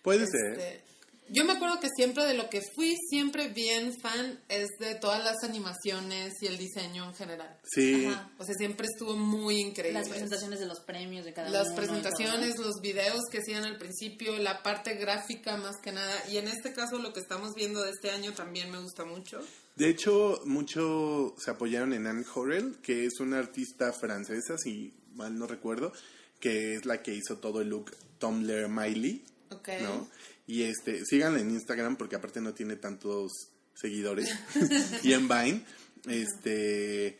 Puede 0.02 0.24
Este, 0.24 0.54
ser. 0.54 0.84
Yo 1.32 1.44
me 1.44 1.52
acuerdo 1.52 1.78
que 1.80 1.88
siempre 1.96 2.24
de 2.26 2.34
lo 2.34 2.50
que 2.50 2.60
fui 2.74 2.96
siempre 3.08 3.48
bien 3.48 3.92
fan 4.00 4.40
es 4.48 4.68
de 4.80 4.96
todas 4.96 5.22
las 5.22 5.42
animaciones 5.44 6.34
y 6.42 6.46
el 6.46 6.58
diseño 6.58 7.04
en 7.04 7.14
general. 7.14 7.56
Sí. 7.64 8.06
Ajá. 8.06 8.30
O 8.38 8.44
sea, 8.44 8.54
siempre 8.56 8.86
estuvo 8.90 9.16
muy 9.16 9.60
increíble. 9.60 10.00
Las 10.00 10.08
presentaciones 10.08 10.58
de 10.60 10.66
los 10.66 10.80
premios 10.80 11.24
de 11.24 11.32
cada 11.32 11.48
Las 11.50 11.68
uno. 11.68 11.76
presentaciones, 11.76 12.56
todo, 12.56 12.66
los 12.66 12.80
videos 12.82 13.20
que 13.30 13.38
hacían 13.38 13.64
al 13.64 13.78
principio, 13.78 14.36
la 14.38 14.62
parte 14.62 14.94
gráfica 14.94 15.56
más 15.56 15.76
que 15.82 15.92
nada. 15.92 16.14
Y 16.28 16.38
en 16.38 16.48
este 16.48 16.72
caso 16.72 16.98
lo 16.98 17.12
que 17.12 17.20
estamos 17.20 17.54
viendo 17.54 17.82
de 17.82 17.90
este 17.90 18.10
año 18.10 18.32
también 18.32 18.70
me 18.70 18.78
gusta 18.80 19.04
mucho. 19.04 19.40
De 19.76 19.88
hecho, 19.88 20.40
mucho 20.46 21.34
se 21.38 21.50
apoyaron 21.52 21.92
en 21.92 22.06
Anne 22.06 22.24
Horrell, 22.34 22.76
que 22.82 23.06
es 23.06 23.20
una 23.20 23.38
artista 23.38 23.92
francesa, 23.92 24.58
si 24.58 24.92
mal 25.14 25.38
no 25.38 25.46
recuerdo, 25.46 25.92
que 26.40 26.74
es 26.74 26.84
la 26.86 27.02
que 27.02 27.14
hizo 27.14 27.38
todo 27.38 27.60
el 27.60 27.68
look 27.68 27.92
Tumblr 28.18 28.68
Miley, 28.68 29.24
Ok. 29.50 29.68
¿no? 29.82 30.08
Y 30.50 30.64
este, 30.64 31.04
síganla 31.04 31.38
en 31.38 31.50
Instagram 31.52 31.94
porque 31.96 32.16
aparte 32.16 32.40
no 32.40 32.52
tiene 32.54 32.74
tantos 32.74 33.30
seguidores. 33.72 34.28
y 35.04 35.12
en 35.12 35.28
Vine, 35.28 35.64
este, 36.08 37.16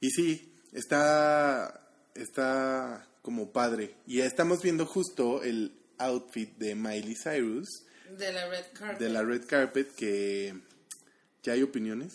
y 0.00 0.10
sí, 0.10 0.52
está, 0.72 1.90
está 2.14 3.08
como 3.22 3.50
padre. 3.50 3.96
Y 4.06 4.20
estamos 4.20 4.62
viendo 4.62 4.86
justo 4.86 5.42
el 5.42 5.72
outfit 5.98 6.56
de 6.58 6.76
Miley 6.76 7.16
Cyrus 7.16 7.82
De 8.16 8.32
la 8.32 8.48
Red 8.48 8.66
Carpet. 8.72 8.98
de 9.00 9.08
la 9.08 9.22
red 9.24 9.44
carpet 9.44 9.92
que 9.96 10.54
ya 11.42 11.54
hay 11.54 11.64
opiniones 11.64 12.12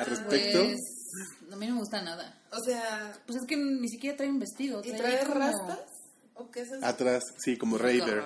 al 0.00 0.06
respecto. 0.06 0.64
Pues, 0.64 0.80
a 1.52 1.56
mí 1.56 1.66
no 1.68 1.74
me 1.74 1.78
gusta 1.78 2.02
nada. 2.02 2.42
O 2.50 2.58
sea, 2.64 3.16
Pues 3.24 3.38
es 3.40 3.46
que 3.46 3.56
ni 3.56 3.88
siquiera 3.88 4.16
trae 4.16 4.28
un 4.30 4.40
vestido. 4.40 4.80
¿y 4.84 4.90
trae 4.90 4.98
trae 5.18 5.26
como- 5.26 5.38
rastas? 5.38 5.78
¿O 6.34 6.50
qué 6.50 6.62
es 6.62 6.72
eso? 6.72 6.84
Atrás, 6.84 7.22
sí, 7.38 7.56
como 7.56 7.78
Raider. 7.78 8.24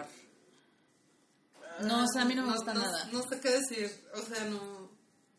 No, 1.83 2.05
o 2.05 2.07
sea, 2.13 2.23
a 2.23 2.25
mí 2.25 2.35
no 2.35 2.47
me 2.47 2.53
gusta 2.53 2.75
no, 2.75 2.81
nada. 2.81 3.09
No 3.13 3.23
sé 3.23 3.41
qué 3.41 3.51
decir. 3.51 3.91
O 4.15 4.23
sea, 4.23 4.45
no. 4.47 4.89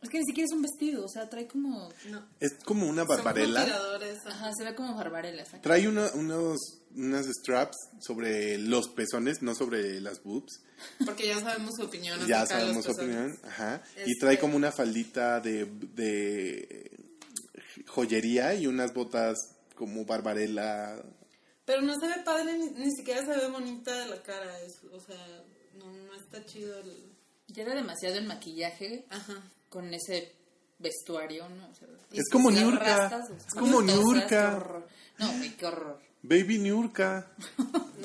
Es 0.02 0.08
que 0.10 0.20
ni 0.20 0.26
siquiera 0.26 0.46
es 0.50 0.56
un 0.56 0.62
vestido, 0.62 1.04
o 1.04 1.10
sea, 1.10 1.30
trae 1.30 1.46
como... 1.46 1.90
no. 2.10 2.26
Es 2.40 2.54
como 2.64 2.88
una 2.88 3.02
Son 3.02 3.08
como 3.08 3.24
barbarela. 3.26 3.66
tiradores, 3.66 4.18
ajá. 4.26 4.50
Se 4.58 4.64
ve 4.64 4.74
como 4.74 4.96
barbarela, 4.96 5.42
exacto. 5.42 5.68
Trae 5.68 5.88
una- 5.90 6.10
unos 6.14 6.58
unas 6.96 7.26
straps 7.28 7.76
sobre 8.00 8.58
los 8.58 8.88
pezones, 8.90 9.42
no 9.42 9.54
sobre 9.56 10.00
las 10.00 10.24
boobs. 10.24 10.62
Porque 11.06 11.28
ya 11.28 11.40
sabemos 11.42 11.76
su 11.76 11.84
opinión. 11.84 12.26
Ya 12.28 12.46
sabemos 12.46 12.86
su 12.86 12.92
opinión. 12.92 13.38
Ajá. 13.44 13.84
Y 13.98 14.00
Este- 14.12 14.14
trae 14.22 14.40
como 14.40 14.56
una 14.56 14.72
faldita 14.72 15.42
de, 15.42 15.66
de 15.66 16.92
joyería 17.88 18.54
y 18.56 18.68
unas 18.68 18.94
botas 18.94 19.38
como 19.76 20.06
barbarela. 20.06 21.02
Pero 21.66 21.82
no 21.82 21.94
se 22.00 22.08
ve 22.08 22.16
padre, 22.24 22.58
ni, 22.58 22.70
ni 22.72 22.92
siquiera 22.92 23.22
se 23.26 23.38
ve 23.40 23.48
bonita 23.50 23.94
de 24.00 24.08
la 24.08 24.22
cara. 24.24 24.60
es- 24.62 24.82
o 24.92 25.00
sea, 25.00 25.44
no, 25.80 25.92
no 26.08 26.14
está 26.14 26.46
chido 26.46 26.78
el... 26.80 27.10
Ya 27.48 27.64
era 27.64 27.74
demasiado 27.76 28.18
el 28.18 28.26
maquillaje 28.26 29.06
Ajá. 29.10 29.42
con 29.70 29.92
ese 29.94 30.32
vestuario, 30.78 31.50
¿no? 31.50 31.70
O 31.70 31.76
sea, 31.76 31.88
Es 32.12 32.30
como 32.30 32.52
Niurka, 32.52 33.10
rastas, 33.10 33.30
es 33.48 33.54
como 33.54 33.82
Niurka. 33.82 34.84
No, 35.18 35.32
qué 35.58 35.66
horror. 35.66 36.00
Baby 36.22 36.60
Niurka. 36.60 37.32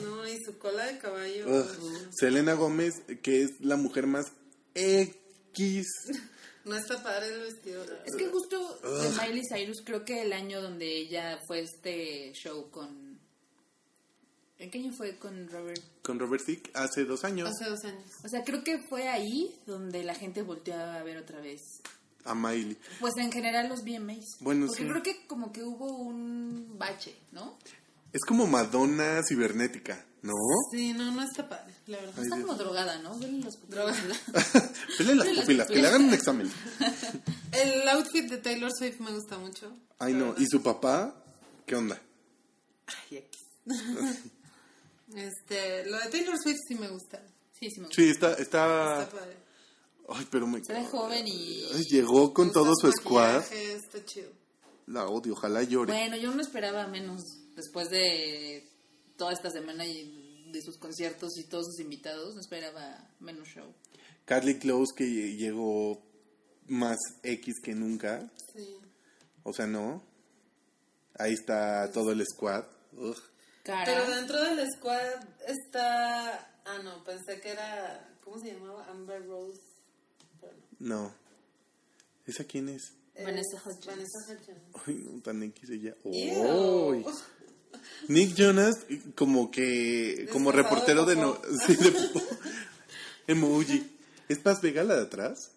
No, 0.03 0.27
y 0.27 0.39
su 0.45 0.59
cola 0.59 0.87
de 0.87 0.99
caballo. 0.99 1.47
Ugh. 1.47 2.09
Selena 2.13 2.55
Gómez, 2.55 3.03
que 3.23 3.43
es 3.43 3.61
la 3.61 3.77
mujer 3.77 4.07
más 4.07 4.27
X. 4.75 5.87
No 6.65 6.75
está 6.75 7.03
padre 7.03 7.27
el 7.29 7.41
vestido. 7.41 7.85
Es 8.07 8.17
que 8.17 8.27
justo 8.29 8.79
de 8.83 9.11
Miley 9.11 9.43
Cyrus, 9.53 9.83
creo 9.85 10.03
que 10.03 10.23
el 10.23 10.33
año 10.33 10.63
donde 10.63 10.87
ella 10.97 11.39
fue 11.47 11.61
este 11.61 12.33
show 12.33 12.71
con... 12.71 13.04
¿En 14.59 14.71
qué 14.71 14.79
año 14.79 14.93
fue 14.93 15.17
con 15.19 15.49
Robert? 15.49 15.83
Con 16.03 16.19
Robert 16.19 16.45
Thicke 16.45 16.71
hace 16.75 17.05
dos 17.05 17.25
años. 17.25 17.49
Hace 17.49 17.69
dos 17.69 17.85
años. 17.85 18.05
O 18.25 18.29
sea, 18.29 18.45
creo 18.45 18.63
que 18.63 18.79
fue 18.89 19.09
ahí 19.09 19.55
donde 19.67 20.05
la 20.05 20.15
gente 20.15 20.43
volteó 20.43 20.77
a 20.77 21.03
ver 21.03 21.17
otra 21.19 21.41
vez. 21.41 21.61
A 22.25 22.35
Miley. 22.35 22.79
Pues 23.01 23.15
en 23.19 23.31
general 23.33 23.69
los 23.69 23.83
VMAs. 23.85 24.25
Bueno, 24.41 24.67
Porque 24.67 24.83
sí. 24.83 24.89
creo 24.89 25.03
que 25.03 25.27
como 25.27 25.53
que 25.53 25.63
hubo 25.63 25.99
un 25.99 26.79
bache, 26.79 27.15
¿no? 27.33 27.59
Es 28.13 28.21
como 28.23 28.47
Madonna 28.47 29.21
cibernética, 29.29 30.07
¿no? 30.23 30.33
Sí, 30.71 30.93
no, 30.93 31.11
no 31.11 31.23
está 31.23 31.49
padre, 31.49 31.75
la 31.87 31.99
verdad. 31.99 32.23
Está 32.23 32.41
como 32.41 32.55
drogada, 32.55 33.03
¿no? 33.03 33.19
Vele 33.19 33.41
las 33.41 33.69
Drogada. 33.69 33.97
Pele 34.99 35.15
las 35.17 35.29
pupilas, 35.29 35.67
que 35.67 35.83
le 35.83 35.89
hagan 35.89 36.05
un 36.05 36.15
examen. 36.15 36.51
El 37.53 37.89
outfit 37.89 38.31
de 38.31 38.39
Taylor 38.39 38.71
Swift 38.73 39.01
me 39.01 39.11
gusta 39.11 39.37
mucho. 39.37 39.77
Ay, 39.99 40.15
no. 40.15 40.27
verdad. 40.27 40.41
¿Y 40.41 40.47
su 40.47 40.63
papá? 40.63 41.15
¿Qué 41.67 41.75
onda? 41.75 42.01
Ay, 42.87 43.19
X. 43.19 43.41
este, 45.17 45.87
lo 45.87 45.99
de 45.99 46.09
Taylor 46.11 46.37
Swift 46.43 46.59
sí 46.69 46.75
me 46.75 46.89
gusta. 46.89 47.23
Sí, 47.53 47.71
sí 47.71 47.81
me 47.81 47.87
gusta. 47.87 48.03
Sí, 48.03 48.11
está, 48.11 48.33
está... 48.35 49.03
Está 49.03 49.17
padre. 49.19 49.37
Ay, 50.09 50.27
pero 50.31 50.47
me... 50.47 50.61
Ve 50.61 50.85
joven 50.85 51.27
y... 51.27 51.65
Ay, 51.73 51.85
llegó 51.85 52.35
con 52.35 52.53
todo 52.53 52.73
su 52.79 52.91
squad. 52.93 53.43
Está 53.53 54.05
chido. 54.05 54.31
La 54.87 55.07
odio, 55.09 55.33
ojalá 55.33 55.63
llore. 55.63 55.93
Bueno, 55.93 56.17
yo 56.17 56.35
no 56.35 56.43
esperaba 56.43 56.87
menos 56.87 57.23
después 57.57 57.89
de 57.89 58.69
toda 59.17 59.33
esta 59.33 59.51
semana 59.51 59.87
y 59.87 60.51
de 60.53 60.61
sus 60.61 60.77
conciertos 60.77 61.39
y 61.39 61.45
todos 61.45 61.67
sus 61.67 61.81
invitados. 61.81 62.35
No 62.35 62.41
esperaba 62.41 63.09
menos 63.21 63.49
show. 63.49 63.73
Carly 64.27 64.59
Close 64.59 64.93
que 64.95 65.07
llegó 65.37 66.03
más 66.67 66.99
X 67.23 67.55
que 67.63 67.75
nunca. 67.75 68.31
Sí. 68.55 68.77
O 69.43 69.53
sea, 69.53 69.67
no. 69.67 70.03
Ahí 71.19 71.33
está 71.33 71.91
todo 71.93 72.13
el 72.13 72.25
squad. 72.27 72.65
Ugh. 72.93 73.17
Cara. 73.65 73.85
Pero 73.87 74.15
dentro 74.15 74.41
del 74.43 74.71
squad 74.71 75.01
está. 75.47 76.39
Ah, 76.67 76.79
no, 76.85 77.03
pensé 77.03 77.41
que 77.41 77.51
era. 77.51 78.17
¿Cómo 78.23 78.39
se 78.39 78.53
llamaba? 78.53 78.87
Amber 78.91 79.27
Rose. 79.27 79.61
No. 80.79 81.13
¿Esa 82.27 82.45
quién 82.45 82.69
es? 82.69 82.93
Vanessa 83.17 83.57
Es 83.57 83.67
Hudgens. 83.67 83.87
Vanessa 83.87 84.19
Hudgens. 84.29 84.63
Ay, 84.87 84.95
no, 85.07 85.23
tan 85.23 85.43
X 85.43 85.71
ella. 85.71 85.95
Ew. 86.05 86.93
Ay. 86.93 87.07
Nick 88.09 88.35
Jonas 88.35 88.87
como 89.15 89.51
que... 89.51 90.29
Como 90.31 90.53
reportero 90.53 91.05
de 91.05 91.15
de... 91.15 91.21
No, 91.21 91.41
sí, 91.67 91.75
de. 91.75 91.93
Emoji. 93.27 93.91
¿Es 94.29 94.39
Paz 94.39 94.61
Vega 94.61 94.85
la 94.85 94.97
de 94.97 95.03
atrás? 95.03 95.53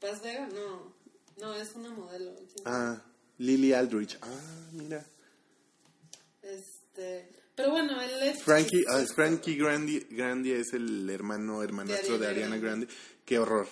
Paz 0.00 0.22
Vega, 0.22 0.48
no. 0.48 0.94
No, 1.38 1.54
es 1.54 1.74
una 1.74 1.90
modelo. 1.90 2.34
Ah, 2.64 3.02
Lily 3.38 3.72
Aldrich. 3.72 4.18
Ah, 4.22 4.70
mira. 4.72 5.04
Este. 6.96 7.28
Pero 7.54 7.70
bueno, 7.70 8.00
él 8.00 8.22
es. 8.22 8.42
Frankie, 8.42 8.84
ah, 8.88 9.04
Frankie 9.14 9.56
Grandi, 9.56 10.00
Grandi 10.10 10.52
es 10.52 10.72
el 10.72 11.08
hermano, 11.08 11.62
hermanastro 11.62 12.18
de 12.18 12.26
Ariana 12.26 12.54
Ariana 12.54 12.66
Grande. 12.66 12.88
Qué 13.24 13.38
horror. 13.38 13.66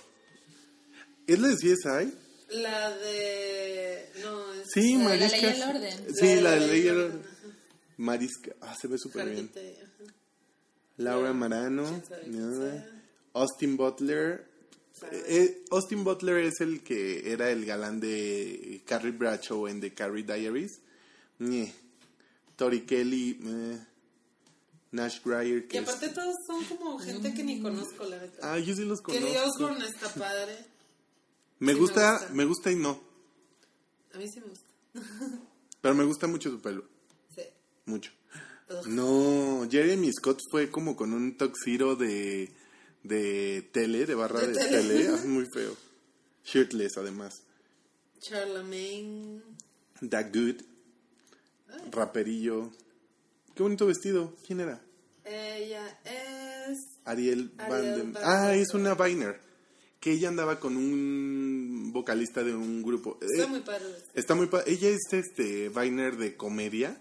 ¿Es 1.26 1.38
la 1.38 1.48
de 1.48 1.54
CSI? 1.54 2.14
La 2.50 2.90
de. 2.96 4.10
No, 4.22 4.54
es. 4.54 4.70
Sí, 4.72 4.96
La 4.96 5.10
de 5.10 5.18
la. 5.18 5.26
Ley 5.28 5.40
y 5.40 5.46
el 5.46 5.62
Orden. 5.62 6.14
Sí, 6.14 6.26
La 6.26 6.28
de 6.28 6.34
de 6.34 6.42
la 6.42 6.56
Ley 6.56 6.80
y 6.82 6.88
el 6.88 7.00
Orden. 7.00 7.22
Mariska. 7.96 8.52
Ah, 8.60 8.74
se 8.80 8.88
ve 8.88 8.98
súper 8.98 9.28
bien. 9.30 9.50
Ajá. 9.54 10.12
Laura 10.96 11.32
Marano. 11.32 11.84
¿Quién 11.84 12.04
sabe 12.04 12.22
quién 12.22 12.50
nada. 12.50 12.72
sea? 12.72 13.02
Austin 13.34 13.76
Butler. 13.76 14.46
Sabe. 14.92 15.22
Eh, 15.26 15.64
Austin 15.70 16.04
Butler 16.04 16.44
es 16.44 16.60
el 16.60 16.82
que 16.82 17.32
era 17.32 17.50
el 17.50 17.64
galán 17.66 18.00
de 18.00 18.82
Carrie 18.86 19.12
Bradshaw 19.12 19.66
en 19.68 19.80
The 19.80 19.92
Carrie 19.92 20.24
Diaries. 20.24 20.80
Tori 22.56 22.84
Kelly. 22.86 23.38
eh. 23.44 23.78
Nash 24.92 25.20
Grier. 25.24 25.58
Y 25.64 25.68
Que 25.68 25.78
es- 25.78 25.82
aparte, 25.88 26.08
todos 26.10 26.36
son 26.46 26.64
como 26.66 26.98
gente 27.00 27.34
que 27.34 27.42
ni 27.42 27.60
conozco, 27.60 28.04
la 28.04 28.16
neta. 28.18 28.52
Ah, 28.52 28.58
yo 28.60 28.76
sí 28.76 28.84
los 28.84 29.00
Kelly 29.02 29.18
conozco. 29.34 29.48
Osbourne 29.48 29.84
está 29.86 30.08
padre. 30.14 30.56
Me 31.58 31.72
sí 31.72 31.74
me 31.74 31.80
gusta, 31.80 32.12
gusta. 32.12 32.28
me 32.32 32.44
gusta 32.44 32.70
y 32.70 32.76
no. 32.76 33.00
A 34.12 34.18
mí 34.18 34.28
sí 34.28 34.40
me 34.40 34.46
gusta. 34.46 34.66
Pero 35.80 35.94
me 35.96 36.04
gusta 36.04 36.26
mucho 36.28 36.48
su 36.50 36.60
pelo. 36.60 36.84
Sí. 37.34 37.42
Mucho. 37.86 38.12
Ugh. 38.70 38.86
No, 38.86 39.66
Jeremy 39.68 40.12
Scott 40.12 40.38
fue 40.50 40.70
como 40.70 40.94
con 40.96 41.12
un 41.12 41.36
toxiro 41.36 41.96
de, 41.96 42.52
de 43.02 43.68
tele, 43.72 44.06
de 44.06 44.14
barra 44.14 44.40
De 44.40 44.46
de, 44.48 44.54
tele. 44.54 44.70
tele. 44.94 45.08
ah, 45.08 45.22
muy 45.26 45.46
feo. 45.52 45.76
Shirtless, 46.44 46.96
además. 46.98 47.42
Charlemagne. 48.20 49.42
That 50.08 50.32
Good. 50.32 50.62
Raperillo. 51.90 52.70
Qué 53.54 53.62
bonito 53.62 53.86
vestido. 53.86 54.34
¿Quién 54.46 54.60
era? 54.60 54.80
Ella 55.24 55.86
es. 56.04 56.78
Ariel, 57.04 57.52
Ariel 57.58 58.12
Van 58.12 58.22
Ah, 58.24 58.54
es 58.54 58.74
una 58.74 58.94
Viner. 58.94 59.40
Que 60.00 60.12
ella 60.12 60.28
andaba 60.28 60.60
con 60.60 60.76
un 60.76 61.90
vocalista 61.92 62.42
de 62.42 62.54
un 62.54 62.82
grupo. 62.82 63.18
Está 63.22 63.44
Eh, 63.44 63.46
muy 63.46 63.60
padre. 63.60 63.86
está 64.14 64.34
muy 64.34 64.46
pa- 64.48 64.62
Ella 64.66 64.88
es 64.90 65.00
este 65.12 65.70
Viner 65.70 66.16
de 66.16 66.36
comedia. 66.36 67.00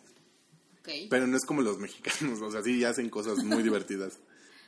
Pero 1.10 1.28
no 1.28 1.38
es 1.38 1.46
como 1.46 1.62
los 1.62 1.80
mexicanos, 1.80 2.42
o 2.42 2.52
sea, 2.52 2.62
sí 2.62 2.84
hacen 2.84 3.10
cosas 3.10 3.38
muy 3.44 3.64
divertidas, 3.64 4.20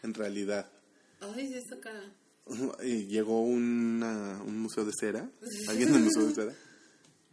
en 0.03 0.13
realidad. 0.13 0.69
Ay, 1.19 1.47
sí, 1.49 1.55
esa 1.55 1.79
cara. 1.81 2.13
Llegó 2.83 3.41
una- 3.41 4.41
un 4.45 4.59
museo 4.59 4.85
de 4.85 4.91
cera, 4.97 5.29
alguien 5.69 5.91
del 5.93 6.03
museo 6.03 6.25
de 6.27 6.33
cera. 6.35 6.53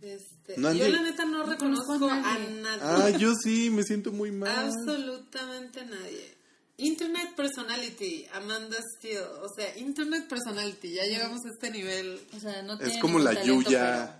Este, 0.03 0.57
No, 0.57 0.73
yo 0.73 0.89
la 0.89 1.03
neta 1.03 1.25
no, 1.25 1.39
No 1.39 1.53
reconozco 1.53 1.99
conozco 1.99 2.11
a 2.11 2.35
a 2.35 2.39
nadie. 2.39 2.81
Ah, 2.83 3.11
yo 3.11 3.33
sí, 3.35 3.71
me 3.71 3.85
siento 3.85 4.11
muy 4.11 4.33
mal. 4.33 4.71
Absolutamente 4.71 5.85
nadie. 5.85 6.35
Internet 6.79 7.35
personality, 7.37 8.27
Amanda 8.33 8.79
Steele. 8.97 9.21
O 9.21 9.49
sea, 9.55 9.77
Internet 9.79 10.27
personality. 10.29 10.95
Ya 10.95 11.05
llegamos 11.05 11.39
a 11.45 11.51
este 11.55 11.71
nivel. 11.71 12.21
O 12.37 12.41
sea, 12.41 12.63
no 12.63 12.81
Es 12.81 12.99
como 12.99 13.21
la 13.21 13.33
talento, 13.33 13.71
Yuya. 13.71 14.19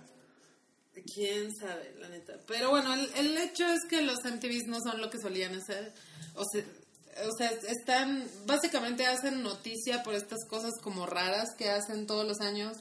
Quién 1.13 1.53
sabe, 1.53 1.93
la 1.99 2.07
neta. 2.07 2.39
Pero 2.47 2.69
bueno, 2.69 2.93
el, 2.93 3.09
el 3.15 3.37
hecho 3.37 3.65
es 3.65 3.81
que 3.89 4.01
los 4.01 4.19
MTVs 4.23 4.67
no 4.67 4.77
son 4.79 5.01
lo 5.01 5.09
que 5.09 5.19
solían 5.19 5.55
hacer. 5.55 5.91
O 6.35 6.43
sea, 6.49 6.63
o 7.27 7.31
sea, 7.37 7.49
están. 7.49 8.25
Básicamente 8.45 9.05
hacen 9.05 9.43
noticia 9.43 10.01
por 10.03 10.13
estas 10.13 10.39
cosas 10.47 10.71
como 10.81 11.05
raras 11.05 11.49
que 11.57 11.69
hacen 11.69 12.07
todos 12.07 12.25
los 12.25 12.39
años. 12.39 12.77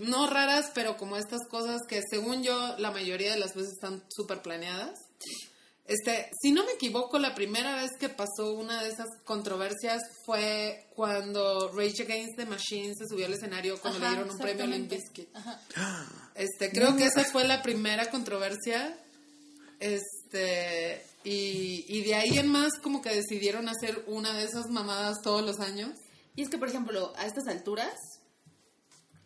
No 0.00 0.26
raras, 0.28 0.70
pero 0.74 0.96
como 0.96 1.16
estas 1.16 1.46
cosas 1.48 1.82
que 1.88 2.02
según 2.08 2.42
yo 2.42 2.76
la 2.78 2.90
mayoría 2.90 3.32
de 3.32 3.38
las 3.38 3.54
veces 3.54 3.72
están 3.74 4.02
súper 4.08 4.42
planeadas. 4.42 4.98
Este, 5.88 6.30
si 6.42 6.52
no 6.52 6.66
me 6.66 6.72
equivoco, 6.72 7.18
la 7.18 7.34
primera 7.34 7.74
vez 7.76 7.92
que 7.98 8.10
pasó 8.10 8.52
una 8.52 8.82
de 8.82 8.90
esas 8.90 9.08
controversias 9.24 10.02
fue 10.26 10.86
cuando 10.94 11.72
Rage 11.72 12.02
Against 12.02 12.36
the 12.36 12.44
Machine 12.44 12.94
se 12.94 13.08
subió 13.08 13.24
al 13.24 13.32
escenario 13.32 13.80
cuando 13.80 13.98
Ajá, 13.98 14.10
le 14.10 14.16
dieron 14.16 14.30
un 14.30 14.38
premio 14.38 14.64
a 14.64 14.66
Limp. 14.66 14.90
Bizkit. 14.90 15.28
Este, 16.34 16.70
creo 16.70 16.94
que 16.94 17.06
esa 17.06 17.24
fue 17.24 17.44
la 17.44 17.62
primera 17.62 18.10
controversia. 18.10 18.98
Este, 19.80 21.02
y, 21.24 21.86
y 21.88 22.02
de 22.02 22.14
ahí 22.16 22.38
en 22.38 22.48
más 22.48 22.72
como 22.82 23.00
que 23.00 23.14
decidieron 23.14 23.68
hacer 23.70 24.04
una 24.08 24.34
de 24.34 24.44
esas 24.44 24.66
mamadas 24.68 25.22
todos 25.22 25.42
los 25.42 25.58
años. 25.58 25.92
Y 26.36 26.42
es 26.42 26.50
que, 26.50 26.58
por 26.58 26.68
ejemplo, 26.68 27.14
a 27.16 27.24
estas 27.26 27.48
alturas, 27.48 27.96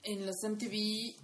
en 0.02 0.26
los 0.26 0.36
MTV, 0.42 1.14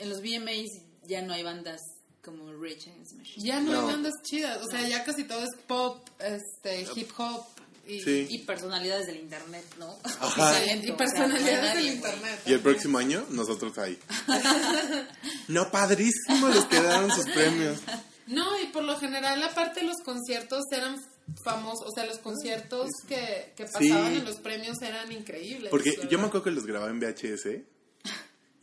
en 0.00 0.08
los 0.08 0.20
VMAs, 0.20 0.82
ya 1.06 1.22
no 1.22 1.32
hay 1.34 1.42
bandas 1.42 1.80
como 2.22 2.50
Rage 2.52 2.90
Against 2.90 3.10
the 3.12 3.16
Machine. 3.18 3.46
Ya 3.46 3.60
no, 3.60 3.72
No. 3.72 3.80
hay 3.80 3.86
bandas 3.94 4.14
chidas, 4.22 4.62
o 4.62 4.66
sea, 4.70 4.88
ya 4.88 5.04
casi 5.04 5.24
todo 5.24 5.40
es 5.44 5.50
pop, 5.66 6.08
este, 6.20 6.86
hip 6.96 7.10
hop 7.18 7.44
y, 7.86 8.00
Sí. 8.00 8.26
Y 8.30 8.38
personalidades 8.38 9.06
del 9.06 9.18
internet, 9.18 9.64
¿no? 9.78 9.94
Ajá. 10.02 10.52
Y 10.64 10.78
o 10.78 10.84
sea, 10.86 10.96
personalidades 10.96 11.74
del 11.74 11.86
internet. 11.94 12.40
Y 12.46 12.52
el 12.54 12.60
próximo 12.60 12.96
año, 12.98 13.26
nosotros 13.30 13.76
ahí. 13.78 13.98
No, 15.48 15.70
padrísimo, 15.70 16.48
les 16.48 16.64
quedaron 16.64 17.10
sus 17.10 17.26
premios. 17.26 17.78
No, 18.26 18.58
y 18.62 18.66
por 18.68 18.84
lo 18.84 18.98
general, 18.98 19.42
aparte 19.42 19.82
los 19.82 19.98
conciertos 20.02 20.62
eran 20.72 20.96
famosos, 21.44 21.86
o 21.86 21.90
sea, 21.94 22.06
los 22.06 22.18
conciertos 22.18 22.88
que, 23.06 23.52
que 23.56 23.64
pasaban 23.66 24.12
Sí. 24.12 24.18
en 24.18 24.24
los 24.24 24.36
premios 24.36 24.80
eran 24.80 25.12
increíbles. 25.12 25.70
Porque 25.70 25.94
yo 26.10 26.18
me 26.18 26.26
acuerdo 26.26 26.44
que 26.44 26.50
los 26.52 26.64
grababa 26.64 26.90
en 26.90 27.00
VHS 27.00 27.60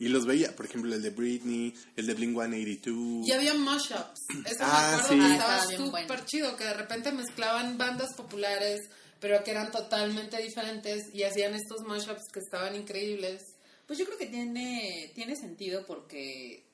y 0.04 0.08
los 0.08 0.26
veía, 0.26 0.54
por 0.56 0.66
ejemplo, 0.66 0.94
el 0.94 1.00
de 1.02 1.10
Britney, 1.10 1.74
el 1.96 2.06
de 2.06 2.14
Blink 2.14 2.32
182. 2.34 3.26
Y 3.28 3.32
había 3.32 3.54
mashups. 3.54 4.20
Eso 4.46 4.56
Ah, 4.60 4.90
me 4.90 5.02
acuerdo 5.02 5.08
sí. 5.08 5.14
que 5.18 5.24
Ah, 5.24 5.34
estaba 5.36 5.76
súper 5.86 6.06
bueno. 6.08 6.24
chido, 6.26 6.56
que 6.56 6.64
de 6.64 6.74
repente 6.74 7.12
mezclaban 7.12 7.78
bandas 7.78 8.14
populares, 8.16 8.80
pero 9.20 9.42
que 9.44 9.50
eran 9.52 9.70
totalmente 9.70 10.40
diferentes 10.42 11.04
y 11.14 11.22
hacían 11.22 11.54
estos 11.54 11.82
mashups 11.86 12.22
que 12.32 12.40
estaban 12.40 12.74
increíbles. 12.74 13.42
Pues 13.86 13.98
yo 13.98 14.04
creo 14.06 14.18
que 14.18 14.26
tiene, 14.26 15.12
tiene 15.14 15.36
sentido 15.36 15.84
porque 15.86 16.64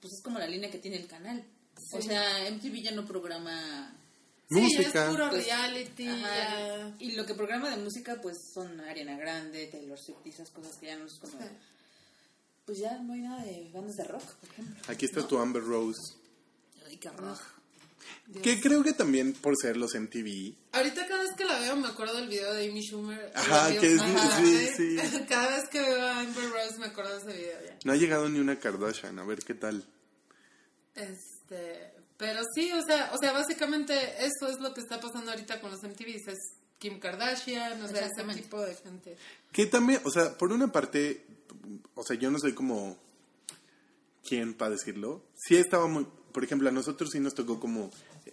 pues 0.00 0.14
es 0.14 0.22
como 0.22 0.38
la 0.38 0.46
línea 0.46 0.70
que 0.70 0.78
tiene 0.78 0.96
el 0.96 1.06
canal. 1.06 1.44
O 1.92 2.00
Sí. 2.00 2.08
sea, 2.08 2.48
MTV 2.50 2.82
ya 2.82 2.90
no 2.92 3.04
programa... 3.06 3.96
Sí, 4.50 4.60
Música. 4.60 5.04
es 5.06 5.10
puro 5.10 5.30
Pues, 5.30 5.46
reality. 5.46 6.06
Ajá, 6.08 6.36
ya. 6.36 6.96
Y 6.98 7.12
lo 7.12 7.24
que 7.24 7.34
programa 7.34 7.70
de 7.70 7.76
música 7.82 8.18
pues 8.20 8.36
son 8.52 8.80
Ariana 8.80 9.16
Grande, 9.16 9.66
Taylor 9.68 9.98
Swift 9.98 10.26
y 10.26 10.28
esas 10.30 10.50
cosas 10.50 10.76
que 10.78 10.86
ya 10.86 10.96
no 10.96 11.06
es 11.06 11.14
como... 11.18 11.32
Sí. 11.38 11.44
Pues 12.64 12.78
ya 12.78 12.98
no 12.98 13.12
hay 13.14 13.20
nada 13.22 13.42
de 13.44 13.70
bandas 13.72 13.96
de 13.96 14.04
rock, 14.04 14.22
por 14.22 14.48
ejemplo. 14.50 14.82
Aquí 14.88 15.06
está 15.06 15.20
¿no? 15.20 15.26
tu 15.26 15.38
Amber 15.38 15.62
Rose. 15.64 16.14
Ay, 16.86 16.96
qué 16.96 17.08
horror. 17.08 17.36
Que 18.42 18.60
creo 18.60 18.82
que 18.82 18.92
también 18.92 19.32
por 19.32 19.54
ser 19.60 19.76
los 19.76 19.94
MTV. 19.94 20.54
Ahorita 20.72 21.06
cada 21.06 21.22
vez 21.22 21.32
que 21.36 21.44
la 21.44 21.58
veo 21.58 21.76
me 21.76 21.88
acuerdo 21.88 22.16
del 22.16 22.28
video 22.28 22.52
de 22.54 22.68
Amy 22.70 22.80
Schumer. 22.82 23.32
Ajá, 23.34 23.68
que 23.78 23.92
es- 23.94 24.00
Ajá, 24.00 24.40
sí, 24.40 24.54
¿eh? 24.56 24.74
sí. 24.76 24.96
Cada 25.28 25.56
vez 25.56 25.68
que 25.68 25.80
veo 25.80 26.00
a 26.02 26.20
Amber 26.20 26.50
Rose 26.50 26.78
me 26.78 26.86
acuerdo 26.86 27.18
de 27.18 27.30
ese 27.30 27.38
video 27.40 27.64
ya. 27.66 27.78
No 27.84 27.92
ha 27.92 27.96
llegado 27.96 28.28
ni 28.28 28.38
una 28.38 28.58
Kardashian, 28.58 29.18
a 29.18 29.24
ver 29.24 29.40
qué 29.44 29.54
tal. 29.54 29.84
Este, 30.94 31.92
pero 32.16 32.42
sí, 32.54 32.70
o 32.72 32.82
sea, 32.84 33.10
o 33.14 33.18
sea, 33.18 33.32
básicamente 33.32 33.94
eso 34.24 34.48
es 34.48 34.58
lo 34.60 34.72
que 34.74 34.80
está 34.80 35.00
pasando 35.00 35.30
ahorita 35.30 35.60
con 35.60 35.70
los 35.70 35.82
MTVs, 35.82 36.28
es 36.28 36.38
Kim 36.82 36.98
Kardashian, 36.98 37.80
o 37.80 37.86
sea, 37.86 38.06
ese 38.08 38.24
tipo 38.42 38.60
de 38.60 38.74
gente. 38.74 39.16
Que 39.52 39.66
también, 39.66 40.00
o 40.04 40.10
sea, 40.10 40.36
por 40.36 40.52
una 40.52 40.72
parte, 40.72 41.24
o 41.94 42.02
sea, 42.02 42.16
yo 42.16 42.28
no 42.32 42.40
soy 42.40 42.54
como 42.54 42.98
quién 44.26 44.54
para 44.54 44.72
decirlo. 44.72 45.22
Sí 45.36 45.56
estaba 45.56 45.86
muy, 45.86 46.06
por 46.32 46.42
ejemplo, 46.42 46.68
a 46.68 46.72
nosotros 46.72 47.10
sí 47.12 47.20
nos 47.20 47.34
tocó 47.34 47.60
como 47.60 47.90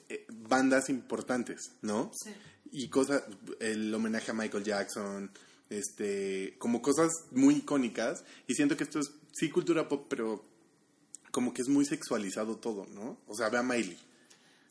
eh, 0.09 0.25
bandas 0.29 0.89
importantes, 0.89 1.73
¿no? 1.83 2.11
Sí. 2.23 2.31
y 2.71 2.87
cosas, 2.89 3.23
el 3.59 3.93
homenaje 3.93 4.31
a 4.31 4.33
Michael 4.33 4.63
Jackson, 4.63 5.31
este, 5.69 6.55
como 6.57 6.81
cosas 6.81 7.09
muy 7.31 7.55
icónicas. 7.57 8.23
Y 8.47 8.55
siento 8.55 8.75
que 8.77 8.83
esto 8.83 8.99
es, 8.99 9.11
sí, 9.31 9.49
cultura 9.49 9.87
pop, 9.87 10.07
pero 10.09 10.43
como 11.31 11.53
que 11.53 11.61
es 11.61 11.67
muy 11.67 11.85
sexualizado 11.85 12.57
todo, 12.57 12.87
¿no? 12.87 13.19
O 13.27 13.35
sea, 13.35 13.49
ve 13.49 13.57
a 13.59 13.63
Miley. 13.63 13.97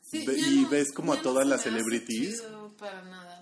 Sí, 0.01 0.25
Ve- 0.25 0.37
y 0.39 0.61
no- 0.63 0.69
ves 0.69 0.91
como 0.93 1.13
a 1.13 1.17
no 1.17 1.21
todas 1.21 1.43
se 1.45 1.49
las 1.49 1.61
celebrities. 1.61 2.41
para 2.79 3.01
nada. 3.03 3.38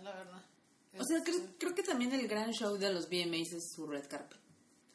O 1.00 1.04
sea, 1.06 1.24
creo, 1.24 1.40
creo 1.60 1.76
que 1.76 1.84
también 1.84 2.12
el 2.14 2.28
gran 2.28 2.52
show 2.52 2.78
de 2.78 2.92
los 2.94 3.08
VMAs 3.10 3.54
es 3.54 3.72
su 3.76 3.86
red 3.88 4.08
carpet. 4.08 4.40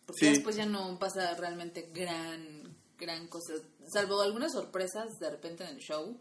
Porque 0.07 0.27
Sí. 0.27 0.31
después 0.33 0.57
ya 0.57 0.67
no 0.67 0.99
pasa 0.99 1.35
realmente 1.35 1.91
gran, 1.95 2.77
gran 2.99 3.29
cosa. 3.29 3.55
Salvo 3.93 4.21
algunas 4.21 4.53
sorpresas 4.53 5.19
de 5.21 5.31
repente 5.31 5.65
en 5.65 5.71
el 5.71 5.79
show, 5.79 6.19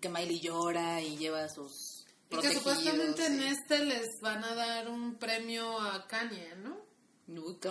que 0.00 0.08
Miley 0.08 0.40
llora 0.40 1.00
y 1.00 1.16
lleva 1.16 1.48
sus 1.48 2.04
Y 2.30 2.36
que 2.38 2.52
supuestamente 2.54 3.24
en 3.26 3.40
este 3.42 3.84
les 3.84 4.06
van 4.20 4.44
a 4.44 4.54
dar 4.54 4.88
un 4.88 5.14
premio 5.16 5.80
a 5.80 6.06
Kanye, 6.06 6.56
¿no? 6.56 6.77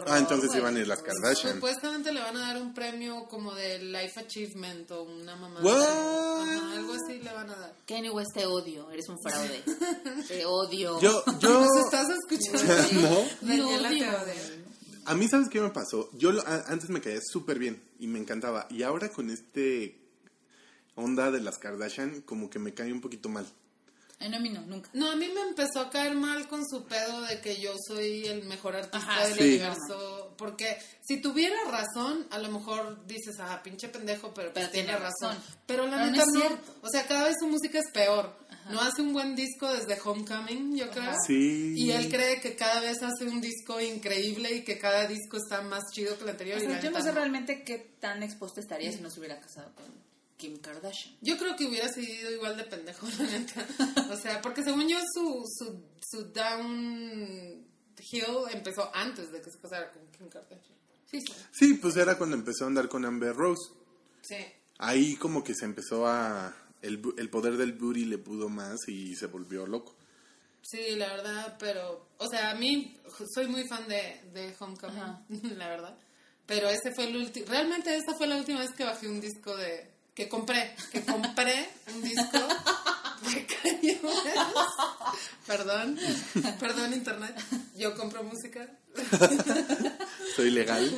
Ah, 0.08 0.20
entonces 0.20 0.50
iban 0.56 0.76
a 0.76 0.80
ir 0.80 0.88
las 0.88 1.02
Kardashian. 1.02 1.56
Supuestamente 1.56 2.12
le 2.12 2.20
van 2.22 2.38
a 2.38 2.42
dar 2.42 2.62
un 2.62 2.74
premio 2.74 3.26
como 3.28 3.54
de 3.56 3.80
Life 3.80 4.20
Achievement 4.20 4.90
o 4.92 5.04
una 5.04 5.36
mamá. 5.36 5.60
Ajá, 6.44 6.74
algo 6.74 6.94
así 6.94 7.20
le 7.20 7.34
van 7.34 7.50
a 7.50 7.56
dar. 7.56 7.76
Kanye 7.88 8.10
West 8.12 8.34
te 8.36 8.46
odio, 8.46 8.90
eres 8.92 9.10
un 9.10 9.18
fraude. 9.20 9.64
te 10.28 10.46
odio. 10.46 11.02
Yo, 11.02 11.24
yo, 11.40 11.60
¿Nos 11.62 11.76
estás 11.86 12.08
escuchando? 12.10 12.74
¿no? 13.42 13.48
Daniela 13.48 13.90
te 13.90 13.96
odio. 14.10 14.68
A 15.06 15.16
mí, 15.16 15.28
¿sabes 15.28 15.48
qué 15.50 15.62
me 15.62 15.70
pasó? 15.70 16.10
Yo 16.14 16.32
lo- 16.34 16.46
a- 16.46 16.66
antes 16.68 16.90
me 16.90 17.02
caía 17.02 17.20
súper 17.24 17.58
bien 17.60 17.82
y 18.00 18.08
me 18.08 18.20
encantaba. 18.20 18.68
Y 18.70 18.84
ahora 18.84 19.10
con 19.10 19.30
este 19.30 19.98
onda 20.96 21.32
de 21.32 21.40
las 21.42 21.58
Kardashian, 21.58 22.22
como 22.22 22.50
que 22.50 22.60
me 22.60 22.74
cae 22.74 22.92
un 22.92 23.02
poquito 23.02 23.30
mal. 23.30 23.48
Ay, 24.20 24.30
no, 24.30 24.38
a 24.38 24.40
mí 24.40 24.50
no, 24.50 24.62
nunca. 24.62 24.90
No, 24.94 25.12
a 25.12 25.16
mí 25.16 25.28
me 25.28 25.42
empezó 25.42 25.80
a 25.80 25.90
caer 25.92 26.16
mal 26.16 26.48
con 26.48 26.68
su 26.68 26.86
pedo 26.86 27.22
de 27.22 27.40
que 27.40 27.62
yo 27.62 27.74
soy 27.88 28.26
el 28.26 28.46
mejor 28.46 28.76
artista 28.76 28.98
Ajá, 28.98 29.28
del 29.28 29.38
sí. 29.38 29.44
universo. 29.44 30.34
Porque 30.38 30.78
si 31.08 31.22
tuviera 31.22 31.56
razón, 31.70 32.26
a 32.32 32.40
lo 32.40 32.50
mejor 32.50 33.06
dices, 33.06 33.36
ah, 33.40 33.62
pinche 33.64 33.90
pendejo, 33.90 34.34
pero, 34.34 34.52
Pero 34.54 34.66
pues 34.66 34.72
tiene 34.72 34.88
tiene 34.88 35.00
razón. 35.00 35.36
razón. 35.38 35.44
Pero 35.68 35.86
la 35.86 35.92
Pero 35.98 36.06
no 36.06 36.12
neta 36.12 36.26
no. 36.26 36.60
O 36.82 36.90
sea, 36.90 37.06
cada 37.06 37.26
vez 37.26 37.36
su 37.40 37.48
música 37.48 37.78
es 37.80 37.92
peor. 37.94 38.36
No 38.72 38.82
hace 38.82 39.02
un 39.02 39.14
buen 39.14 39.34
disco 39.36 39.72
desde 39.72 39.98
Homecoming, 40.04 40.76
yo 40.76 40.90
creo. 40.90 41.14
Sí. 41.26 41.74
Y 41.78 41.92
él 41.92 42.10
cree 42.10 42.42
que 42.42 42.56
cada 42.58 42.82
vez 42.82 43.02
hace 43.02 43.24
un 43.26 43.40
disco 43.40 43.80
increíble 43.80 44.52
y 44.56 44.64
que 44.66 44.78
cada 44.78 45.08
disco 45.08 45.38
está 45.38 45.62
más 45.62 45.84
chido 45.94 46.18
que 46.18 46.24
el 46.26 46.32
anterior. 46.32 46.58
O 46.58 46.62
sea, 46.62 46.82
yo 46.82 46.92
no 46.92 47.02
sé 47.02 47.12
realmente 47.14 47.64
qué 47.64 47.78
tan 48.02 48.24
expuesto 48.24 48.60
estaría 48.60 48.92
si 48.92 49.00
no 49.00 49.10
se 49.10 49.20
hubiera 49.20 49.40
casado 49.40 49.72
con 49.76 49.86
Kim 50.38 50.60
Kardashian. 50.60 51.16
Yo 51.22 51.38
creo 51.38 51.56
que 51.56 51.66
hubiera 51.66 51.90
sido 51.90 52.32
igual 52.32 52.56
de 52.56 52.64
pendejo, 52.64 53.08
la 53.18 53.26
neta. 53.26 53.68
O 54.12 54.16
sea, 54.16 54.42
porque 54.42 54.64
según 54.64 54.88
yo, 54.88 55.00
su, 55.14 55.44
su, 55.58 55.84
su 56.00 56.26
downhill 56.32 57.66
empezó 58.54 58.90
antes 58.96 59.32
de 59.32 59.42
que 59.42 59.52
se 59.52 59.60
casara 59.60 59.92
con 59.92 60.08
Kim 60.12 60.30
Kardashian. 60.30 60.78
Sí, 61.10 61.22
sí. 61.22 61.34
Sí, 61.52 61.74
pues 61.76 61.98
era 61.98 62.18
cuando 62.18 62.36
empezó 62.36 62.66
a 62.66 62.68
andar 62.68 62.88
con 62.88 63.04
Amber 63.06 63.36
Rose. 63.36 63.74
Sí. 64.22 64.38
Ahí 64.78 65.16
como 65.16 65.44
que 65.44 65.56
se 65.56 65.66
empezó 65.66 66.08
a... 66.08 66.56
El, 66.84 67.02
el 67.18 67.30
poder 67.32 67.58
del 67.58 67.74
booty 67.74 68.06
le 68.06 68.20
pudo 68.20 68.50
más 68.50 68.88
y 68.88 69.16
se 69.16 69.26
volvió 69.26 69.66
loco. 69.66 69.96
Sí, 70.62 70.96
la 70.96 71.08
verdad, 71.08 71.56
pero, 71.58 72.08
o 72.18 72.28
sea, 72.28 72.52
a 72.52 72.56
mí 72.56 73.00
soy 73.34 73.48
muy 73.48 73.68
fan 73.68 73.88
de, 73.88 74.22
de 74.34 74.54
Homecoming, 74.60 74.98
Ajá. 74.98 75.26
la 75.56 75.70
verdad. 75.70 75.98
Pero 76.46 76.70
ese 76.70 76.94
fue 76.94 77.06
el 77.06 77.16
último, 77.16 77.48
realmente 77.48 77.96
esa 77.96 78.14
fue 78.16 78.28
la 78.28 78.38
última 78.38 78.60
vez 78.60 78.72
que 78.72 78.84
bajé 78.84 79.08
un 79.08 79.20
disco 79.20 79.56
de, 79.56 79.97
que 80.18 80.28
compré, 80.28 80.76
que 80.92 81.06
compré 81.06 81.70
un 81.94 82.02
disco 82.02 82.40
de 83.22 83.46
Kanye. 83.46 84.02
Perdón, 85.46 85.96
perdón 86.60 86.94
internet, 86.94 87.36
yo 87.76 87.96
compro 87.96 88.24
música. 88.24 88.68
Soy 90.36 90.50
legal. 90.50 90.92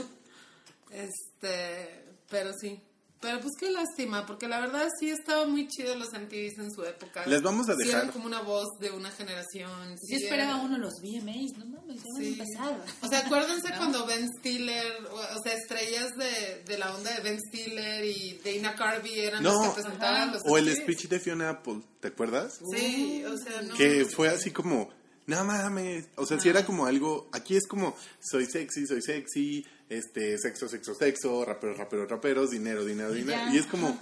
Este, 0.89 2.05
pero 2.29 2.53
sí. 2.53 2.81
Pero 3.21 3.41
pues 3.41 3.51
qué 3.59 3.69
lástima, 3.69 4.25
porque 4.25 4.47
la 4.47 4.61
verdad 4.61 4.87
sí 4.97 5.09
estaba 5.09 5.45
muy 5.45 5.67
chido 5.67 5.93
los 5.95 6.13
MTVs 6.13 6.57
en 6.59 6.71
su 6.71 6.83
época. 6.85 7.25
Les 7.25 7.41
vamos 7.41 7.67
a 7.67 7.73
Sí 7.75 7.83
dejar- 7.83 8.03
eran 8.03 8.11
como 8.13 8.25
una 8.27 8.41
voz 8.41 8.67
de 8.79 8.91
una 8.91 9.11
generación. 9.11 9.89
Yo 9.91 9.97
sí 10.17 10.23
esperaba 10.23 10.51
era- 10.55 10.61
uno 10.63 10.77
los 10.77 10.93
VMAs, 11.01 11.57
no 11.57 11.65
mames, 11.65 11.97
ya 11.97 12.03
Sí. 12.17 12.27
empezar. 12.39 12.81
O 13.01 13.07
sea, 13.09 13.19
acuérdense 13.19 13.67
cuando 13.77 14.05
Ben 14.05 14.25
Stiller, 14.39 14.85
o, 15.11 15.15
o 15.15 15.41
sea, 15.43 15.53
estrellas 15.53 16.15
de, 16.15 16.63
de 16.65 16.77
la 16.77 16.95
onda 16.95 17.13
de 17.13 17.19
Ben 17.21 17.39
Stiller 17.49 18.05
y 18.05 18.39
Dana 18.43 18.73
Carvey 18.75 19.19
eran 19.19 19.43
No. 19.43 19.51
los 19.51 19.67
que 19.75 19.81
presentaban 19.81 20.31
los 20.31 20.41
O 20.45 20.57
el 20.57 20.73
speech 20.73 21.07
de 21.09 21.19
Fiona 21.19 21.49
Apple, 21.49 21.81
¿te 21.99 22.07
acuerdas? 22.07 22.59
Sí, 22.73 23.25
o 23.25 23.37
sea, 23.37 23.61
no. 23.63 23.75
Que 23.75 24.05
fue 24.05 24.29
así 24.29 24.51
como, 24.51 24.89
no 25.25 25.43
mames. 25.43 26.05
O 26.15 26.25
sea, 26.25 26.39
si 26.39 26.47
era 26.47 26.65
como 26.65 26.85
algo, 26.85 27.27
aquí 27.33 27.57
es 27.57 27.67
como, 27.67 27.97
soy 28.21 28.45
sexy, 28.45 28.87
soy 28.87 29.01
sexy, 29.01 29.65
este, 29.89 30.37
sexo, 30.37 30.69
sexo, 30.69 30.93
sexo, 30.93 31.43
raperos, 31.43 31.77
raperos, 31.77 32.09
raperos, 32.09 32.51
dinero, 32.51 32.85
dinero, 32.85 33.11
dinero. 33.11 33.39
ya. 33.45 33.53
Y 33.53 33.57
es 33.57 33.65
como, 33.65 33.99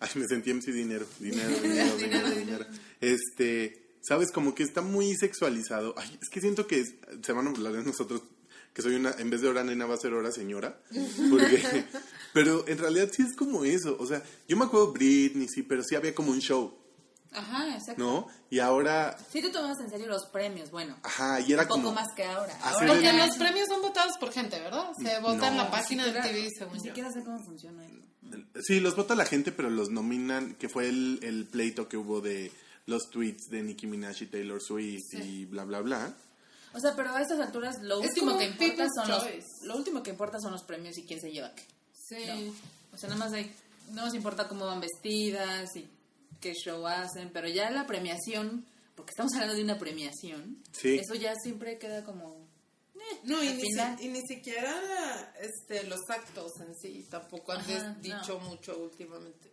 ay, 0.00 0.10
me 0.14 0.26
sentí 0.26 0.52
MC 0.52 0.66
dinero, 0.72 1.06
dinero, 1.20 1.60
dinero, 1.60 1.96
dinero, 1.96 2.30
dinero. 2.30 2.66
Este, 3.00 3.86
sabes, 4.02 4.30
como 4.32 4.54
que 4.54 4.62
está 4.62 4.80
muy 4.80 5.14
sexualizado. 5.14 5.94
Ay, 5.96 6.18
es 6.20 6.28
que 6.30 6.40
siento 6.40 6.66
que 6.66 6.84
se 6.84 7.32
van 7.32 7.46
a 7.46 7.50
burlar 7.50 7.74
de 7.74 7.84
nosotros, 7.84 8.22
que 8.72 8.82
soy 8.82 8.94
una, 8.94 9.12
en 9.18 9.30
vez 9.30 9.42
de 9.42 9.48
hora 9.48 9.62
nena 9.62 9.86
va 9.86 9.94
a 9.94 9.98
ser 9.98 10.14
hora 10.14 10.32
señora. 10.32 10.80
Porque, 11.30 11.62
pero 12.32 12.66
en 12.66 12.78
realidad 12.78 13.10
sí 13.12 13.22
es 13.22 13.34
como 13.34 13.64
eso. 13.64 13.96
O 14.00 14.06
sea, 14.06 14.22
yo 14.48 14.56
me 14.56 14.64
acuerdo 14.64 14.92
Britney, 14.92 15.48
sí, 15.48 15.62
pero 15.62 15.82
sí 15.82 15.94
había 15.94 16.14
como 16.14 16.30
un 16.30 16.40
show, 16.40 16.78
Ajá, 17.36 17.74
exacto. 17.74 18.02
¿no? 18.02 18.26
Y 18.50 18.58
ahora 18.60 19.16
Sí 19.30 19.42
te 19.42 19.50
tomas 19.50 19.78
en 19.80 19.90
serio 19.90 20.06
los 20.06 20.24
premios, 20.26 20.70
bueno. 20.70 20.96
Ajá, 21.02 21.40
y 21.40 21.52
era 21.52 21.62
un 21.62 21.68
poco 21.68 21.80
como... 21.82 21.92
más 21.94 22.08
que 22.16 22.24
ahora. 22.24 22.56
Ahora 22.62 22.86
Porque 22.88 23.10
el- 23.10 23.18
los 23.18 23.36
premios 23.36 23.68
son 23.68 23.82
votados 23.82 24.16
por 24.18 24.32
gente, 24.32 24.58
¿verdad? 24.58 24.90
Se 25.02 25.18
vota 25.20 25.48
en 25.48 25.56
la 25.58 25.70
página 25.70 26.04
de 26.06 26.12
siquiera- 26.12 26.28
MTV, 26.28 26.50
según 26.58 26.74
Ni 26.74 26.80
siquiera 26.80 27.12
sé 27.12 27.22
cómo 27.24 27.38
funciona 27.44 27.84
eso. 27.84 27.96
Sí, 28.62 28.80
los 28.80 28.96
vota 28.96 29.14
la 29.14 29.24
gente, 29.26 29.52
pero 29.52 29.70
los 29.70 29.90
nominan, 29.90 30.54
que 30.54 30.68
fue 30.68 30.88
el, 30.88 31.20
el 31.22 31.46
pleito 31.46 31.88
que 31.88 31.96
hubo 31.96 32.20
de 32.20 32.50
los 32.86 33.10
tweets 33.10 33.48
de 33.50 33.62
Nicki 33.62 33.86
Minaj 33.86 34.22
y 34.22 34.26
Taylor 34.26 34.60
Swift 34.60 35.12
y 35.14 35.44
bla, 35.44 35.64
bla, 35.64 35.80
bla. 35.80 36.14
O 36.72 36.80
sea, 36.80 36.94
pero 36.96 37.10
a 37.14 37.20
estas 37.22 37.38
alturas 37.40 37.76
lo 37.82 38.00
Es 38.02 38.08
último 38.08 38.36
que 38.38 38.46
importa 38.46 38.86
son 38.94 39.08
los 39.08 39.24
lo 39.62 39.76
último 39.76 40.02
que 40.02 40.10
importa 40.10 40.38
son 40.40 40.52
los 40.52 40.62
premios 40.62 40.96
y 40.98 41.04
quién 41.04 41.20
se 41.20 41.30
lleva 41.30 41.52
qué. 41.54 41.62
Sí. 41.92 42.24
No. 42.26 42.52
O 42.94 42.98
sea, 42.98 43.08
nada 43.08 43.18
más 43.24 43.32
hay, 43.32 43.54
no 43.92 44.04
nos 44.04 44.14
importa 44.14 44.46
cómo 44.48 44.66
van 44.66 44.80
vestidas 44.80 45.74
y 45.76 45.88
qué 46.46 46.54
show 46.54 46.86
hacen, 46.86 47.30
pero 47.32 47.48
ya 47.48 47.70
la 47.70 47.86
premiación, 47.86 48.64
porque 48.94 49.10
estamos 49.10 49.32
hablando 49.34 49.54
de 49.54 49.64
una 49.64 49.78
premiación, 49.78 50.58
Sí. 50.72 50.96
eso 50.98 51.14
ya 51.14 51.34
siempre 51.42 51.78
queda 51.78 52.04
como 52.04 52.46
eh, 52.94 52.98
No, 53.24 53.42
y 53.42 53.48
ni, 53.54 53.62
si- 53.62 54.04
y 54.04 54.08
ni 54.08 54.20
siquiera 54.26 55.34
este, 55.40 55.84
los 55.88 56.00
actos 56.08 56.52
en 56.60 56.74
sí 56.76 57.04
tampoco 57.10 57.52
han 57.52 57.60
Ajá, 57.60 57.96
dicho 58.00 58.38
mucho 58.40 58.78
últimamente. 58.78 59.50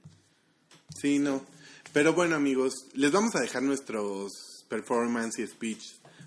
Sí, 0.99 1.19
no. 1.19 1.43
Pero 1.91 2.13
bueno, 2.13 2.35
amigos, 2.35 2.73
les 2.93 3.11
vamos 3.11 3.35
a 3.35 3.41
dejar 3.41 3.63
nuestros 3.63 4.31
performance 4.69 5.39
y 5.39 5.47
speech 5.47 5.83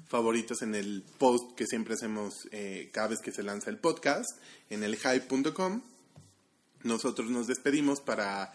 favoritos 0.08 0.62
en 0.62 0.74
el 0.74 1.02
post 1.18 1.54
que 1.56 1.66
siempre 1.66 1.94
hacemos 1.94 2.34
eh, 2.52 2.90
cada 2.92 3.08
vez 3.08 3.18
que 3.20 3.32
se 3.32 3.42
lanza 3.42 3.70
el 3.70 3.78
podcast 3.78 4.28
en 4.70 4.82
el 4.84 4.96
hype.com. 4.96 5.82
Nosotros 6.82 7.30
nos 7.30 7.46
despedimos 7.46 8.00
para 8.00 8.52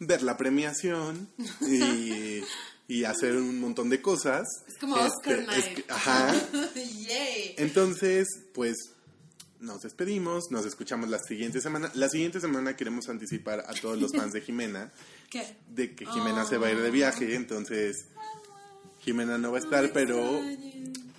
ver 0.00 0.22
la 0.22 0.36
premiación 0.36 1.28
y, 1.60 2.42
y 2.88 3.04
hacer 3.04 3.36
un 3.36 3.60
montón 3.60 3.88
de 3.90 4.02
cosas. 4.02 4.46
Es 4.66 4.76
como 4.78 4.96
Este, 4.96 5.34
Oscar 5.34 5.40
es 5.40 5.46
Night. 5.46 5.74
que- 5.86 5.92
ajá. 5.92 6.34
Yay. 6.74 7.54
Entonces, 7.58 8.26
pues 8.52 8.76
nos 9.60 9.82
despedimos, 9.82 10.50
nos 10.50 10.64
escuchamos 10.64 11.08
la 11.10 11.18
siguiente 11.18 11.60
semana. 11.60 11.90
La 11.94 12.08
siguiente 12.08 12.40
semana 12.40 12.76
queremos 12.76 13.08
anticipar 13.10 13.60
a 13.68 13.74
todos 13.74 13.98
los 14.00 14.10
fans 14.12 14.32
de 14.32 14.40
Jimena 14.40 14.90
¿Qué? 15.30 15.46
de 15.68 15.94
que 15.94 16.06
Jimena 16.06 16.44
se 16.46 16.56
va 16.56 16.68
a 16.68 16.72
ir 16.72 16.80
de 16.80 16.90
viaje, 16.90 17.34
entonces 17.36 18.06
Jimena 19.00 19.36
no 19.38 19.52
va 19.52 19.58
a 19.58 19.60
estar, 19.60 19.92
pero 19.92 20.40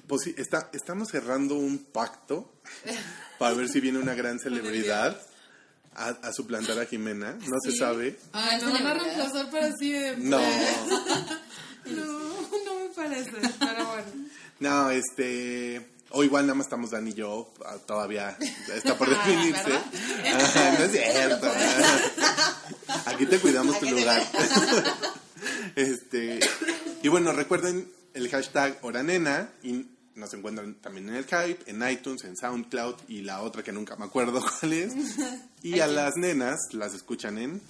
pues, 0.07 0.25
está, 0.37 0.69
estamos 0.73 1.09
cerrando 1.09 1.55
un 1.55 1.77
pacto 1.79 2.51
para 3.39 3.53
ver 3.53 3.69
si 3.69 3.79
viene 3.79 3.99
una 3.99 4.15
gran 4.15 4.39
celebridad 4.39 5.21
a, 5.95 6.07
a 6.09 6.33
suplantar 6.33 6.79
a 6.79 6.85
Jimena, 6.85 7.33
no 7.47 7.57
se 7.63 7.71
Sí. 7.71 7.77
sabe. 7.77 8.17
Ay, 8.33 8.61
No 8.61 8.71
van 8.71 8.87
a 8.87 8.93
reemplazar 8.93 9.49
para 9.51 9.75
siempre. 9.75 10.23
No, 10.29 10.39
No, 11.85 12.05
no 12.65 12.75
me 12.79 12.89
parece, 12.95 13.31
pero 13.59 13.85
bueno. 13.87 14.29
no, 14.59 14.91
este... 14.91 15.87
O 16.13 16.25
igual 16.25 16.45
nada 16.45 16.55
más 16.55 16.65
estamos 16.67 16.91
Dan 16.91 17.07
y 17.07 17.13
yo, 17.13 17.53
ah, 17.65 17.77
todavía 17.87 18.37
está 18.73 18.97
por 18.97 19.07
Ah, 19.13 19.13
definirse. 19.25 19.71
Ah, 19.73 20.75
no 20.77 20.83
es 20.83 20.91
cierto. 20.91 21.51
Aquí 23.05 23.25
te 23.27 23.39
cuidamos 23.39 23.79
tu 23.79 23.85
Aquí 23.85 23.95
te- 23.95 24.01
lugar. 24.01 24.21
Este, 25.75 26.39
y 27.01 27.07
bueno, 27.07 27.31
recuerden 27.31 27.89
el 28.13 28.29
hashtag 28.29 28.77
Horanena 28.81 29.51
y 29.63 29.85
nos 30.15 30.33
encuentran 30.33 30.75
también 30.75 31.09
en 31.09 31.15
el 31.15 31.25
Hype, 31.25 31.69
en 31.69 31.87
iTunes, 31.89 32.23
en 32.23 32.35
SoundCloud 32.35 32.95
y 33.07 33.21
la 33.21 33.41
otra 33.41 33.63
que 33.63 33.71
nunca 33.71 33.95
me 33.95 34.05
acuerdo 34.05 34.43
cuál 34.59 34.73
es. 34.73 34.93
Y 35.63 35.79
a 35.79 35.85
las 35.87 36.15
nenas 36.15 36.57
las 36.71 36.93
escuchan 36.95 37.37
en 37.37 37.61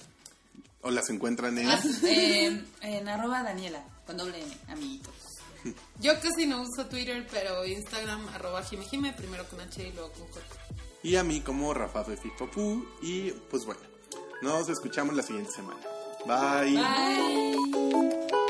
o 0.82 0.92
las 0.92 1.10
encuentran 1.10 1.58
en 1.58 1.68
Ah, 1.70 1.80
en, 2.04 2.66
en 2.82 3.08
arroba 3.10 3.44
Daniela, 3.44 3.84
con 4.06 4.16
doble 4.18 4.42
N, 4.42 4.58
amiguitos. 4.70 5.14
Yo 6.00 6.14
casi 6.20 6.48
no 6.48 6.62
uso 6.62 6.88
Twitter, 6.88 7.28
pero 7.30 7.66
Instagram, 7.66 8.30
arroba 8.30 8.64
jimejime, 8.64 9.14
primero 9.14 9.48
con 9.48 9.60
H 9.62 9.88
y 9.88 9.92
luego 9.92 10.12
con 10.14 10.28
J. 10.30 10.42
Y 11.04 11.18
a 11.18 11.24
mí 11.24 11.42
como 11.42 11.74
Rafa 11.74 12.04
Fefifopu. 12.04 12.86
Y 13.02 13.32
pues 13.32 13.66
bueno, 13.66 13.82
nos 14.42 14.70
escuchamos 14.70 15.16
la 15.16 15.24
siguiente 15.24 15.52
semana. 15.52 15.80
Bye. 16.26 16.78
Bye. 16.78 18.41